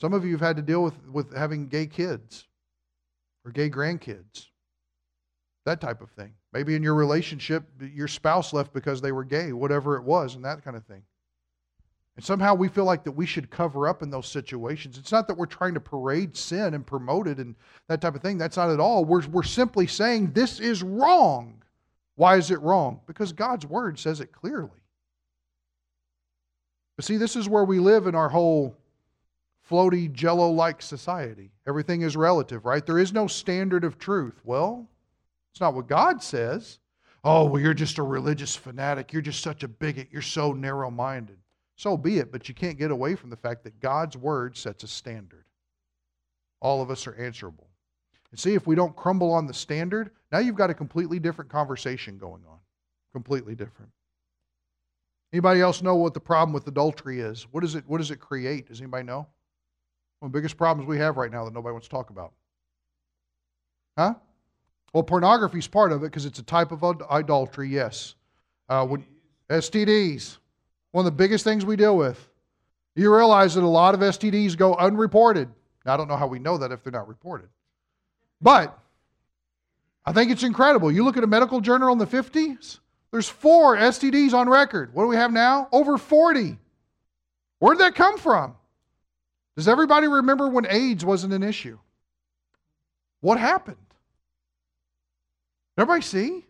Some 0.00 0.12
of 0.12 0.24
you 0.24 0.32
have 0.32 0.40
had 0.40 0.56
to 0.56 0.62
deal 0.62 0.82
with, 0.82 0.94
with 1.08 1.34
having 1.34 1.68
gay 1.68 1.86
kids 1.86 2.46
or 3.44 3.50
gay 3.50 3.70
grandkids, 3.70 4.46
that 5.64 5.80
type 5.80 6.02
of 6.02 6.10
thing. 6.10 6.32
Maybe 6.52 6.74
in 6.74 6.82
your 6.82 6.94
relationship, 6.94 7.64
your 7.80 8.08
spouse 8.08 8.52
left 8.52 8.72
because 8.72 9.00
they 9.00 9.12
were 9.12 9.24
gay, 9.24 9.52
whatever 9.52 9.96
it 9.96 10.02
was, 10.02 10.34
and 10.34 10.44
that 10.44 10.64
kind 10.64 10.76
of 10.76 10.84
thing. 10.84 11.02
And 12.16 12.24
somehow 12.24 12.54
we 12.54 12.68
feel 12.68 12.84
like 12.84 13.04
that 13.04 13.12
we 13.12 13.26
should 13.26 13.50
cover 13.50 13.86
up 13.86 14.02
in 14.02 14.10
those 14.10 14.26
situations. 14.26 14.96
It's 14.96 15.12
not 15.12 15.28
that 15.28 15.36
we're 15.36 15.44
trying 15.44 15.74
to 15.74 15.80
parade 15.80 16.34
sin 16.34 16.72
and 16.72 16.86
promote 16.86 17.28
it 17.28 17.38
and 17.38 17.54
that 17.88 18.00
type 18.00 18.14
of 18.14 18.22
thing. 18.22 18.38
That's 18.38 18.56
not 18.56 18.70
at 18.70 18.80
all. 18.80 19.04
We're, 19.04 19.26
we're 19.26 19.42
simply 19.42 19.86
saying 19.86 20.32
this 20.32 20.58
is 20.58 20.82
wrong. 20.82 21.62
Why 22.14 22.36
is 22.36 22.50
it 22.50 22.60
wrong? 22.62 23.00
Because 23.06 23.32
God's 23.32 23.66
word 23.66 23.98
says 23.98 24.20
it 24.20 24.32
clearly. 24.32 24.70
But 26.96 27.04
see, 27.04 27.18
this 27.18 27.36
is 27.36 27.50
where 27.50 27.64
we 27.64 27.78
live 27.78 28.06
in 28.06 28.14
our 28.14 28.30
whole 28.30 28.74
floaty, 29.70 30.10
jello 30.10 30.50
like 30.50 30.80
society. 30.80 31.50
Everything 31.68 32.00
is 32.00 32.16
relative, 32.16 32.64
right? 32.64 32.86
There 32.86 32.98
is 32.98 33.12
no 33.12 33.26
standard 33.26 33.84
of 33.84 33.98
truth. 33.98 34.40
Well, 34.42 34.88
it's 35.52 35.60
not 35.60 35.74
what 35.74 35.88
God 35.88 36.22
says. 36.22 36.78
Oh, 37.22 37.44
well, 37.44 37.60
you're 37.60 37.74
just 37.74 37.98
a 37.98 38.02
religious 38.02 38.56
fanatic. 38.56 39.12
You're 39.12 39.20
just 39.20 39.42
such 39.42 39.62
a 39.64 39.68
bigot. 39.68 40.08
You're 40.10 40.22
so 40.22 40.52
narrow 40.52 40.90
minded. 40.90 41.36
So 41.76 41.96
be 41.96 42.18
it, 42.18 42.32
but 42.32 42.48
you 42.48 42.54
can't 42.54 42.78
get 42.78 42.90
away 42.90 43.14
from 43.14 43.30
the 43.30 43.36
fact 43.36 43.62
that 43.64 43.80
God's 43.80 44.16
word 44.16 44.56
sets 44.56 44.82
a 44.82 44.88
standard. 44.88 45.44
All 46.60 46.80
of 46.82 46.90
us 46.90 47.06
are 47.06 47.14
answerable. 47.14 47.68
And 48.30 48.40
see, 48.40 48.54
if 48.54 48.66
we 48.66 48.74
don't 48.74 48.96
crumble 48.96 49.30
on 49.32 49.46
the 49.46 49.54
standard, 49.54 50.10
now 50.32 50.38
you've 50.38 50.56
got 50.56 50.70
a 50.70 50.74
completely 50.74 51.18
different 51.18 51.50
conversation 51.50 52.16
going 52.18 52.42
on. 52.48 52.58
Completely 53.12 53.54
different. 53.54 53.92
Anybody 55.32 55.60
else 55.60 55.82
know 55.82 55.96
what 55.96 56.14
the 56.14 56.20
problem 56.20 56.54
with 56.54 56.66
adultery 56.66 57.20
is? 57.20 57.46
What, 57.50 57.62
is 57.62 57.74
it, 57.74 57.84
what 57.86 57.98
does 57.98 58.10
it 58.10 58.20
create? 58.20 58.68
Does 58.68 58.80
anybody 58.80 59.04
know? 59.04 59.26
One 60.20 60.28
of 60.28 60.32
the 60.32 60.38
biggest 60.38 60.56
problems 60.56 60.88
we 60.88 60.96
have 60.98 61.18
right 61.18 61.30
now 61.30 61.44
that 61.44 61.52
nobody 61.52 61.72
wants 61.72 61.88
to 61.88 61.90
talk 61.90 62.08
about. 62.08 62.32
Huh? 63.98 64.14
Well, 64.94 65.02
pornography 65.02 65.58
is 65.58 65.66
part 65.68 65.92
of 65.92 66.02
it 66.02 66.06
because 66.06 66.24
it's 66.24 66.38
a 66.38 66.42
type 66.42 66.72
of 66.72 66.82
idolatry, 67.10 67.68
yes. 67.68 68.14
Uh, 68.68 68.86
when, 68.86 69.04
STDs, 69.50 70.38
one 70.92 71.04
of 71.06 71.12
the 71.12 71.16
biggest 71.16 71.44
things 71.44 71.64
we 71.64 71.76
deal 71.76 71.96
with. 71.96 72.28
You 72.94 73.14
realize 73.14 73.54
that 73.54 73.62
a 73.62 73.68
lot 73.68 73.94
of 73.94 74.00
STDs 74.00 74.56
go 74.56 74.74
unreported. 74.74 75.48
Now, 75.84 75.94
I 75.94 75.96
don't 75.96 76.08
know 76.08 76.16
how 76.16 76.26
we 76.26 76.38
know 76.38 76.58
that 76.58 76.72
if 76.72 76.82
they're 76.82 76.92
not 76.92 77.08
reported. 77.08 77.48
But 78.40 78.78
I 80.04 80.12
think 80.12 80.30
it's 80.30 80.42
incredible. 80.42 80.90
You 80.90 81.04
look 81.04 81.16
at 81.16 81.24
a 81.24 81.28
medical 81.28 81.60
journal 81.60 81.92
in 81.92 81.98
the 81.98 82.06
50s, 82.06 82.78
there's 83.10 83.28
four 83.28 83.76
STDs 83.76 84.32
on 84.32 84.48
record. 84.48 84.94
What 84.94 85.04
do 85.04 85.08
we 85.08 85.16
have 85.16 85.32
now? 85.32 85.68
Over 85.72 85.98
40. 85.98 86.58
Where 87.58 87.74
did 87.74 87.80
that 87.80 87.94
come 87.94 88.18
from? 88.18 88.56
Does 89.56 89.68
everybody 89.68 90.06
remember 90.06 90.48
when 90.48 90.66
AIDS 90.68 91.04
wasn't 91.04 91.32
an 91.32 91.42
issue? 91.42 91.78
What 93.20 93.38
happened? 93.38 93.76
Everybody 95.78 96.02
see? 96.02 96.44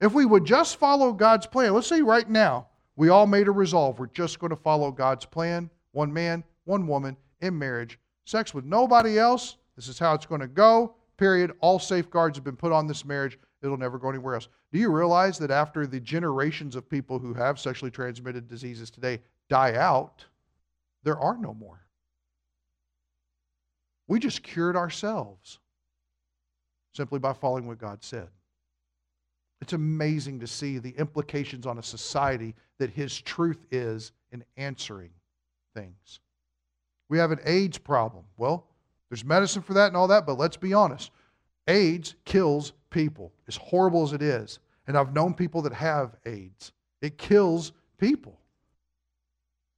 If 0.00 0.14
we 0.14 0.24
would 0.24 0.44
just 0.46 0.76
follow 0.76 1.12
God's 1.12 1.46
plan, 1.46 1.74
let's 1.74 1.86
say 1.86 2.00
right 2.00 2.28
now, 2.28 2.68
we 2.96 3.08
all 3.08 3.26
made 3.26 3.48
a 3.48 3.52
resolve. 3.52 3.98
We're 3.98 4.06
just 4.06 4.38
going 4.38 4.50
to 4.50 4.56
follow 4.56 4.90
God's 4.90 5.24
plan. 5.24 5.70
One 5.92 6.12
man, 6.12 6.44
one 6.64 6.86
woman 6.86 7.16
in 7.40 7.58
marriage, 7.58 7.98
sex 8.26 8.54
with 8.54 8.64
nobody 8.64 9.18
else. 9.18 9.56
This 9.76 9.88
is 9.88 9.98
how 9.98 10.14
it's 10.14 10.26
going 10.26 10.40
to 10.42 10.46
go. 10.48 10.94
Period. 11.16 11.52
All 11.60 11.78
safeguards 11.78 12.36
have 12.36 12.44
been 12.44 12.56
put 12.56 12.72
on 12.72 12.86
this 12.86 13.04
marriage. 13.04 13.38
It'll 13.62 13.76
never 13.76 13.98
go 13.98 14.08
anywhere 14.08 14.34
else. 14.34 14.48
Do 14.72 14.78
you 14.78 14.90
realize 14.90 15.38
that 15.38 15.50
after 15.50 15.86
the 15.86 16.00
generations 16.00 16.76
of 16.76 16.88
people 16.88 17.18
who 17.18 17.34
have 17.34 17.58
sexually 17.58 17.90
transmitted 17.90 18.48
diseases 18.48 18.90
today 18.90 19.20
die 19.48 19.74
out, 19.74 20.24
there 21.02 21.18
are 21.18 21.36
no 21.36 21.54
more? 21.54 21.80
We 24.06 24.18
just 24.18 24.42
cured 24.42 24.76
ourselves. 24.76 25.58
simply 26.92 27.18
by 27.18 27.32
following 27.32 27.66
what 27.66 27.78
God 27.78 28.02
said. 28.02 28.28
It's 29.60 29.72
amazing 29.72 30.40
to 30.40 30.46
see 30.46 30.78
the 30.78 30.90
implications 30.96 31.66
on 31.66 31.78
a 31.78 31.82
society 31.82 32.54
that 32.78 32.90
His 32.90 33.20
truth 33.20 33.66
is 33.70 34.12
in 34.32 34.44
answering 34.56 35.10
things. 35.74 36.20
We 37.08 37.18
have 37.18 37.32
an 37.32 37.40
AIDS 37.44 37.78
problem. 37.78 38.24
Well, 38.36 38.66
there's 39.08 39.24
medicine 39.24 39.62
for 39.62 39.74
that 39.74 39.88
and 39.88 39.96
all 39.96 40.08
that, 40.08 40.26
but 40.26 40.38
let's 40.38 40.56
be 40.56 40.72
honest. 40.72 41.10
AIDS 41.66 42.14
kills 42.24 42.72
people, 42.90 43.32
as 43.48 43.56
horrible 43.56 44.02
as 44.02 44.12
it 44.12 44.22
is. 44.22 44.60
And 44.86 44.96
I've 44.96 45.12
known 45.12 45.34
people 45.34 45.62
that 45.62 45.72
have 45.72 46.16
AIDS. 46.24 46.72
It 47.02 47.18
kills 47.18 47.72
people. 47.98 48.38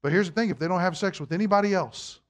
But 0.03 0.12
here's 0.12 0.28
the 0.28 0.35
thing 0.35 0.51
if 0.51 0.59
they 0.59 0.68
don't 0.68 0.80
have 0.80 0.97
sex 0.97 1.20
with 1.20 1.33
anybody 1.33 1.74
else, 1.74 2.20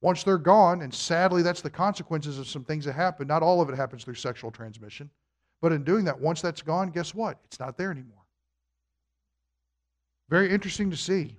once 0.00 0.22
they're 0.22 0.38
gone, 0.38 0.82
and 0.82 0.94
sadly 0.94 1.42
that's 1.42 1.60
the 1.60 1.70
consequences 1.70 2.38
of 2.38 2.46
some 2.46 2.64
things 2.64 2.84
that 2.84 2.92
happen, 2.92 3.26
not 3.26 3.42
all 3.42 3.60
of 3.60 3.68
it 3.68 3.76
happens 3.76 4.04
through 4.04 4.14
sexual 4.14 4.50
transmission. 4.50 5.10
But 5.60 5.72
in 5.72 5.84
doing 5.84 6.04
that, 6.04 6.20
once 6.20 6.40
that's 6.40 6.62
gone, 6.62 6.90
guess 6.90 7.14
what? 7.14 7.38
It's 7.44 7.58
not 7.58 7.76
there 7.76 7.90
anymore. 7.90 8.22
Very 10.28 10.50
interesting 10.50 10.90
to 10.90 10.96
see. 10.96 11.36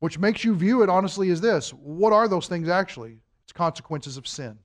Which 0.00 0.18
makes 0.18 0.44
you 0.44 0.54
view 0.54 0.82
it 0.82 0.88
honestly 0.88 1.30
as 1.30 1.40
this 1.40 1.70
what 1.70 2.12
are 2.12 2.28
those 2.28 2.48
things 2.48 2.68
actually? 2.68 3.18
It's 3.44 3.52
consequences 3.52 4.16
of 4.16 4.26
sin, 4.26 4.58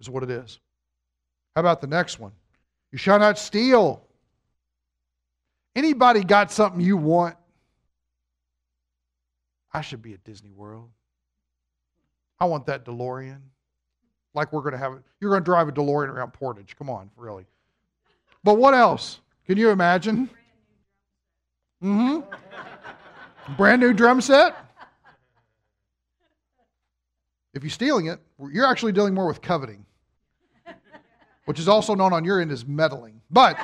is 0.00 0.08
what 0.08 0.22
it 0.22 0.30
is. 0.30 0.58
How 1.54 1.60
about 1.60 1.80
the 1.80 1.86
next 1.86 2.18
one? 2.18 2.32
You 2.92 2.98
shall 2.98 3.18
not 3.18 3.38
steal. 3.38 4.06
Anybody 5.76 6.24
got 6.24 6.50
something 6.50 6.80
you 6.80 6.96
want? 6.96 7.36
I 9.72 9.82
should 9.82 10.02
be 10.02 10.14
at 10.14 10.24
Disney 10.24 10.50
World. 10.50 10.90
I 12.40 12.46
want 12.46 12.66
that 12.66 12.84
DeLorean. 12.84 13.40
Like 14.34 14.52
we're 14.52 14.60
going 14.60 14.72
to 14.72 14.78
have 14.78 14.92
it. 14.92 15.02
You're 15.20 15.30
going 15.30 15.42
to 15.42 15.44
drive 15.44 15.68
a 15.68 15.72
DeLorean 15.72 16.08
around 16.08 16.32
Portage. 16.32 16.76
Come 16.76 16.88
on, 16.88 17.10
really. 17.16 17.46
But 18.44 18.58
what 18.58 18.74
else? 18.74 19.20
Can 19.46 19.58
you 19.58 19.70
imagine? 19.70 20.30
Mm 21.82 22.24
hmm. 22.24 23.54
Brand 23.56 23.80
new 23.80 23.92
drum 23.92 24.20
set. 24.20 24.54
If 27.52 27.64
you're 27.64 27.70
stealing 27.70 28.06
it, 28.06 28.20
you're 28.52 28.66
actually 28.66 28.92
dealing 28.92 29.12
more 29.12 29.26
with 29.26 29.42
coveting, 29.42 29.84
which 31.46 31.58
is 31.58 31.66
also 31.66 31.94
known 31.94 32.12
on 32.12 32.24
your 32.24 32.40
end 32.40 32.52
as 32.52 32.64
meddling. 32.64 33.20
But, 33.30 33.58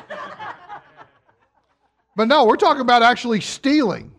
but 2.17 2.27
no, 2.27 2.45
we're 2.47 2.57
talking 2.57 2.81
about 2.81 3.03
actually 3.03 3.41
stealing. 3.41 4.13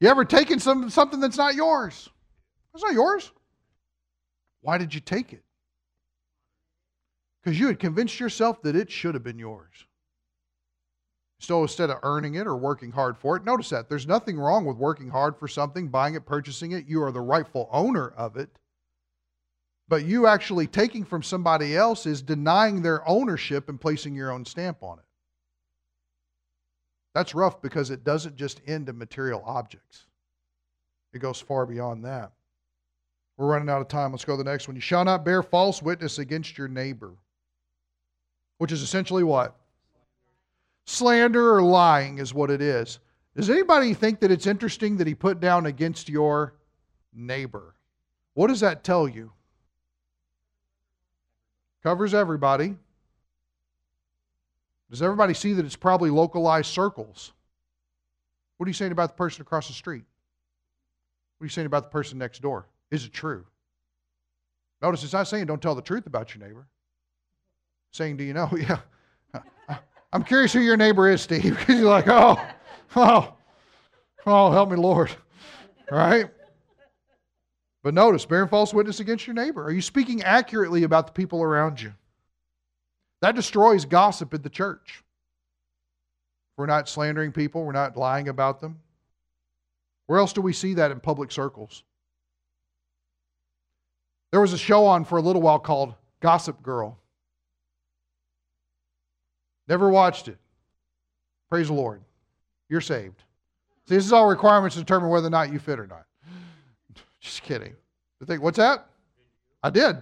You 0.00 0.08
ever 0.08 0.26
taken 0.26 0.60
some, 0.60 0.90
something 0.90 1.20
that's 1.20 1.38
not 1.38 1.54
yours? 1.54 2.10
It's 2.74 2.84
not 2.84 2.92
yours. 2.92 3.32
Why 4.60 4.76
did 4.76 4.92
you 4.92 5.00
take 5.00 5.32
it? 5.32 5.42
Because 7.46 7.60
you 7.60 7.68
had 7.68 7.78
convinced 7.78 8.18
yourself 8.18 8.60
that 8.62 8.74
it 8.74 8.90
should 8.90 9.14
have 9.14 9.22
been 9.22 9.38
yours. 9.38 9.86
So 11.38 11.62
instead 11.62 11.90
of 11.90 12.00
earning 12.02 12.34
it 12.34 12.44
or 12.44 12.56
working 12.56 12.90
hard 12.90 13.16
for 13.16 13.36
it, 13.36 13.44
notice 13.44 13.68
that 13.68 13.88
there's 13.88 14.04
nothing 14.04 14.36
wrong 14.36 14.64
with 14.64 14.76
working 14.76 15.10
hard 15.10 15.36
for 15.38 15.46
something, 15.46 15.86
buying 15.86 16.16
it, 16.16 16.26
purchasing 16.26 16.72
it. 16.72 16.88
You 16.88 17.04
are 17.04 17.12
the 17.12 17.20
rightful 17.20 17.68
owner 17.70 18.08
of 18.08 18.36
it. 18.36 18.58
But 19.86 20.04
you 20.04 20.26
actually 20.26 20.66
taking 20.66 21.04
from 21.04 21.22
somebody 21.22 21.76
else 21.76 22.04
is 22.04 22.20
denying 22.20 22.82
their 22.82 23.08
ownership 23.08 23.68
and 23.68 23.80
placing 23.80 24.16
your 24.16 24.32
own 24.32 24.44
stamp 24.44 24.82
on 24.82 24.98
it. 24.98 25.04
That's 27.14 27.32
rough 27.32 27.62
because 27.62 27.90
it 27.90 28.02
doesn't 28.02 28.34
just 28.34 28.60
end 28.66 28.88
in 28.88 28.98
material 28.98 29.44
objects, 29.46 30.06
it 31.12 31.20
goes 31.20 31.40
far 31.40 31.64
beyond 31.64 32.04
that. 32.06 32.32
We're 33.36 33.46
running 33.46 33.70
out 33.70 33.82
of 33.82 33.86
time. 33.86 34.10
Let's 34.10 34.24
go 34.24 34.36
to 34.36 34.42
the 34.42 34.50
next 34.50 34.66
one. 34.66 34.74
You 34.74 34.80
shall 34.80 35.04
not 35.04 35.24
bear 35.24 35.44
false 35.44 35.80
witness 35.80 36.18
against 36.18 36.58
your 36.58 36.66
neighbor, 36.66 37.14
which 38.58 38.72
is 38.72 38.82
essentially 38.82 39.24
what? 39.24 39.56
Slander 40.86 41.54
or 41.54 41.62
lying 41.62 42.18
is 42.18 42.32
what 42.32 42.50
it 42.50 42.60
is. 42.60 43.00
Does 43.34 43.50
anybody 43.50 43.92
think 43.92 44.20
that 44.20 44.30
it's 44.30 44.46
interesting 44.46 44.96
that 44.96 45.06
he 45.06 45.14
put 45.14 45.40
down 45.40 45.66
against 45.66 46.08
your 46.08 46.54
neighbor? 47.12 47.74
What 48.34 48.46
does 48.46 48.60
that 48.60 48.84
tell 48.84 49.08
you? 49.08 49.32
Covers 51.82 52.14
everybody. 52.14 52.76
Does 54.90 55.02
everybody 55.02 55.34
see 55.34 55.52
that 55.52 55.64
it's 55.66 55.76
probably 55.76 56.10
localized 56.10 56.68
circles? 56.68 57.32
What 58.56 58.66
are 58.66 58.70
you 58.70 58.74
saying 58.74 58.92
about 58.92 59.10
the 59.10 59.16
person 59.16 59.42
across 59.42 59.66
the 59.68 59.74
street? 59.74 60.04
What 61.36 61.44
are 61.44 61.46
you 61.46 61.50
saying 61.50 61.66
about 61.66 61.84
the 61.84 61.90
person 61.90 62.18
next 62.18 62.40
door? 62.40 62.66
Is 62.90 63.04
it 63.04 63.12
true? 63.12 63.44
Notice 64.80 65.04
it's 65.04 65.12
not 65.12 65.28
saying 65.28 65.46
don't 65.46 65.60
tell 65.60 65.74
the 65.74 65.82
truth 65.82 66.06
about 66.06 66.34
your 66.34 66.46
neighbor. 66.46 66.66
Saying, 67.96 68.18
do 68.18 68.24
you 68.24 68.34
know? 68.34 68.50
Yeah. 68.56 68.78
I'm 70.12 70.22
curious 70.22 70.52
who 70.52 70.60
your 70.60 70.76
neighbor 70.76 71.10
is, 71.10 71.20
Steve, 71.20 71.58
because 71.58 71.78
you're 71.78 71.90
like, 71.90 72.08
oh, 72.08 72.40
oh, 72.94 73.34
oh, 74.24 74.50
help 74.52 74.70
me, 74.70 74.76
Lord. 74.76 75.10
Right? 75.90 76.30
But 77.82 77.92
notice, 77.92 78.24
bearing 78.24 78.48
false 78.48 78.72
witness 78.72 79.00
against 79.00 79.26
your 79.26 79.34
neighbor. 79.34 79.64
Are 79.64 79.72
you 79.72 79.82
speaking 79.82 80.22
accurately 80.22 80.84
about 80.84 81.06
the 81.06 81.12
people 81.12 81.42
around 81.42 81.82
you? 81.82 81.92
That 83.20 83.34
destroys 83.34 83.84
gossip 83.84 84.32
in 84.32 84.42
the 84.42 84.50
church. 84.50 85.02
We're 86.56 86.66
not 86.66 86.88
slandering 86.88 87.32
people, 87.32 87.64
we're 87.64 87.72
not 87.72 87.96
lying 87.96 88.28
about 88.28 88.60
them. 88.60 88.80
Where 90.06 90.18
else 90.18 90.32
do 90.32 90.40
we 90.40 90.52
see 90.52 90.74
that 90.74 90.92
in 90.92 91.00
public 91.00 91.32
circles? 91.32 91.82
There 94.32 94.40
was 94.40 94.52
a 94.52 94.58
show 94.58 94.86
on 94.86 95.04
for 95.04 95.18
a 95.18 95.22
little 95.22 95.42
while 95.42 95.58
called 95.58 95.94
Gossip 96.20 96.62
Girl. 96.62 96.98
Never 99.68 99.88
watched 99.88 100.28
it. 100.28 100.38
Praise 101.48 101.68
the 101.68 101.74
Lord. 101.74 102.02
You're 102.68 102.80
saved. 102.80 103.22
See, 103.88 103.94
this 103.94 104.04
is 104.04 104.12
all 104.12 104.26
requirements 104.26 104.76
to 104.76 104.82
determine 104.82 105.10
whether 105.10 105.28
or 105.28 105.30
not 105.30 105.52
you 105.52 105.58
fit 105.58 105.78
or 105.78 105.86
not. 105.86 106.06
Just 107.20 107.42
kidding. 107.42 107.74
You 108.20 108.26
think, 108.26 108.42
what's 108.42 108.58
that? 108.58 108.86
I 109.62 109.70
did. 109.70 109.96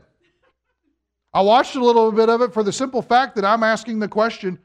I 1.32 1.40
watched 1.40 1.74
a 1.74 1.84
little 1.84 2.12
bit 2.12 2.28
of 2.28 2.40
it 2.42 2.54
for 2.54 2.62
the 2.62 2.72
simple 2.72 3.02
fact 3.02 3.34
that 3.36 3.44
I'm 3.44 3.62
asking 3.62 3.98
the 3.98 4.08
question 4.08 4.58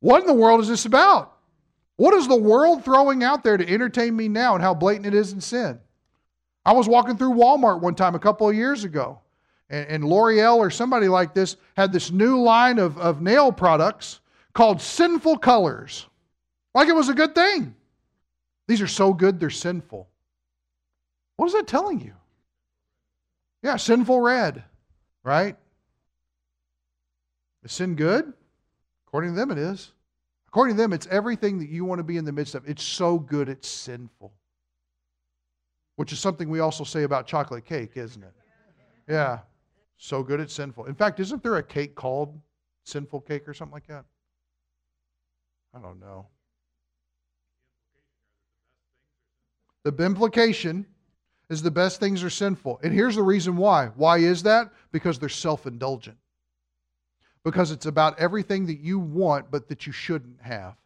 what 0.00 0.20
in 0.20 0.26
the 0.26 0.34
world 0.34 0.60
is 0.60 0.68
this 0.68 0.84
about? 0.84 1.36
What 1.96 2.14
is 2.14 2.26
the 2.26 2.34
world 2.34 2.84
throwing 2.84 3.22
out 3.22 3.44
there 3.44 3.56
to 3.56 3.68
entertain 3.68 4.16
me 4.16 4.26
now 4.26 4.54
and 4.54 4.62
how 4.62 4.74
blatant 4.74 5.06
it 5.06 5.14
is 5.14 5.32
in 5.32 5.40
sin? 5.40 5.78
I 6.64 6.72
was 6.72 6.88
walking 6.88 7.16
through 7.16 7.34
Walmart 7.34 7.80
one 7.80 7.94
time 7.94 8.16
a 8.16 8.18
couple 8.18 8.48
of 8.48 8.56
years 8.56 8.82
ago, 8.82 9.20
and, 9.70 9.86
and 9.88 10.04
L'Oreal 10.04 10.56
or 10.56 10.70
somebody 10.70 11.06
like 11.06 11.34
this 11.34 11.56
had 11.76 11.92
this 11.92 12.10
new 12.10 12.40
line 12.40 12.80
of, 12.80 12.98
of 12.98 13.22
nail 13.22 13.52
products 13.52 14.20
called 14.52 14.80
Sinful 14.80 15.38
Colors. 15.38 16.06
Like 16.74 16.88
it 16.88 16.94
was 16.94 17.08
a 17.08 17.14
good 17.14 17.34
thing. 17.34 17.74
These 18.68 18.80
are 18.80 18.86
so 18.86 19.12
good, 19.12 19.40
they're 19.40 19.50
sinful. 19.50 20.08
What 21.36 21.46
is 21.46 21.52
that 21.52 21.66
telling 21.66 22.00
you? 22.00 22.14
Yeah, 23.62 23.76
sinful 23.76 24.20
red, 24.20 24.64
right? 25.22 25.56
Is 27.64 27.72
sin 27.72 27.94
good? 27.94 28.32
According 29.06 29.34
to 29.34 29.36
them, 29.36 29.50
it 29.50 29.58
is. 29.58 29.92
According 30.48 30.76
to 30.76 30.82
them, 30.82 30.92
it's 30.92 31.06
everything 31.10 31.58
that 31.58 31.68
you 31.68 31.84
want 31.84 31.98
to 31.98 32.04
be 32.04 32.16
in 32.16 32.24
the 32.24 32.32
midst 32.32 32.54
of. 32.54 32.68
It's 32.68 32.82
so 32.82 33.18
good, 33.18 33.48
it's 33.48 33.68
sinful. 33.68 34.32
Which 35.96 36.12
is 36.12 36.18
something 36.18 36.48
we 36.48 36.60
also 36.60 36.84
say 36.84 37.04
about 37.04 37.26
chocolate 37.26 37.64
cake, 37.64 37.92
isn't 37.96 38.22
it? 38.22 38.32
Yeah. 39.08 39.40
So 39.96 40.22
good, 40.22 40.40
it's 40.40 40.54
sinful. 40.54 40.86
In 40.86 40.94
fact, 40.94 41.20
isn't 41.20 41.42
there 41.42 41.56
a 41.56 41.62
cake 41.62 41.94
called 41.94 42.38
sinful 42.84 43.20
cake 43.20 43.46
or 43.46 43.54
something 43.54 43.74
like 43.74 43.86
that? 43.86 44.04
I 45.74 45.80
don't 45.80 46.00
know. 46.00 46.26
The 49.84 49.94
implication 50.04 50.86
is 51.50 51.62
the 51.62 51.70
best 51.70 51.98
things 51.98 52.22
are 52.22 52.30
sinful. 52.30 52.80
And 52.82 52.92
here's 52.92 53.16
the 53.16 53.22
reason 53.22 53.56
why. 53.56 53.86
Why 53.96 54.18
is 54.18 54.42
that? 54.44 54.70
Because 54.92 55.18
they're 55.18 55.28
self 55.28 55.66
indulgent. 55.66 56.16
Because 57.44 57.72
it's 57.72 57.86
about 57.86 58.18
everything 58.20 58.66
that 58.66 58.78
you 58.78 58.98
want, 58.98 59.50
but 59.50 59.68
that 59.68 59.86
you 59.86 59.92
shouldn't 59.92 60.40
have. 60.40 60.76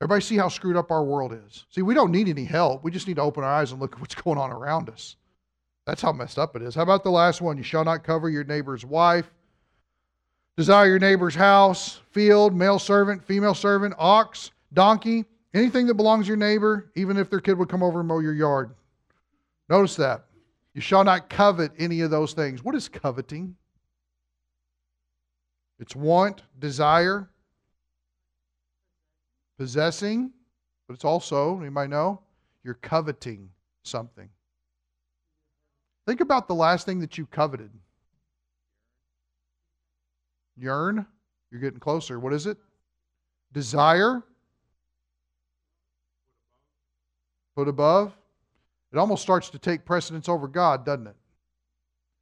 Everybody 0.00 0.22
see 0.22 0.36
how 0.36 0.48
screwed 0.48 0.76
up 0.76 0.90
our 0.90 1.04
world 1.04 1.32
is. 1.32 1.66
See, 1.70 1.82
we 1.82 1.94
don't 1.94 2.10
need 2.10 2.28
any 2.28 2.44
help. 2.44 2.82
We 2.82 2.90
just 2.90 3.06
need 3.06 3.16
to 3.16 3.22
open 3.22 3.44
our 3.44 3.50
eyes 3.50 3.72
and 3.72 3.80
look 3.80 3.94
at 3.94 4.00
what's 4.00 4.14
going 4.22 4.38
on 4.38 4.50
around 4.50 4.88
us. 4.88 5.16
That's 5.86 6.02
how 6.02 6.12
messed 6.12 6.38
up 6.38 6.56
it 6.56 6.62
is. 6.62 6.74
How 6.74 6.82
about 6.82 7.04
the 7.04 7.10
last 7.10 7.40
one? 7.40 7.56
You 7.56 7.62
shall 7.62 7.84
not 7.84 8.02
cover 8.02 8.28
your 8.28 8.44
neighbor's 8.44 8.84
wife. 8.84 9.30
Desire 10.56 10.86
your 10.86 10.98
neighbor's 10.98 11.34
house, 11.34 12.00
field, 12.12 12.54
male 12.54 12.78
servant, 12.78 13.22
female 13.22 13.54
servant, 13.54 13.94
ox, 13.98 14.52
donkey, 14.72 15.26
anything 15.52 15.86
that 15.86 15.94
belongs 15.94 16.24
to 16.24 16.28
your 16.28 16.36
neighbor, 16.36 16.90
even 16.94 17.18
if 17.18 17.28
their 17.28 17.40
kid 17.40 17.58
would 17.58 17.68
come 17.68 17.82
over 17.82 18.00
and 18.00 18.08
mow 18.08 18.20
your 18.20 18.32
yard. 18.32 18.74
Notice 19.68 19.96
that. 19.96 20.24
You 20.72 20.80
shall 20.80 21.04
not 21.04 21.28
covet 21.28 21.72
any 21.78 22.00
of 22.00 22.10
those 22.10 22.32
things. 22.32 22.62
What 22.62 22.74
is 22.74 22.88
coveting? 22.88 23.56
It's 25.78 25.96
want, 25.96 26.42
desire, 26.58 27.28
possessing, 29.58 30.32
but 30.86 30.94
it's 30.94 31.04
also, 31.04 31.62
you 31.62 31.70
might 31.70 31.90
know, 31.90 32.20
you're 32.62 32.74
coveting 32.74 33.50
something. 33.82 34.28
Think 36.06 36.20
about 36.20 36.48
the 36.48 36.54
last 36.54 36.86
thing 36.86 37.00
that 37.00 37.18
you 37.18 37.26
coveted. 37.26 37.70
Yearn. 40.56 41.06
You're 41.50 41.60
getting 41.60 41.80
closer. 41.80 42.18
What 42.18 42.32
is 42.32 42.46
it? 42.46 42.58
Desire. 43.52 44.22
Put 47.54 47.68
above. 47.68 48.16
It 48.92 48.98
almost 48.98 49.22
starts 49.22 49.50
to 49.50 49.58
take 49.58 49.84
precedence 49.84 50.28
over 50.28 50.48
God, 50.48 50.84
doesn't 50.84 51.06
it? 51.06 51.16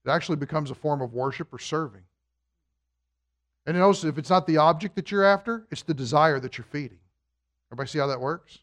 It 0.04 0.10
actually 0.10 0.36
becomes 0.36 0.70
a 0.70 0.74
form 0.74 1.00
of 1.00 1.12
worship 1.12 1.52
or 1.52 1.58
serving. 1.58 2.02
And 3.66 3.78
notice 3.78 4.04
if 4.04 4.18
it's 4.18 4.30
not 4.30 4.46
the 4.46 4.58
object 4.58 4.94
that 4.96 5.10
you're 5.10 5.24
after, 5.24 5.66
it's 5.70 5.82
the 5.82 5.94
desire 5.94 6.38
that 6.40 6.58
you're 6.58 6.66
feeding. 6.66 6.98
Everybody 7.68 7.88
see 7.88 7.98
how 7.98 8.06
that 8.08 8.20
works? 8.20 8.58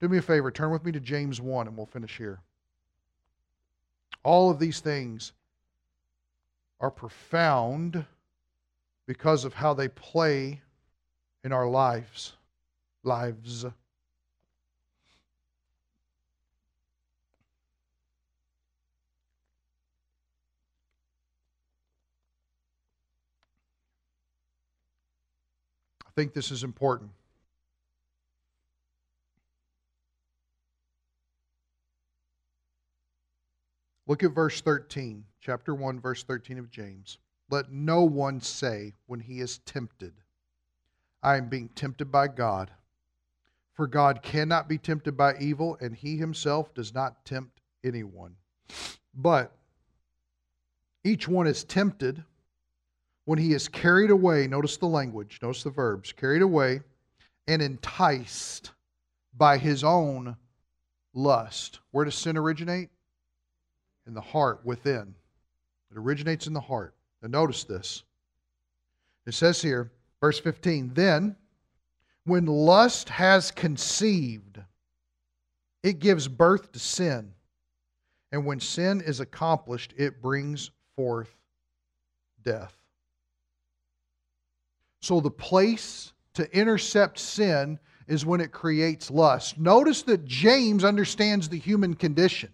Do 0.00 0.08
me 0.08 0.18
a 0.18 0.22
favor, 0.22 0.50
turn 0.50 0.70
with 0.70 0.84
me 0.84 0.92
to 0.92 1.00
James 1.00 1.40
1 1.40 1.66
and 1.66 1.76
we'll 1.76 1.86
finish 1.86 2.16
here. 2.16 2.40
All 4.22 4.50
of 4.50 4.58
these 4.58 4.80
things 4.80 5.32
are 6.80 6.90
profound 6.90 8.04
because 9.06 9.44
of 9.44 9.54
how 9.54 9.72
they 9.72 9.88
play 9.88 10.60
in 11.44 11.52
our 11.52 11.68
lives. 11.68 12.32
Lives. 13.04 13.64
I 13.64 13.70
think 26.16 26.34
this 26.34 26.50
is 26.50 26.64
important. 26.64 27.10
Look 34.08 34.22
at 34.22 34.32
verse 34.32 34.60
13, 34.60 35.24
chapter 35.40 35.74
1, 35.74 36.00
verse 36.00 36.22
13 36.22 36.58
of 36.58 36.70
James. 36.70 37.18
Let 37.48 37.70
no 37.70 38.02
one 38.02 38.40
say 38.40 38.94
when 39.06 39.20
he 39.20 39.40
is 39.40 39.58
tempted, 39.58 40.14
I 41.22 41.36
am 41.36 41.48
being 41.48 41.68
tempted 41.70 42.10
by 42.10 42.28
God. 42.28 42.70
For 43.74 43.86
God 43.86 44.22
cannot 44.22 44.68
be 44.68 44.78
tempted 44.78 45.16
by 45.16 45.36
evil, 45.38 45.76
and 45.80 45.94
he 45.94 46.16
himself 46.16 46.74
does 46.74 46.94
not 46.94 47.24
tempt 47.24 47.60
anyone. 47.84 48.36
But 49.14 49.52
each 51.04 51.28
one 51.28 51.46
is 51.46 51.62
tempted 51.62 52.24
when 53.26 53.38
he 53.38 53.52
is 53.52 53.68
carried 53.68 54.10
away. 54.10 54.46
Notice 54.46 54.76
the 54.76 54.86
language, 54.86 55.38
notice 55.42 55.62
the 55.62 55.70
verbs 55.70 56.12
carried 56.12 56.42
away 56.42 56.80
and 57.46 57.60
enticed 57.60 58.72
by 59.36 59.58
his 59.58 59.84
own 59.84 60.36
lust. 61.14 61.80
Where 61.90 62.04
does 62.04 62.14
sin 62.14 62.36
originate? 62.36 62.90
in 64.06 64.14
the 64.14 64.20
heart 64.20 64.60
within. 64.64 65.14
It 65.90 65.98
originates 65.98 66.46
in 66.46 66.52
the 66.52 66.60
heart. 66.60 66.94
Notice 67.28 67.64
this. 67.64 68.02
It 69.26 69.34
says 69.34 69.60
here, 69.60 69.90
verse 70.20 70.38
15, 70.38 70.92
then 70.94 71.36
when 72.24 72.46
lust 72.46 73.08
has 73.08 73.50
conceived, 73.50 74.60
it 75.82 75.98
gives 75.98 76.28
birth 76.28 76.72
to 76.72 76.78
sin. 76.78 77.32
And 78.32 78.44
when 78.44 78.60
sin 78.60 79.00
is 79.00 79.20
accomplished, 79.20 79.94
it 79.96 80.20
brings 80.20 80.70
forth 80.96 81.34
death. 82.42 82.76
So 85.00 85.20
the 85.20 85.30
place 85.30 86.12
to 86.34 86.50
intercept 86.56 87.18
sin 87.18 87.78
is 88.08 88.26
when 88.26 88.40
it 88.40 88.52
creates 88.52 89.10
lust. 89.10 89.58
Notice 89.58 90.02
that 90.02 90.24
James 90.24 90.84
understands 90.84 91.48
the 91.48 91.58
human 91.58 91.94
condition. 91.94 92.50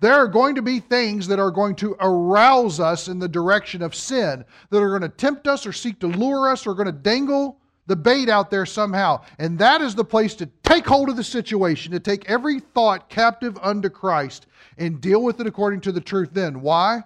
There 0.00 0.14
are 0.14 0.28
going 0.28 0.54
to 0.54 0.62
be 0.62 0.78
things 0.78 1.26
that 1.26 1.40
are 1.40 1.50
going 1.50 1.74
to 1.76 1.96
arouse 1.98 2.78
us 2.78 3.08
in 3.08 3.18
the 3.18 3.28
direction 3.28 3.82
of 3.82 3.94
sin, 3.94 4.44
that 4.70 4.78
are 4.78 4.90
going 4.90 5.02
to 5.02 5.08
tempt 5.08 5.48
us 5.48 5.66
or 5.66 5.72
seek 5.72 5.98
to 6.00 6.06
lure 6.06 6.48
us 6.48 6.66
or 6.66 6.74
going 6.74 6.86
to 6.86 6.92
dangle 6.92 7.58
the 7.86 7.96
bait 7.96 8.28
out 8.28 8.50
there 8.50 8.66
somehow. 8.66 9.22
And 9.38 9.58
that 9.58 9.80
is 9.80 9.94
the 9.94 10.04
place 10.04 10.34
to 10.36 10.46
take 10.62 10.86
hold 10.86 11.08
of 11.08 11.16
the 11.16 11.24
situation, 11.24 11.92
to 11.92 12.00
take 12.00 12.30
every 12.30 12.60
thought 12.60 13.08
captive 13.08 13.58
unto 13.60 13.88
Christ 13.88 14.46
and 14.76 15.00
deal 15.00 15.22
with 15.22 15.40
it 15.40 15.46
according 15.46 15.80
to 15.80 15.92
the 15.92 16.00
truth 16.00 16.30
then. 16.32 16.60
Why? 16.60 17.02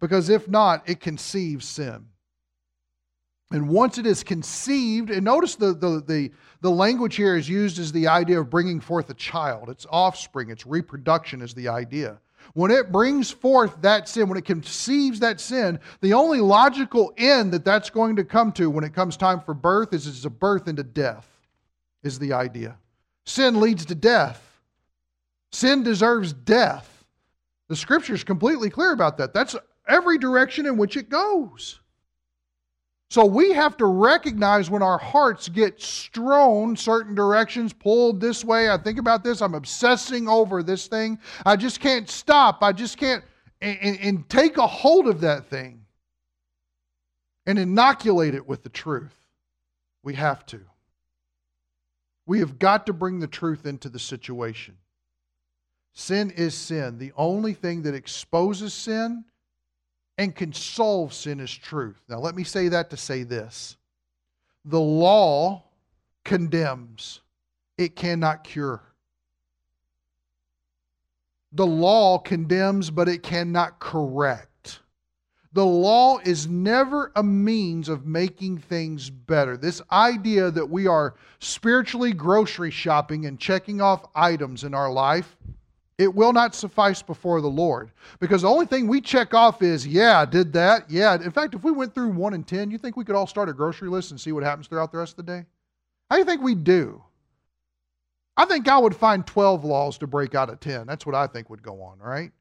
Because 0.00 0.28
if 0.28 0.48
not, 0.48 0.88
it 0.88 1.00
conceives 1.00 1.68
sin. 1.68 2.06
And 3.52 3.68
once 3.68 3.98
it 3.98 4.06
is 4.06 4.24
conceived, 4.24 5.10
and 5.10 5.24
notice 5.24 5.56
the, 5.56 5.74
the, 5.74 6.02
the, 6.06 6.30
the, 6.62 6.70
language 6.70 7.16
here 7.16 7.36
is 7.36 7.46
used 7.46 7.78
as 7.78 7.92
the 7.92 8.08
idea 8.08 8.40
of 8.40 8.48
bringing 8.48 8.80
forth 8.80 9.10
a 9.10 9.14
child. 9.14 9.68
It's 9.68 9.86
offspring, 9.90 10.48
it's 10.48 10.66
reproduction 10.66 11.42
is 11.42 11.52
the 11.52 11.68
idea. 11.68 12.18
When 12.54 12.70
it 12.70 12.92
brings 12.92 13.30
forth 13.30 13.80
that 13.82 14.08
sin, 14.08 14.28
when 14.28 14.38
it 14.38 14.44
conceives 14.44 15.20
that 15.20 15.40
sin, 15.40 15.78
the 16.00 16.14
only 16.14 16.40
logical 16.40 17.12
end 17.16 17.52
that 17.52 17.64
that's 17.64 17.90
going 17.90 18.16
to 18.16 18.24
come 18.24 18.52
to 18.52 18.70
when 18.70 18.84
it 18.84 18.94
comes 18.94 19.16
time 19.16 19.40
for 19.40 19.54
birth 19.54 19.92
is 19.92 20.06
it's 20.06 20.24
a 20.24 20.30
birth 20.30 20.68
into 20.68 20.82
death, 20.82 21.28
is 22.02 22.18
the 22.18 22.32
idea. 22.32 22.76
Sin 23.24 23.60
leads 23.60 23.84
to 23.86 23.94
death. 23.94 24.60
Sin 25.52 25.82
deserves 25.82 26.32
death. 26.32 27.04
The 27.68 27.76
scripture 27.76 28.14
is 28.14 28.24
completely 28.24 28.70
clear 28.70 28.92
about 28.92 29.18
that. 29.18 29.32
That's 29.32 29.56
every 29.86 30.18
direction 30.18 30.66
in 30.66 30.76
which 30.76 30.96
it 30.96 31.08
goes. 31.08 31.80
So 33.12 33.26
we 33.26 33.52
have 33.52 33.76
to 33.76 33.84
recognize 33.84 34.70
when 34.70 34.82
our 34.82 34.96
hearts 34.96 35.46
get 35.50 35.82
strewn 35.82 36.74
certain 36.74 37.14
directions, 37.14 37.74
pulled 37.74 38.22
this 38.22 38.42
way. 38.42 38.70
I 38.70 38.78
think 38.78 38.98
about 38.98 39.22
this, 39.22 39.42
I'm 39.42 39.52
obsessing 39.52 40.30
over 40.30 40.62
this 40.62 40.86
thing. 40.86 41.18
I 41.44 41.56
just 41.56 41.78
can't 41.78 42.08
stop. 42.08 42.62
I 42.62 42.72
just 42.72 42.96
can't, 42.96 43.22
and, 43.60 43.98
and 44.00 44.28
take 44.30 44.56
a 44.56 44.66
hold 44.66 45.08
of 45.08 45.20
that 45.20 45.50
thing 45.50 45.84
and 47.44 47.58
inoculate 47.58 48.34
it 48.34 48.48
with 48.48 48.62
the 48.62 48.70
truth. 48.70 49.28
We 50.02 50.14
have 50.14 50.46
to. 50.46 50.62
We 52.24 52.38
have 52.38 52.58
got 52.58 52.86
to 52.86 52.94
bring 52.94 53.20
the 53.20 53.26
truth 53.26 53.66
into 53.66 53.90
the 53.90 53.98
situation. 53.98 54.78
Sin 55.92 56.30
is 56.30 56.54
sin. 56.54 56.96
The 56.96 57.12
only 57.18 57.52
thing 57.52 57.82
that 57.82 57.94
exposes 57.94 58.72
sin 58.72 59.26
and 60.18 60.34
can 60.34 60.52
solve 60.52 61.12
sin 61.12 61.40
is 61.40 61.52
truth. 61.52 62.02
Now, 62.08 62.18
let 62.18 62.34
me 62.34 62.44
say 62.44 62.68
that 62.68 62.90
to 62.90 62.96
say 62.96 63.22
this 63.22 63.76
the 64.64 64.80
law 64.80 65.64
condemns, 66.24 67.20
it 67.78 67.96
cannot 67.96 68.44
cure. 68.44 68.82
The 71.52 71.66
law 71.66 72.18
condemns, 72.18 72.90
but 72.90 73.08
it 73.08 73.22
cannot 73.22 73.78
correct. 73.78 74.80
The 75.54 75.66
law 75.66 76.18
is 76.18 76.48
never 76.48 77.12
a 77.14 77.22
means 77.22 77.90
of 77.90 78.06
making 78.06 78.58
things 78.58 79.10
better. 79.10 79.58
This 79.58 79.82
idea 79.90 80.50
that 80.50 80.70
we 80.70 80.86
are 80.86 81.14
spiritually 81.40 82.14
grocery 82.14 82.70
shopping 82.70 83.26
and 83.26 83.38
checking 83.38 83.82
off 83.82 84.06
items 84.14 84.64
in 84.64 84.72
our 84.72 84.90
life 84.90 85.36
it 86.02 86.12
will 86.12 86.32
not 86.32 86.52
suffice 86.54 87.00
before 87.00 87.40
the 87.40 87.48
Lord. 87.48 87.92
Because 88.18 88.42
the 88.42 88.48
only 88.48 88.66
thing 88.66 88.88
we 88.88 89.00
check 89.00 89.34
off 89.34 89.62
is, 89.62 89.86
yeah, 89.86 90.18
I 90.18 90.24
did 90.24 90.52
that. 90.54 90.90
Yeah. 90.90 91.14
In 91.14 91.30
fact, 91.30 91.54
if 91.54 91.62
we 91.62 91.70
went 91.70 91.94
through 91.94 92.08
1 92.08 92.34
and 92.34 92.46
10, 92.46 92.72
you 92.72 92.78
think 92.78 92.96
we 92.96 93.04
could 93.04 93.14
all 93.14 93.28
start 93.28 93.48
a 93.48 93.52
grocery 93.52 93.88
list 93.88 94.10
and 94.10 94.20
see 94.20 94.32
what 94.32 94.42
happens 94.42 94.66
throughout 94.66 94.90
the 94.90 94.98
rest 94.98 95.12
of 95.12 95.24
the 95.24 95.32
day? 95.32 95.46
How 96.10 96.16
do 96.16 96.20
you 96.20 96.24
think 96.26 96.42
we 96.42 96.56
do? 96.56 97.02
I 98.36 98.46
think 98.46 98.66
I 98.66 98.78
would 98.78 98.96
find 98.96 99.24
12 99.24 99.64
laws 99.64 99.96
to 99.98 100.08
break 100.08 100.34
out 100.34 100.50
of 100.50 100.58
10. 100.58 100.86
That's 100.88 101.06
what 101.06 101.14
I 101.14 101.28
think 101.28 101.48
would 101.48 101.62
go 101.62 101.80
on, 101.82 101.98
right? 102.00 102.32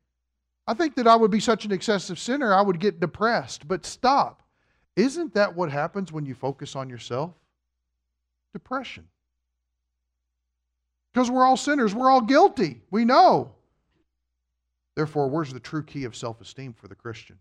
I 0.66 0.74
think 0.74 0.95
that 0.95 1.07
I 1.07 1.16
would 1.16 1.32
be 1.32 1.39
such 1.39 1.64
an 1.66 1.72
excessive 1.72 2.18
sinner, 2.18 2.53
I 2.53 2.62
would 2.62 2.80
get 2.80 2.99
depressed. 2.99 3.68
But 3.68 3.86
stop. 3.86 4.41
Isn't 4.95 5.36
that 5.36 5.55
what 5.55 5.72
happens 5.72 6.12
when 6.12 6.26
you 6.26 6.34
focus 6.34 6.76
on 6.76 6.89
yourself? 6.89 7.34
Depression. 8.53 9.07
Because 11.14 11.30
we're 11.30 11.45
all 11.45 11.57
sinners, 11.57 11.93
we're 11.93 12.09
all 12.09 12.22
guilty. 12.22 12.82
We 12.89 13.05
know. 13.05 13.53
Therefore, 14.95 15.30
where's 15.30 15.53
the 15.53 15.59
true 15.59 15.84
key 15.84 16.05
of 16.05 16.16
self 16.16 16.41
esteem 16.41 16.74
for 16.74 16.88
the 16.88 16.95
Christian? 16.95 17.38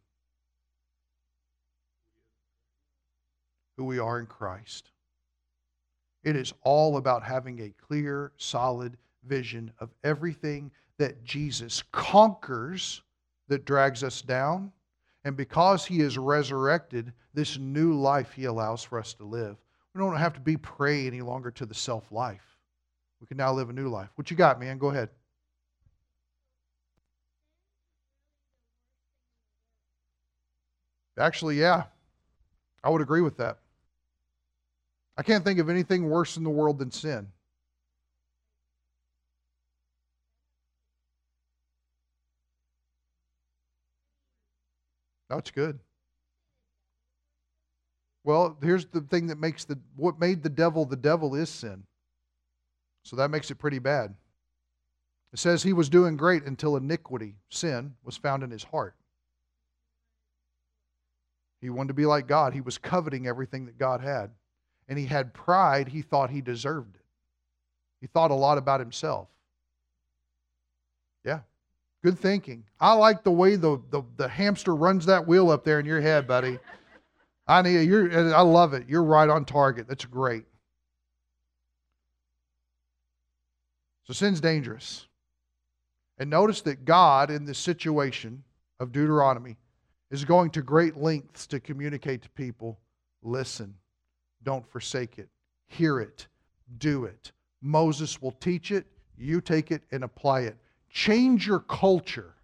Who 3.77 3.85
we 3.85 3.99
are 3.99 4.19
in 4.19 4.27
Christ. 4.27 4.91
It 6.23 6.37
is 6.37 6.53
all 6.63 6.97
about 6.97 7.23
having 7.23 7.61
a 7.61 7.75
clear, 7.87 8.33
solid 8.37 8.97
vision 9.25 9.73
of 9.79 9.91
everything 10.05 10.71
that 10.99 11.25
Jesus 11.25 11.83
conquers 11.93 13.03
that 13.49 13.65
drags 13.65 14.05
us 14.05 14.21
down. 14.21 14.71
And 15.25 15.37
because 15.37 15.85
he 15.87 16.01
is 16.01 16.19
resurrected, 16.19 17.13
this 17.35 17.59
new 17.59 17.95
life 17.95 18.33
he 18.33 18.45
allows 18.45 18.83
for 18.83 18.99
us 18.99 19.15
to 19.15 19.25
live. 19.25 19.57
We 19.95 20.01
don't 20.01 20.17
have 20.17 20.35
to 20.35 20.41
be 20.41 20.57
prey 20.57 21.07
any 21.07 21.21
longer 21.21 21.51
to 21.53 21.67
the 21.67 21.75
self 21.75 22.11
life. 22.13 22.50
We 23.21 23.27
can 23.27 23.37
now 23.37 23.53
live 23.53 23.69
a 23.69 23.73
new 23.73 23.89
life. 23.89 24.09
What 24.15 24.31
you 24.31 24.37
got, 24.37 24.59
man? 24.59 24.79
Go 24.79 24.89
ahead. 24.89 25.11
Actually, 31.19 31.57
yeah. 31.61 31.85
I 32.83 32.89
would 32.89 33.03
agree 33.03 33.21
with 33.21 33.37
that. 33.37 33.59
I 35.17 35.23
can't 35.23 35.45
think 35.45 35.59
of 35.59 35.69
anything 35.69 36.09
worse 36.09 36.39
in 36.39 36.45
the 36.45 36.51
world 36.51 36.79
than 36.79 36.91
sin. 36.91 37.29
That's 45.29 45.51
good. 45.51 45.79
Well, 48.25 48.57
here's 48.63 48.87
the 48.87 49.01
thing 49.03 49.29
that 49.29 49.39
makes 49.39 49.65
the 49.65 49.79
what 49.97 50.19
made 50.19 50.43
the 50.43 50.49
devil 50.49 50.85
the 50.85 50.97
devil 50.97 51.35
is 51.35 51.49
sin. 51.49 51.85
So 53.03 53.17
that 53.17 53.31
makes 53.31 53.51
it 53.51 53.57
pretty 53.57 53.79
bad. 53.79 54.15
It 55.33 55.39
says 55.39 55.63
he 55.63 55.73
was 55.73 55.89
doing 55.89 56.17
great 56.17 56.45
until 56.45 56.77
iniquity, 56.77 57.37
sin, 57.49 57.95
was 58.05 58.17
found 58.17 58.43
in 58.43 58.51
his 58.51 58.65
heart. 58.65 58.95
He 61.61 61.71
wanted 61.71 61.89
to 61.89 61.95
be 61.95 62.07
like 62.07 62.27
God. 62.27 62.53
He 62.53 62.61
was 62.61 62.79
coveting 62.79 63.27
everything 63.27 63.67
that 63.67 63.79
God 63.79 64.01
had. 64.01 64.31
And 64.89 64.99
he 64.99 65.07
had 65.07 65.35
pride. 65.35 65.89
He 65.89 66.03
thought 66.03 66.31
he 66.31 66.41
deserved 66.41 66.97
it. 66.97 67.05
He 68.01 68.07
thought 68.07 68.31
a 68.31 68.35
lot 68.35 68.59
about 68.59 68.81
himself. 68.81 69.29
Yeah. 71.25 71.41
Good 72.03 72.19
thinking. 72.19 72.65
I 72.81 72.95
like 72.95 73.23
the 73.23 73.31
way 73.31 73.57
the, 73.57 73.81
the, 73.91 74.03
the 74.17 74.27
hamster 74.27 74.75
runs 74.75 75.07
that 75.07 75.29
wheel 75.29 75.51
up 75.51 75.65
there 75.65 75.79
in 75.79 75.87
your 75.87 76.01
head, 76.01 76.27
buddy. 76.27 76.59
I 77.47 77.63
need 77.63 77.83
you're 77.83 78.35
I 78.35 78.41
love 78.43 78.75
it. 78.75 78.89
You're 78.89 79.03
right 79.03 79.29
on 79.29 79.45
target. 79.45 79.87
That's 79.89 80.05
great. 80.05 80.45
So 84.11 84.15
sin's 84.15 84.41
dangerous. 84.41 85.07
And 86.19 86.29
notice 86.29 86.63
that 86.63 86.85
God 86.85 87.31
in 87.31 87.45
this 87.45 87.59
situation 87.59 88.43
of 88.81 88.91
Deuteronomy 88.91 89.57
is 90.11 90.25
going 90.25 90.51
to 90.51 90.63
great 90.63 90.97
lengths 90.97 91.47
to 91.47 91.61
communicate 91.61 92.23
to 92.23 92.31
people 92.31 92.81
listen, 93.23 93.73
don't 94.43 94.69
forsake 94.69 95.21
it, 95.21 95.29
hear 95.69 96.01
it, 96.01 96.27
do 96.79 97.05
it. 97.05 97.31
Moses 97.63 98.21
will 98.21 98.33
teach 98.33 98.73
it, 98.73 98.85
you 99.17 99.41
take 99.41 99.71
it 99.71 99.83
and 99.93 100.03
apply 100.03 100.41
it. 100.41 100.57
Change 100.89 101.47
your 101.47 101.61
culture 101.61 102.35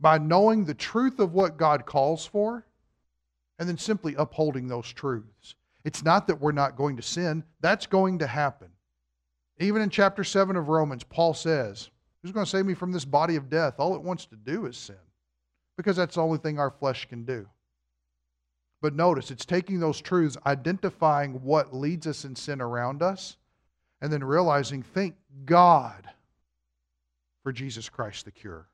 by 0.00 0.16
knowing 0.16 0.64
the 0.64 0.72
truth 0.72 1.20
of 1.20 1.34
what 1.34 1.58
God 1.58 1.84
calls 1.84 2.24
for 2.24 2.64
and 3.58 3.68
then 3.68 3.76
simply 3.76 4.14
upholding 4.16 4.68
those 4.68 4.90
truths. 4.90 5.54
It's 5.84 6.02
not 6.02 6.26
that 6.28 6.40
we're 6.40 6.52
not 6.52 6.76
going 6.76 6.96
to 6.96 7.02
sin, 7.02 7.44
that's 7.60 7.84
going 7.84 8.20
to 8.20 8.26
happen. 8.26 8.71
Even 9.62 9.80
in 9.80 9.90
chapter 9.90 10.24
7 10.24 10.56
of 10.56 10.68
Romans, 10.68 11.04
Paul 11.04 11.34
says, 11.34 11.90
Who's 12.22 12.32
going 12.32 12.44
to 12.44 12.50
save 12.50 12.66
me 12.66 12.74
from 12.74 12.92
this 12.92 13.04
body 13.04 13.36
of 13.36 13.48
death? 13.48 13.74
All 13.78 13.94
it 13.94 14.02
wants 14.02 14.26
to 14.26 14.36
do 14.36 14.66
is 14.66 14.76
sin 14.76 14.96
because 15.76 15.96
that's 15.96 16.16
the 16.16 16.22
only 16.22 16.38
thing 16.38 16.58
our 16.58 16.70
flesh 16.70 17.08
can 17.08 17.24
do. 17.24 17.48
But 18.80 18.94
notice, 18.94 19.30
it's 19.30 19.44
taking 19.44 19.78
those 19.78 20.00
truths, 20.00 20.36
identifying 20.44 21.42
what 21.42 21.74
leads 21.74 22.06
us 22.06 22.24
in 22.24 22.34
sin 22.34 22.60
around 22.60 23.02
us, 23.02 23.36
and 24.00 24.12
then 24.12 24.24
realizing, 24.24 24.82
thank 24.82 25.14
God 25.44 26.08
for 27.44 27.52
Jesus 27.52 27.88
Christ 27.88 28.24
the 28.24 28.32
cure. 28.32 28.66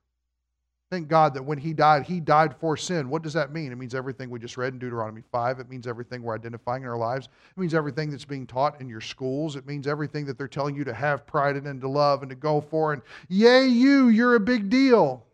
Thank 0.90 1.08
God 1.08 1.34
that 1.34 1.42
when 1.42 1.58
He 1.58 1.74
died, 1.74 2.04
He 2.04 2.18
died 2.18 2.56
for 2.56 2.76
sin. 2.76 3.10
What 3.10 3.22
does 3.22 3.34
that 3.34 3.52
mean? 3.52 3.72
It 3.72 3.76
means 3.76 3.94
everything 3.94 4.30
we 4.30 4.38
just 4.38 4.56
read 4.56 4.72
in 4.72 4.78
Deuteronomy 4.78 5.22
5. 5.30 5.60
It 5.60 5.68
means 5.68 5.86
everything 5.86 6.22
we're 6.22 6.34
identifying 6.34 6.82
in 6.82 6.88
our 6.88 6.96
lives. 6.96 7.28
It 7.56 7.60
means 7.60 7.74
everything 7.74 8.10
that's 8.10 8.24
being 8.24 8.46
taught 8.46 8.80
in 8.80 8.88
your 8.88 9.02
schools. 9.02 9.54
It 9.56 9.66
means 9.66 9.86
everything 9.86 10.24
that 10.26 10.38
they're 10.38 10.48
telling 10.48 10.74
you 10.74 10.84
to 10.84 10.94
have 10.94 11.26
pride 11.26 11.56
in 11.56 11.66
and 11.66 11.80
to 11.82 11.88
love 11.88 12.22
and 12.22 12.30
to 12.30 12.36
go 12.36 12.62
for. 12.62 12.94
And 12.94 13.02
yay, 13.28 13.66
you, 13.66 14.08
you're 14.08 14.34
a 14.34 14.40
big 14.40 14.70
deal. 14.70 15.26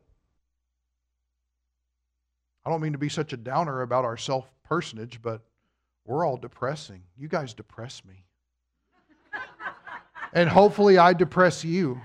I 2.66 2.70
don't 2.70 2.80
mean 2.80 2.92
to 2.92 2.98
be 2.98 3.09
such 3.09 3.32
a 3.32 3.36
downer 3.36 3.82
about 3.82 4.05
our 4.05 4.16
self 4.16 4.50
personage, 4.64 5.20
but 5.22 5.42
we're 6.05 6.26
all 6.26 6.36
depressing. 6.36 7.02
You 7.16 7.28
guys 7.28 7.55
depress 7.55 8.02
me. 8.05 8.24
and 10.32 10.48
hopefully, 10.48 10.98
I 10.98 11.12
depress 11.12 11.64
you. 11.64 12.00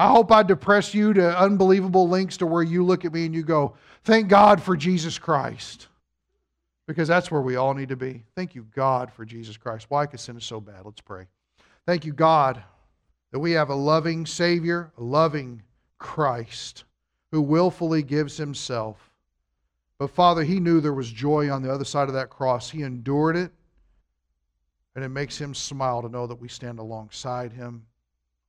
I 0.00 0.08
hope 0.08 0.32
I 0.32 0.42
depress 0.42 0.94
you 0.94 1.12
to 1.14 1.38
unbelievable 1.38 2.08
lengths 2.08 2.38
to 2.38 2.46
where 2.46 2.62
you 2.62 2.84
look 2.84 3.04
at 3.04 3.12
me 3.12 3.26
and 3.26 3.34
you 3.34 3.42
go, 3.42 3.74
Thank 4.04 4.28
God 4.28 4.62
for 4.62 4.76
Jesus 4.76 5.18
Christ. 5.18 5.88
Because 6.86 7.06
that's 7.06 7.30
where 7.30 7.42
we 7.42 7.56
all 7.56 7.74
need 7.74 7.90
to 7.90 7.96
be. 7.96 8.24
Thank 8.34 8.54
you, 8.54 8.66
God, 8.74 9.12
for 9.12 9.24
Jesus 9.24 9.56
Christ. 9.56 9.86
Why? 9.88 10.06
Because 10.06 10.22
sin 10.22 10.36
is 10.36 10.44
so 10.44 10.60
bad. 10.60 10.84
Let's 10.84 11.00
pray. 11.00 11.26
Thank 11.86 12.04
you, 12.04 12.12
God, 12.12 12.62
that 13.30 13.38
we 13.38 13.52
have 13.52 13.70
a 13.70 13.74
loving 13.74 14.26
Savior, 14.26 14.90
a 14.98 15.02
loving 15.02 15.62
Christ 15.98 16.84
who 17.30 17.42
willfully 17.42 18.02
gives 18.02 18.36
himself 18.36 19.10
but 20.00 20.08
Father, 20.08 20.42
he 20.42 20.60
knew 20.60 20.80
there 20.80 20.94
was 20.94 21.12
joy 21.12 21.50
on 21.50 21.62
the 21.62 21.70
other 21.70 21.84
side 21.84 22.08
of 22.08 22.14
that 22.14 22.30
cross. 22.30 22.70
He 22.70 22.80
endured 22.80 23.36
it, 23.36 23.52
and 24.94 25.04
it 25.04 25.10
makes 25.10 25.38
him 25.38 25.52
smile 25.54 26.00
to 26.00 26.08
know 26.08 26.26
that 26.26 26.40
we 26.40 26.48
stand 26.48 26.78
alongside 26.78 27.52
him, 27.52 27.84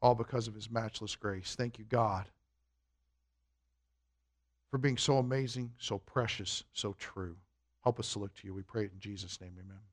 all 0.02 0.16
because 0.16 0.48
of 0.48 0.56
his 0.56 0.70
matchless 0.72 1.16
grace. 1.16 1.56
Thank 1.56 1.78
you, 1.78 1.86
God, 1.86 2.26
for 4.70 4.78
being 4.78 4.98
so 4.98 5.18
amazing, 5.18 5.72
so 5.78 6.00
precious, 6.00 6.64
so 6.74 6.96
true. 6.98 7.36
Help 7.84 8.00
us 8.00 8.12
to 8.14 8.20
look 8.20 8.34
to 8.36 8.48
you. 8.48 8.54
We 8.54 8.64
pray 8.64 8.86
it 8.86 8.92
in 8.94 9.00
Jesus' 9.00 9.40
name. 9.42 9.54
Amen. 9.60 9.91